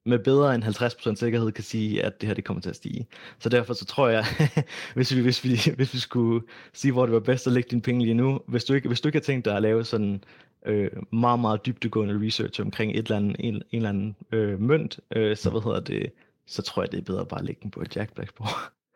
med 0.09 0.18
bedre 0.18 0.55
end 0.55 0.64
50% 0.64 1.14
sikkerhed 1.14 1.53
kan 1.53 1.64
sige, 1.64 2.05
at 2.05 2.21
det 2.21 2.27
her 2.27 2.35
det 2.35 2.44
kommer 2.44 2.61
til 2.61 2.71
at 2.71 2.77
stige. 2.77 3.07
Så 3.38 3.49
derfor 3.49 3.75
så 3.75 3.85
tror 3.85 4.09
jeg, 4.09 4.25
hvis, 4.94 5.16
vi, 5.16 5.21
hvis, 5.21 5.44
vi, 5.44 5.61
hvis 5.77 5.94
vi 5.94 5.99
skulle 5.99 6.47
sige, 6.73 6.92
hvor 6.92 7.07
det 7.07 7.12
var 7.12 7.21
bedst 7.21 7.47
at 7.47 7.53
lægge 7.53 7.68
dine 7.71 7.83
penge 7.83 8.05
lige 8.05 8.14
nu, 8.14 8.40
hvis 8.47 8.64
du 8.64 8.75
ikke, 8.75 8.88
hvis 8.88 9.01
du 9.01 9.09
ikke 9.09 9.18
har 9.18 9.23
tænkt 9.23 9.44
dig 9.44 9.57
at 9.57 9.62
lave 9.62 9.85
sådan 9.85 10.25
øh, 10.66 10.90
meget, 11.12 11.40
meget 11.40 11.66
dybdegående 11.66 12.27
research 12.27 12.61
omkring 12.61 12.92
et 12.92 12.99
eller 12.99 13.16
andet, 13.16 13.37
en, 13.38 13.55
en 13.55 13.62
eller 13.73 13.88
anden 13.88 14.16
øh, 14.33 14.61
mønt, 14.61 15.01
øh, 15.16 15.37
så 15.37 15.51
hvad 15.51 15.61
hedder 15.61 15.81
det, 15.81 16.12
så 16.47 16.62
tror 16.62 16.83
jeg, 16.83 16.92
det 16.92 16.99
er 16.99 17.05
bedre 17.05 17.27
bare 17.27 17.40
at 17.40 17.47
lægge 17.47 17.61
den 17.62 17.71
på 17.71 17.81
et 17.81 17.97
Jack 17.97 18.14
Black 18.14 18.33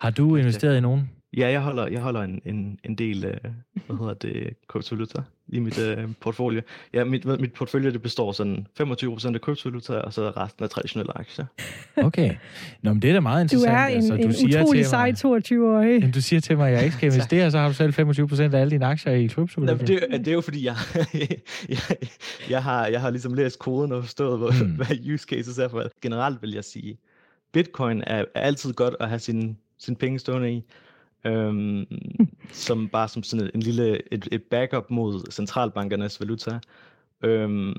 Har 0.01 0.11
du 0.11 0.37
investeret 0.37 0.77
i 0.77 0.81
nogen? 0.81 1.11
Ja, 1.37 1.51
jeg 1.51 1.61
holder, 1.61 1.87
jeg 1.87 2.01
holder 2.01 2.23
en, 2.23 2.43
en, 2.45 2.79
en 2.85 2.95
del, 2.95 3.25
øh, 3.25 3.37
hvad 3.87 3.97
hedder 3.97 4.15
det, 4.15 4.55
kryptovaluta 4.69 5.23
i 5.49 5.59
mit 5.59 5.79
øh, 5.79 6.09
portfolio. 6.21 6.61
Ja, 6.95 7.05
mit, 7.05 7.25
mit 7.25 7.53
portfolio 7.53 7.91
det 7.91 8.03
består 8.03 8.33
sådan 8.33 8.67
25% 8.81 9.35
af 9.35 9.41
kryptovaluta, 9.41 9.93
og 9.93 10.13
så 10.13 10.31
resten 10.31 10.65
af 10.65 10.71
traditionelle 10.71 11.19
aktier. 11.19 11.45
Okay. 11.97 12.35
Nå, 12.83 12.93
men 12.93 13.03
det 13.03 13.11
er 13.11 13.15
da 13.15 13.21
meget 13.21 13.43
interessant. 13.43 13.71
Du 13.71 13.77
er 13.77 13.87
en, 13.87 13.97
altså, 13.97 14.17
du 14.17 14.23
en 14.23 14.33
siger 14.33 14.63
utrolig 14.63 14.87
sej 14.87 15.13
22-årig. 15.13 16.15
Du 16.15 16.21
siger 16.21 16.41
til 16.41 16.57
mig, 16.57 16.69
at 16.69 16.75
jeg 16.75 16.85
ikke 16.85 16.97
skal 16.97 17.07
investere, 17.13 17.51
så 17.51 17.59
har 17.59 17.69
du 17.69 17.75
selv 17.75 17.95
25% 17.95 18.43
af 18.43 18.61
alle 18.61 18.71
dine 18.71 18.87
aktier 18.87 19.13
i 19.13 19.27
kryptovaluta. 19.27 19.85
Det, 19.87 20.01
det 20.11 20.29
er 20.29 20.33
jo 20.33 20.41
fordi, 20.41 20.67
jeg, 20.67 20.77
jeg, 21.69 21.79
jeg, 22.51 22.63
har, 22.63 22.87
jeg 22.87 23.01
har 23.01 23.11
ligesom 23.11 23.35
læst 23.35 23.59
koden 23.59 23.93
og 23.93 24.03
forstået, 24.03 24.39
hvad, 24.39 24.65
hmm. 24.65 24.77
hvad 24.77 25.13
use 25.15 25.27
cases 25.29 25.59
er 25.59 25.69
for. 25.69 25.85
Generelt 26.03 26.43
vil 26.43 26.53
jeg 26.53 26.65
sige, 26.65 26.99
Bitcoin 27.53 28.03
er, 28.07 28.25
er 28.35 28.41
altid 28.41 28.73
godt 28.73 28.95
at 29.01 29.09
have 29.09 29.19
sin, 29.19 29.57
sin 29.79 29.97
penge 29.97 30.19
stående 30.19 30.53
i 30.53 30.65
øhm, 31.27 31.85
som 32.67 32.89
bare 32.89 33.09
som 33.09 33.23
sådan 33.23 33.51
en 33.55 33.61
lille 33.61 34.13
et, 34.15 34.29
et 34.33 34.43
backup 34.43 34.91
mod 34.91 35.31
centralbankernes 35.31 36.21
valuta. 36.21 36.59
Øhm, 37.25 37.75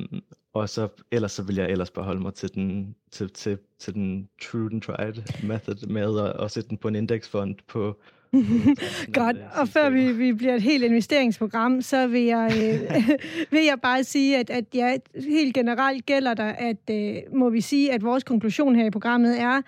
og 0.53 0.69
så 0.69 0.87
ellers 1.11 1.31
så 1.31 1.43
vil 1.43 1.55
jeg 1.55 1.69
ellers 1.69 1.91
bare 1.91 2.05
holde 2.05 2.21
mig 2.21 2.33
til 2.33 2.53
den 2.53 2.95
til, 3.11 3.29
til, 3.29 3.57
til 3.79 3.93
den 3.93 4.29
true 4.41 4.69
and 4.71 4.81
tried 4.81 5.43
method 5.43 5.87
med 5.87 6.19
at, 6.19 6.43
at 6.43 6.51
sætte 6.51 6.69
den 6.69 6.77
på 6.77 6.87
en 6.87 6.95
indeksfond 6.95 7.55
på 7.67 7.99
Godt, 9.13 9.37
og 9.55 9.67
før 9.67 9.89
vi, 9.89 10.11
vi 10.11 10.33
bliver 10.33 10.55
et 10.55 10.61
helt 10.61 10.83
investeringsprogram, 10.83 11.81
så 11.81 12.07
vil 12.07 12.21
jeg, 12.21 12.51
øh, 12.51 13.09
vil 13.53 13.63
jeg 13.65 13.77
bare 13.81 14.03
sige, 14.03 14.37
at, 14.37 14.49
at 14.49 14.65
ja, 14.73 14.97
helt 15.29 15.53
generelt 15.53 16.05
gælder 16.05 16.33
der, 16.33 16.49
at 16.49 16.89
øh, 16.91 17.15
må 17.35 17.49
vi 17.49 17.61
sige, 17.61 17.93
at 17.93 18.03
vores 18.03 18.23
konklusion 18.23 18.75
her 18.75 18.85
i 18.85 18.89
programmet 18.89 19.41
er, 19.41 19.61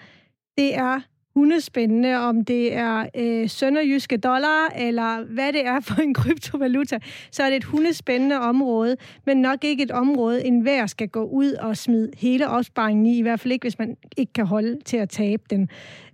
det 0.57 0.75
er 0.75 1.01
hundespændende, 1.35 2.17
om 2.17 2.45
det 2.45 2.73
er 2.73 3.05
øh, 3.15 3.49
sønderjyske 3.49 4.17
dollar, 4.17 4.67
eller 4.75 5.23
hvad 5.23 5.53
det 5.53 5.65
er 5.65 5.79
for 5.79 6.01
en 6.01 6.13
kryptovaluta, 6.23 6.99
så 7.31 7.43
er 7.43 7.49
det 7.49 7.55
et 7.55 7.63
hundespændende 7.63 8.39
område, 8.39 8.97
men 9.25 9.37
nok 9.37 9.63
ikke 9.63 9.83
et 9.83 9.91
område, 9.91 10.45
enhver 10.45 10.85
skal 10.85 11.07
gå 11.07 11.23
ud 11.23 11.51
og 11.51 11.77
smide 11.77 12.11
hele 12.17 12.49
opsparingen 12.49 13.05
i, 13.05 13.17
i 13.17 13.21
hvert 13.21 13.39
fald 13.39 13.51
ikke, 13.51 13.63
hvis 13.63 13.79
man 13.79 13.97
ikke 14.17 14.33
kan 14.33 14.45
holde 14.45 14.79
til 14.85 14.97
at 14.97 15.09
tabe 15.09 15.43
den. 15.49 15.69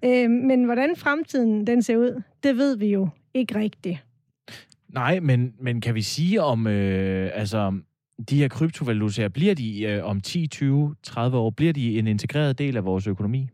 Øh, 0.05 0.29
men 0.29 0.63
hvordan 0.63 0.95
fremtiden 0.95 1.67
den 1.67 1.81
ser 1.81 1.97
ud, 1.97 2.21
det 2.43 2.57
ved 2.57 2.77
vi 2.77 2.87
jo 2.87 3.09
ikke 3.33 3.55
rigtigt. 3.55 3.97
Nej, 4.89 5.19
men, 5.19 5.53
men 5.59 5.81
kan 5.81 5.95
vi 5.95 6.01
sige 6.01 6.41
om, 6.41 6.67
øh, 6.67 7.31
altså, 7.33 7.79
de 8.29 8.37
her 8.37 8.47
kryptovalutaer, 8.47 9.29
bliver 9.29 9.55
de 9.55 9.83
øh, 9.83 10.05
om 10.05 10.21
10, 10.21 10.47
20, 10.47 10.95
30 11.03 11.37
år, 11.37 11.49
bliver 11.49 11.73
de 11.73 11.99
en 11.99 12.07
integreret 12.07 12.57
del 12.57 12.77
af 12.77 12.85
vores 12.85 13.07
økonomi? 13.07 13.49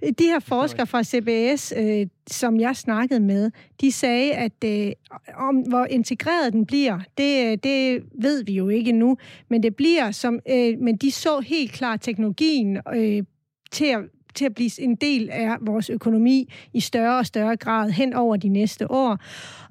De 0.00 0.24
her 0.24 0.38
forskere 0.38 0.86
fra 0.86 1.02
CBS, 1.02 1.72
øh, 1.76 2.06
som 2.26 2.60
jeg 2.60 2.76
snakkede 2.76 3.20
med, 3.20 3.50
de 3.80 3.92
sagde, 3.92 4.32
at 4.32 4.64
øh, 4.64 4.92
om 5.34 5.56
hvor 5.56 5.84
integreret 5.84 6.52
den 6.52 6.66
bliver, 6.66 7.00
det, 7.18 7.46
øh, 7.46 7.58
det 7.62 8.02
ved 8.14 8.44
vi 8.44 8.52
jo 8.52 8.68
ikke 8.68 8.88
endnu, 8.88 9.16
men 9.48 9.62
det 9.62 9.76
bliver 9.76 10.10
som, 10.10 10.40
øh, 10.50 10.78
men 10.78 10.96
de 10.96 11.10
så 11.10 11.40
helt 11.40 11.72
klart 11.72 12.00
teknologien 12.00 12.78
øh, 12.94 13.22
til 13.70 13.84
at 13.84 14.00
til 14.38 14.44
at 14.44 14.54
blive 14.54 14.82
en 14.82 14.94
del 14.94 15.30
af 15.32 15.56
vores 15.60 15.90
økonomi 15.90 16.52
i 16.72 16.80
større 16.80 17.18
og 17.18 17.26
større 17.26 17.56
grad 17.56 17.90
hen 17.90 18.14
over 18.14 18.36
de 18.36 18.48
næste 18.48 18.90
år. 18.90 19.18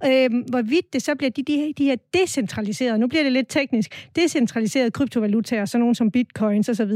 Øh, 0.05 0.29
hvorvidt 0.49 0.93
det 0.93 1.01
så 1.01 1.15
bliver 1.15 1.31
de, 1.31 1.43
de, 1.43 1.73
de 1.77 1.85
her 1.85 1.95
decentraliserede, 2.13 2.99
nu 2.99 3.07
bliver 3.07 3.23
det 3.23 3.31
lidt 3.31 3.49
teknisk, 3.49 4.09
decentraliserede 4.15 4.91
kryptovalutaer, 4.91 5.65
sådan 5.65 5.79
nogle 5.79 5.95
som 5.95 6.11
bitcoins 6.11 6.69
osv., 6.69 6.91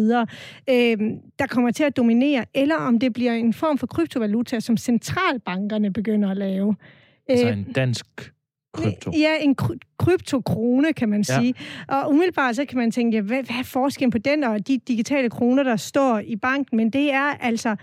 øh, 0.70 0.98
der 1.40 1.48
kommer 1.50 1.72
til 1.72 1.84
at 1.84 1.98
dominere, 1.98 2.46
eller 2.54 2.76
om 2.76 3.00
det 3.00 3.14
bliver 3.14 3.34
en 3.34 3.54
form 3.54 3.78
for 3.78 3.88
kryptovaluta, 3.88 4.60
som 4.60 4.78
centralbankerne 4.78 5.94
begynder 5.94 6.30
at 6.32 6.38
lave. 6.38 6.76
Altså 7.30 7.48
en 7.48 7.64
dansk 7.76 8.32
krypto. 8.74 9.12
Ja, 9.18 9.36
en 9.42 9.56
kryptokrone, 10.00 10.94
kan 10.94 11.10
man 11.10 11.24
sige. 11.24 11.54
Ja. 11.90 11.96
Og 11.96 12.10
umiddelbart 12.10 12.56
så 12.56 12.66
kan 12.66 12.78
man 12.78 12.92
tænke, 12.92 13.18
ja, 13.18 13.22
hvad, 13.22 13.44
hvad 13.44 13.56
er 13.60 13.64
forskellen 13.64 14.12
på 14.12 14.18
den 14.18 14.44
og 14.44 14.68
de 14.68 14.78
digitale 14.88 15.30
kroner, 15.30 15.64
der 15.64 15.76
står 15.76 16.20
i 16.20 16.36
banken? 16.36 16.78
Men 16.78 16.90
det 16.90 17.14
er 17.14 17.38
altså 17.40 17.76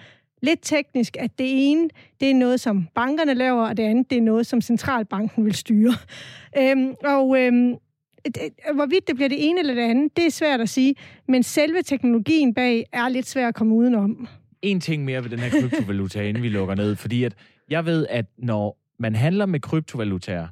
lidt 0.43 0.59
teknisk, 0.63 1.17
at 1.21 1.39
det 1.39 1.71
ene, 1.71 1.89
det 2.21 2.31
er 2.31 2.35
noget, 2.35 2.61
som 2.61 2.89
bankerne 2.95 3.35
laver, 3.35 3.69
og 3.69 3.77
det 3.77 3.83
andet, 3.83 4.11
det 4.11 4.19
er 4.19 4.23
noget, 4.23 4.47
som 4.47 4.61
centralbanken 4.61 5.45
vil 5.45 5.55
styre. 5.55 5.95
Øhm, 6.59 6.95
og 7.05 7.41
øhm, 7.41 7.75
det, 8.25 8.43
hvorvidt 8.75 9.09
det 9.09 9.17
bliver 9.17 9.29
det 9.29 9.49
ene 9.49 9.61
eller 9.61 9.75
det 9.75 9.83
andet, 9.83 10.17
det 10.17 10.27
er 10.27 10.31
svært 10.31 10.61
at 10.61 10.69
sige, 10.69 10.95
men 11.29 11.43
selve 11.43 11.83
teknologien 11.83 12.55
bag 12.55 12.87
er 12.93 13.09
lidt 13.09 13.29
svært 13.29 13.49
at 13.49 13.55
komme 13.55 13.75
udenom. 13.75 14.29
En 14.63 14.81
ting 14.81 15.05
mere 15.05 15.23
ved 15.25 15.31
den 15.31 15.39
her 15.39 15.51
kryptovaluta, 15.61 16.23
inden 16.23 16.43
vi 16.43 16.49
lukker 16.49 16.75
ned, 16.75 16.97
fordi 16.97 17.25
at 17.25 17.35
jeg 17.71 17.87
ved, 17.87 18.07
at 18.11 18.27
når 18.39 18.79
man 18.99 19.15
handler 19.15 19.47
med 19.47 19.61
kryptovalutaer, 19.61 20.47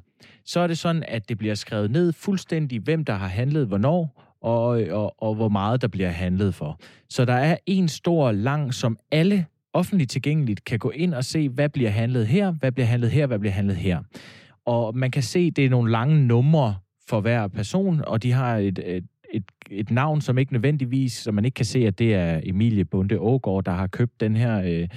så 0.47 0.59
er 0.59 0.67
det 0.67 0.77
sådan, 0.77 1.03
at 1.07 1.29
det 1.29 1.37
bliver 1.37 1.55
skrevet 1.55 1.91
ned 1.91 2.13
fuldstændig, 2.13 2.79
hvem 2.79 3.05
der 3.05 3.13
har 3.13 3.27
handlet 3.27 3.67
hvornår, 3.67 4.23
og, 4.41 4.67
og, 4.67 5.23
og 5.23 5.35
hvor 5.35 5.49
meget 5.49 5.81
der 5.81 5.87
bliver 5.87 6.09
handlet 6.09 6.55
for. 6.55 6.79
Så 7.09 7.25
der 7.25 7.33
er 7.33 7.57
en 7.65 7.87
stor 7.87 8.31
lang, 8.31 8.73
som 8.73 8.97
alle 9.11 9.45
offentligt 9.73 10.11
tilgængeligt 10.11 10.63
kan 10.63 10.79
gå 10.79 10.89
ind 10.89 11.13
og 11.13 11.25
se, 11.25 11.49
hvad 11.49 11.69
bliver 11.69 11.89
handlet 11.89 12.27
her, 12.27 12.51
hvad 12.51 12.71
bliver 12.71 12.87
handlet 12.87 13.11
her, 13.11 13.27
hvad 13.27 13.39
bliver 13.39 13.53
handlet 13.53 13.75
her. 13.75 13.99
Og 14.65 14.97
man 14.97 15.11
kan 15.11 15.23
se, 15.23 15.51
det 15.51 15.65
er 15.65 15.69
nogle 15.69 15.91
lange 15.91 16.27
numre 16.27 16.75
for 17.09 17.21
hver 17.21 17.47
person, 17.47 18.01
og 18.07 18.23
de 18.23 18.31
har 18.31 18.57
et, 18.57 18.79
et, 18.85 19.05
et, 19.33 19.43
et 19.69 19.91
navn, 19.91 20.21
som 20.21 20.37
ikke 20.37 20.53
nødvendigvis, 20.53 21.13
så 21.13 21.31
man 21.31 21.45
ikke 21.45 21.55
kan 21.55 21.65
se, 21.65 21.87
at 21.87 21.99
det 21.99 22.13
er 22.13 22.41
Emilie 22.43 22.85
Bunde 22.85 23.19
Ågård, 23.19 23.65
der 23.65 23.71
har 23.71 23.87
købt 23.87 24.19
den 24.19 24.35
her, 24.35 24.61
øh, 24.61 24.87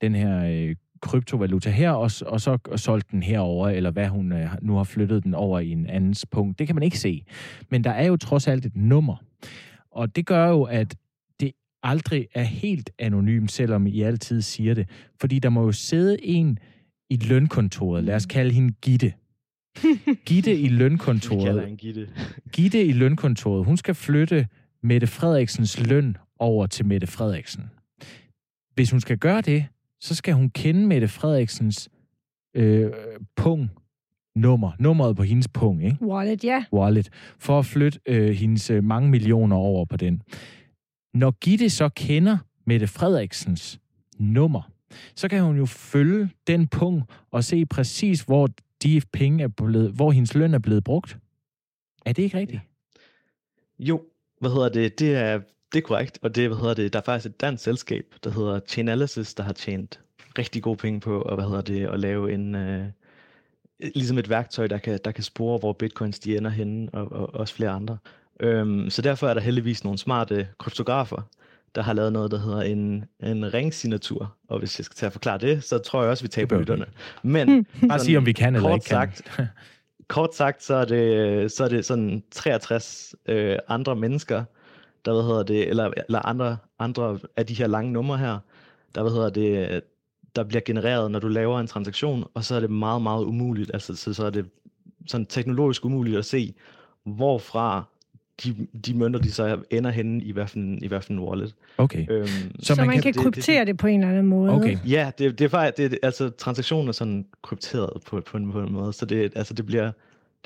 den 0.00 0.14
her 0.14 0.44
øh, 0.44 0.76
kryptovaluta 1.00 1.70
her, 1.70 1.90
og, 1.90 2.10
og 2.26 2.40
så 2.40 2.58
og 2.64 2.80
solgt 2.80 3.10
den 3.10 3.22
herover 3.22 3.68
eller 3.68 3.90
hvad 3.90 4.08
hun 4.08 4.32
øh, 4.32 4.50
nu 4.62 4.76
har 4.76 4.84
flyttet 4.84 5.24
den 5.24 5.34
over 5.34 5.58
i 5.58 5.70
en 5.70 5.86
andens 5.86 6.26
punkt. 6.26 6.58
Det 6.58 6.66
kan 6.66 6.76
man 6.76 6.82
ikke 6.82 6.98
se. 6.98 7.24
Men 7.70 7.84
der 7.84 7.90
er 7.90 8.06
jo 8.06 8.16
trods 8.16 8.48
alt 8.48 8.66
et 8.66 8.76
nummer. 8.76 9.16
Og 9.90 10.16
det 10.16 10.26
gør 10.26 10.48
jo, 10.48 10.62
at 10.62 10.96
det 11.40 11.52
aldrig 11.82 12.28
er 12.34 12.42
helt 12.42 12.90
anonymt, 12.98 13.52
selvom 13.52 13.86
I 13.86 14.02
altid 14.02 14.42
siger 14.42 14.74
det. 14.74 14.88
Fordi 15.20 15.38
der 15.38 15.48
må 15.48 15.64
jo 15.64 15.72
sidde 15.72 16.24
en 16.24 16.58
i 17.10 17.16
lønkontoret, 17.16 18.04
lad 18.04 18.14
os 18.14 18.26
kalde 18.26 18.52
hende 18.52 18.74
Gitte, 18.82 19.12
Gitte 20.28 20.56
i 20.56 20.68
lønkontoret. 20.68 21.78
Gitte. 21.78 22.08
Gitte 22.56 22.84
i 22.84 22.92
lønkontoret, 22.92 23.64
hun 23.64 23.76
skal 23.76 23.94
flytte 23.94 24.46
Mette 24.82 25.06
Frederiksens 25.06 25.86
løn 25.86 26.16
over 26.38 26.66
til 26.66 26.86
Mette 26.86 27.06
Frederiksen. 27.06 27.64
Hvis 28.74 28.90
hun 28.90 29.00
skal 29.00 29.18
gøre 29.18 29.40
det, 29.40 29.66
så 30.00 30.14
skal 30.14 30.34
hun 30.34 30.50
kende 30.50 30.86
Mette 30.86 31.08
Frederiksens 31.08 31.88
øh, 32.54 32.92
pung 33.36 33.70
nummer, 34.36 34.72
nummeret 34.78 35.16
på 35.16 35.22
hendes 35.22 35.48
pung, 35.48 35.84
ikke? 35.84 35.96
Wallet, 36.02 36.44
ja. 36.44 36.64
Wallet, 36.72 37.08
for 37.38 37.58
at 37.58 37.66
flytte 37.66 38.00
øh, 38.06 38.30
hendes 38.30 38.70
øh, 38.70 38.84
mange 38.84 39.10
millioner 39.10 39.56
over 39.56 39.84
på 39.84 39.96
den. 39.96 40.22
Når 41.14 41.30
Gitte 41.30 41.70
så 41.70 41.88
kender 41.88 42.38
Mette 42.66 42.86
Frederiksens 42.86 43.80
nummer, 44.18 44.70
så 45.14 45.28
kan 45.28 45.42
hun 45.42 45.56
jo 45.56 45.66
følge 45.66 46.30
den 46.46 46.66
punkt 46.66 47.04
og 47.30 47.44
se 47.44 47.66
præcis, 47.66 48.22
hvor 48.22 48.48
de 48.82 49.02
penge 49.12 49.44
er 49.44 49.48
blevet, 49.48 49.92
hvor 49.92 50.12
hendes 50.12 50.34
løn 50.34 50.54
er 50.54 50.58
blevet 50.58 50.84
brugt. 50.84 51.18
Er 52.06 52.12
det 52.12 52.22
ikke 52.22 52.38
rigtigt? 52.38 52.60
Jo, 53.78 54.02
hvad 54.40 54.50
hedder 54.50 54.68
det? 54.68 54.98
Det 54.98 55.16
er, 55.16 55.40
det 55.72 55.78
er 55.78 55.82
korrekt, 55.82 56.18
og 56.22 56.34
det, 56.34 56.48
hvad 56.48 56.58
hedder 56.58 56.74
det, 56.74 56.92
der 56.92 56.98
er 56.98 57.04
faktisk 57.04 57.26
et 57.26 57.40
dansk 57.40 57.64
selskab, 57.64 58.14
der 58.24 58.30
hedder 58.30 58.60
Chainalysis, 58.68 59.34
der 59.34 59.42
har 59.42 59.52
tjent 59.52 60.00
rigtig 60.38 60.62
gode 60.62 60.76
penge 60.76 61.00
på, 61.00 61.20
og 61.22 61.34
hvad 61.34 61.44
hedder 61.44 61.60
det, 61.60 61.86
at 61.86 62.00
lave 62.00 62.32
en, 62.32 62.54
øh, 62.54 62.84
ligesom 63.80 64.18
et 64.18 64.28
værktøj, 64.28 64.66
der 64.66 64.78
kan, 64.78 64.98
der 65.04 65.12
kan 65.12 65.24
spore, 65.24 65.58
hvor 65.58 65.72
bitcoins 65.72 66.18
de 66.18 66.36
ender 66.36 66.50
henne, 66.50 66.88
og, 66.92 67.12
og 67.12 67.34
også 67.34 67.54
flere 67.54 67.70
andre. 67.70 67.98
Øhm, 68.40 68.90
så 68.90 69.02
derfor 69.02 69.28
er 69.28 69.34
der 69.34 69.40
heldigvis 69.40 69.84
nogle 69.84 69.98
smarte 69.98 70.48
kryptografer, 70.58 71.28
der 71.74 71.82
har 71.82 71.92
lavet 71.92 72.12
noget, 72.12 72.30
der 72.30 72.38
hedder 72.38 72.62
en, 72.62 73.04
en 73.22 73.54
ringsignatur. 73.54 74.34
Og 74.48 74.58
hvis 74.58 74.78
jeg 74.78 74.84
skal 74.84 74.96
til 74.96 75.06
at 75.06 75.12
forklare 75.12 75.38
det, 75.38 75.64
så 75.64 75.78
tror 75.78 76.02
jeg 76.02 76.10
også, 76.10 76.24
vi 76.24 76.28
taber 76.28 76.58
lytterne. 76.58 76.86
Men 77.22 77.66
Bare 77.88 77.98
sige, 77.98 78.18
om 78.18 78.26
vi 78.26 78.32
kan 78.32 78.56
eller 78.56 78.74
ikke 78.74 78.86
sagt, 78.86 79.24
kan. 79.24 79.46
kort 80.08 80.34
sagt, 80.34 80.62
så 80.62 80.74
er 80.74 80.84
det, 80.84 81.52
så 81.52 81.64
er 81.64 81.68
det 81.68 81.84
sådan 81.84 82.22
63 82.30 83.14
øh, 83.26 83.58
andre 83.68 83.96
mennesker, 83.96 84.44
der 85.04 85.12
hvad 85.12 85.22
hedder 85.22 85.42
det, 85.42 85.68
eller, 85.68 85.90
eller 86.06 86.26
andre, 86.26 86.56
andre 86.78 87.18
af 87.36 87.46
de 87.46 87.54
her 87.54 87.66
lange 87.66 87.92
numre 87.92 88.18
her, 88.18 88.38
der 88.94 89.02
hvad 89.02 89.12
hedder 89.12 89.30
det, 89.30 89.82
der 90.36 90.44
bliver 90.44 90.62
genereret, 90.64 91.10
når 91.10 91.18
du 91.18 91.28
laver 91.28 91.60
en 91.60 91.66
transaktion, 91.66 92.24
og 92.34 92.44
så 92.44 92.54
er 92.54 92.60
det 92.60 92.70
meget, 92.70 93.02
meget 93.02 93.24
umuligt, 93.24 93.70
altså 93.74 93.96
så, 93.96 94.14
så 94.14 94.26
er 94.26 94.30
det 94.30 94.46
sådan 95.06 95.26
teknologisk 95.26 95.84
umuligt 95.84 96.18
at 96.18 96.24
se, 96.24 96.54
hvorfra 97.04 97.84
de, 98.44 98.66
de 98.86 98.94
mønter, 98.94 99.20
de 99.20 99.32
så 99.32 99.58
ender 99.70 99.90
henne 99.90 100.24
i 100.24 100.32
hvert 100.32 100.50
fald, 100.50 100.82
i 100.82 100.86
hvert 100.86 101.04
fald 101.04 101.18
en 101.18 101.24
wallet. 101.24 101.54
Okay. 101.78 102.06
Øhm, 102.10 102.26
så, 102.26 102.74
så 102.74 102.74
man, 102.74 102.86
man 102.86 103.00
kan, 103.00 103.12
kan 103.12 103.22
kryptere 103.22 103.60
det, 103.60 103.66
det, 103.66 103.76
på 103.76 103.86
en 103.86 104.00
eller 104.00 104.08
anden 104.08 104.26
måde? 104.26 104.52
Okay. 104.52 104.78
Ja, 104.86 105.10
det, 105.18 105.38
det 105.38 105.44
er 105.44 105.48
faktisk, 105.48 105.90
det, 105.90 105.98
altså 106.02 106.30
transaktionen 106.30 106.88
er 106.88 106.92
sådan 106.92 107.26
krypteret 107.42 108.02
på, 108.06 108.20
på, 108.20 108.36
en, 108.36 108.52
på 108.52 108.60
en 108.60 108.72
måde, 108.72 108.92
så 108.92 109.06
det, 109.06 109.32
altså, 109.36 109.54
det 109.54 109.66
bliver, 109.66 109.92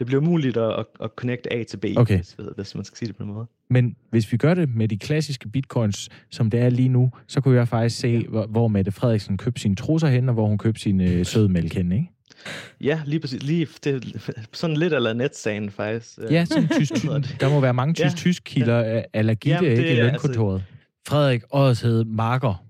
det 0.02 0.06
bliver 0.06 0.22
muligt 0.22 0.56
at, 0.56 0.78
at, 0.78 0.86
at 1.02 1.10
connecte 1.16 1.52
A 1.52 1.62
til 1.62 1.76
B, 1.76 1.84
okay. 1.96 2.16
hvis, 2.16 2.36
hvis 2.56 2.74
man 2.74 2.84
skal 2.84 2.98
sige 2.98 3.08
det 3.08 3.16
på 3.16 3.22
en 3.22 3.32
måde. 3.32 3.46
Men 3.70 3.96
hvis 4.10 4.32
vi 4.32 4.36
gør 4.36 4.54
det 4.54 4.74
med 4.74 4.88
de 4.88 4.98
klassiske 4.98 5.48
bitcoins, 5.48 6.08
som 6.30 6.50
det 6.50 6.60
er 6.60 6.70
lige 6.70 6.88
nu, 6.88 7.10
så 7.26 7.40
kunne 7.40 7.56
jeg 7.56 7.68
faktisk 7.68 8.00
se, 8.00 8.26
hvor, 8.28 8.46
hvor 8.46 8.68
Mette 8.68 8.92
Frederiksen 8.92 9.38
købte 9.38 9.60
sine 9.60 9.76
trusser 9.76 10.08
hen, 10.08 10.28
og 10.28 10.34
hvor 10.34 10.46
hun 10.46 10.58
købte 10.58 10.80
sin 10.80 11.00
øh, 11.00 11.26
sødmælk 11.32 11.74
hen, 11.74 11.92
ikke? 11.92 12.10
Ja, 12.80 13.00
lige 13.06 13.20
præcis. 13.20 13.42
Lige, 13.42 13.68
det, 13.84 14.16
sådan 14.52 14.76
lidt 14.76 14.92
eller 14.92 15.12
netsagen, 15.12 15.70
faktisk. 15.70 16.18
Ja, 16.30 16.44
sådan 16.44 16.68
tysk, 16.68 16.92
der 17.40 17.50
må 17.50 17.60
være 17.60 17.74
mange 17.74 17.94
tysk-tysk 17.94 18.42
kilder 18.44 18.78
ja. 18.78 19.02
allergitte, 19.12 19.70
ikke, 19.70 19.92
i 19.92 19.96
lønkontoret. 19.96 20.54
Altså... 20.54 20.68
Frederik 21.08 21.42
Ådshed 21.52 22.04
Marker, 22.04 22.64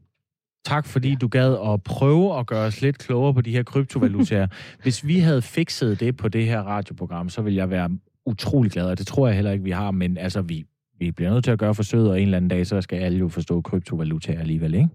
tak 0.64 0.86
fordi 0.86 1.08
ja. 1.08 1.14
du 1.14 1.28
gad 1.28 1.56
at 1.72 1.82
prøve 1.82 2.38
at 2.38 2.46
gøre 2.46 2.66
os 2.66 2.80
lidt 2.80 2.98
klogere 2.98 3.34
på 3.34 3.40
de 3.40 3.52
her 3.52 3.62
kryptovalutaer. 3.62 4.46
Hvis 4.82 5.06
vi 5.06 5.18
havde 5.18 5.42
fikset 5.42 6.00
det 6.00 6.16
på 6.16 6.28
det 6.28 6.44
her 6.44 6.60
radioprogram, 6.60 7.28
så 7.28 7.42
ville 7.42 7.56
jeg 7.56 7.70
være 7.70 7.90
utrolig 8.26 8.72
glad, 8.72 8.86
og 8.86 8.98
det 8.98 9.06
tror 9.06 9.26
jeg 9.26 9.36
heller 9.36 9.52
ikke, 9.52 9.64
vi 9.64 9.70
har, 9.70 9.90
men 9.90 10.18
altså, 10.18 10.42
vi, 10.42 10.64
vi 10.98 11.10
bliver 11.10 11.30
nødt 11.30 11.44
til 11.44 11.50
at 11.50 11.58
gøre 11.58 11.74
forsøget, 11.74 12.10
og 12.10 12.16
en 12.16 12.22
eller 12.22 12.36
anden 12.36 12.48
dag, 12.48 12.66
så 12.66 12.80
skal 12.80 12.98
alle 12.98 13.18
jo 13.18 13.28
forstå 13.28 13.60
kryptovalutaer 13.60 14.40
alligevel, 14.40 14.74
ikke? 14.74 14.88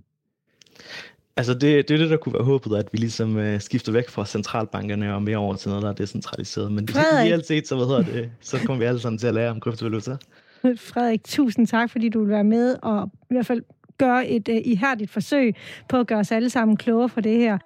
Altså 1.37 1.53
det, 1.53 1.61
det 1.61 1.91
er 1.91 1.97
det, 1.97 2.09
der 2.09 2.17
kunne 2.17 2.33
være 2.33 2.43
håbet, 2.43 2.75
at 2.75 2.89
vi 2.91 2.97
ligesom 2.97 3.37
øh, 3.37 3.61
skifter 3.61 3.91
væk 3.91 4.09
fra 4.09 4.25
centralbankerne 4.25 5.15
og 5.15 5.23
mere 5.23 5.37
over 5.37 5.55
til 5.55 5.69
noget, 5.69 5.83
der 5.83 5.89
er 5.89 5.93
decentraliseret. 5.93 6.71
Men 6.71 6.87
Frederik. 6.87 7.31
alt 7.31 7.47
set, 7.47 7.67
så, 7.67 7.75
hvad 7.75 7.85
hedder 7.85 8.03
det, 8.03 8.31
så 8.41 8.59
kommer 8.65 8.79
vi 8.79 8.85
alle 8.85 8.99
sammen 8.99 9.19
til 9.19 9.27
at 9.27 9.33
lære 9.33 9.51
om 9.51 9.59
kryptovaluta. 9.59 10.11
Frederik, 10.89 11.23
tusind 11.23 11.67
tak, 11.67 11.89
fordi 11.89 12.09
du 12.09 12.19
vil 12.19 12.29
være 12.29 12.43
med 12.43 12.75
og 12.81 13.11
i 13.29 13.33
hvert 13.33 13.45
fald 13.45 13.63
gøre 13.97 14.27
et 14.27 14.49
uh, 14.49 14.55
ihærdigt 14.65 15.11
forsøg 15.11 15.55
på 15.89 15.97
at 15.97 16.07
gøre 16.07 16.19
os 16.19 16.31
alle 16.31 16.49
sammen 16.49 16.77
klogere 16.77 17.09
for 17.09 17.21
det 17.21 17.37
her. 17.37 17.57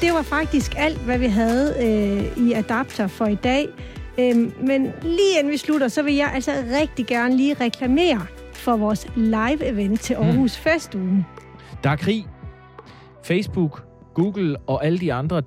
Det 0.00 0.12
var 0.12 0.22
faktisk 0.22 0.74
alt, 0.76 0.98
hvad 0.98 1.18
vi 1.18 1.26
havde 1.26 1.74
uh, 1.78 2.48
i 2.48 2.52
Adapter 2.52 3.06
for 3.06 3.26
i 3.26 3.34
dag. 3.34 3.68
Uh, 4.18 4.64
men 4.66 4.92
lige 5.02 5.38
inden 5.38 5.52
vi 5.52 5.56
slutter, 5.56 5.88
så 5.88 6.02
vil 6.02 6.14
jeg 6.14 6.30
altså 6.34 6.50
rigtig 6.80 7.06
gerne 7.06 7.36
lige 7.36 7.54
reklamere 7.54 8.26
for 8.52 8.76
vores 8.76 9.06
live-event 9.16 9.96
til 9.96 10.16
hmm. 10.16 10.26
Aarhus 10.26 10.58
mm. 10.58 10.70
Festugen. 10.70 11.26
Der 11.84 11.90
er 11.90 11.96
krig 11.96 12.26
Facebook, 13.24 13.84
Google 14.14 14.56
og 14.66 14.84
alle 14.84 14.98
de 14.98 15.12
andre 15.12 15.40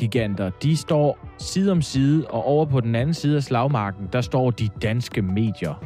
tech-giganter, 0.00 0.50
de 0.62 0.76
står 0.76 1.18
side 1.38 1.72
om 1.72 1.82
side, 1.82 2.26
og 2.26 2.44
over 2.44 2.64
på 2.64 2.80
den 2.80 2.94
anden 2.94 3.14
side 3.14 3.36
af 3.36 3.42
slagmarken, 3.42 4.08
der 4.12 4.20
står 4.20 4.50
de 4.50 4.68
danske 4.82 5.22
medier. 5.22 5.84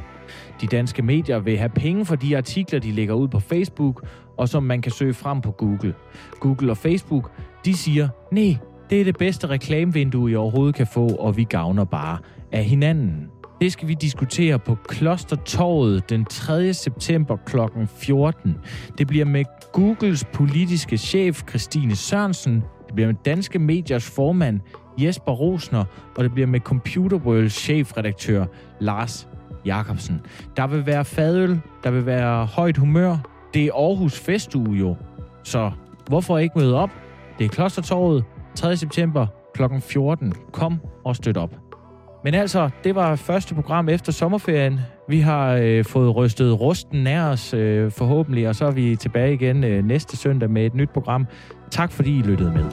De 0.61 0.67
danske 0.67 1.03
medier 1.03 1.39
vil 1.39 1.59
have 1.59 1.69
penge 1.69 2.05
for 2.05 2.17
de 2.17 2.37
artikler, 2.37 2.81
de 2.81 2.93
lægger 2.93 3.15
ud 3.15 3.29
på 3.29 3.41
Facebook, 3.41 4.07
og 4.39 4.49
som 4.49 4.63
man 4.63 4.83
kan 4.83 4.93
søge 4.93 5.15
frem 5.15 5.41
på 5.41 5.51
Google. 5.51 5.95
Google 6.41 6.71
og 6.71 6.77
Facebook, 6.77 7.31
de 7.65 7.75
siger, 7.77 8.09
nej, 8.33 8.57
det 8.91 9.01
er 9.01 9.05
det 9.05 9.17
bedste 9.19 9.47
reklamevindue, 9.47 10.31
I 10.31 10.35
overhovedet 10.35 10.75
kan 10.75 10.87
få, 10.87 11.09
og 11.09 11.37
vi 11.37 11.45
gavner 11.45 11.85
bare 11.85 12.19
af 12.53 12.65
hinanden. 12.65 13.27
Det 13.61 13.73
skal 13.73 13.89
vi 13.89 13.95
diskutere 13.95 14.59
på 14.59 14.75
Klostertorvet 14.89 16.11
den 16.11 16.25
3. 16.25 16.75
september 16.75 17.37
kl. 17.37 17.57
14. 17.97 18.57
Det 18.99 19.07
bliver 19.07 19.25
med 19.25 19.45
Googles 19.73 20.25
politiske 20.25 20.97
chef 20.97 21.43
Christine 21.49 21.97
Sørensen, 21.97 22.65
det 22.95 22.97
bliver 22.97 23.09
med 23.09 23.17
Danske 23.25 23.59
Mediers 23.59 24.11
formand 24.11 24.61
Jesper 24.99 25.33
Rosner, 25.33 25.85
og 26.17 26.25
det 26.25 26.33
bliver 26.33 26.47
med 26.47 26.61
Computer 26.61 27.17
World 27.17 27.49
chefredaktør 27.49 28.45
Lars 28.81 29.29
Jakobsen. 29.65 30.21
Der 30.57 30.67
vil 30.67 30.87
være 30.87 31.05
fadøl, 31.05 31.61
der 31.85 31.91
vil 31.91 32.07
være 32.07 32.47
højt 32.47 32.77
humør. 32.77 33.17
Det 33.55 33.65
er 33.65 33.73
Aarhus 33.73 34.21
Festuge 34.21 34.79
jo, 34.79 34.97
så 35.43 35.71
hvorfor 36.09 36.39
ikke 36.39 36.59
møde 36.59 36.75
op? 36.75 36.91
Det 37.39 37.45
er 37.45 37.49
Klostertorvet 37.49 38.25
3. 38.55 38.77
september 38.77 39.27
kl. 39.55 39.63
14. 39.81 40.33
Kom 40.53 40.81
og 41.05 41.17
støt 41.17 41.37
op. 41.37 41.64
Men 42.25 42.35
altså, 42.35 42.71
det 42.85 42.95
var 42.95 43.17
første 43.17 43.55
program 43.55 43.89
efter 43.89 44.13
sommerferien. 44.13 44.81
Vi 45.09 45.21
har 45.21 45.53
øh, 45.53 45.85
fået 45.85 46.17
rystet 46.17 46.61
rusten 46.61 47.03
nær 47.03 47.25
os 47.25 47.55
øh, 47.55 47.91
forhåbentlig, 47.91 48.49
og 48.49 48.55
så 48.55 48.65
er 48.65 48.71
vi 48.71 48.97
tilbage 48.97 49.35
igen 49.35 49.65
øh, 49.65 49.85
næste 49.85 50.17
søndag 50.17 50.51
med 50.51 50.67
et 50.67 50.75
nyt 50.75 50.91
program. 50.91 51.27
Tak 51.71 51.93
fordi 51.93 52.19
I 52.19 52.23
lyttede 52.23 52.51
med. 52.51 52.65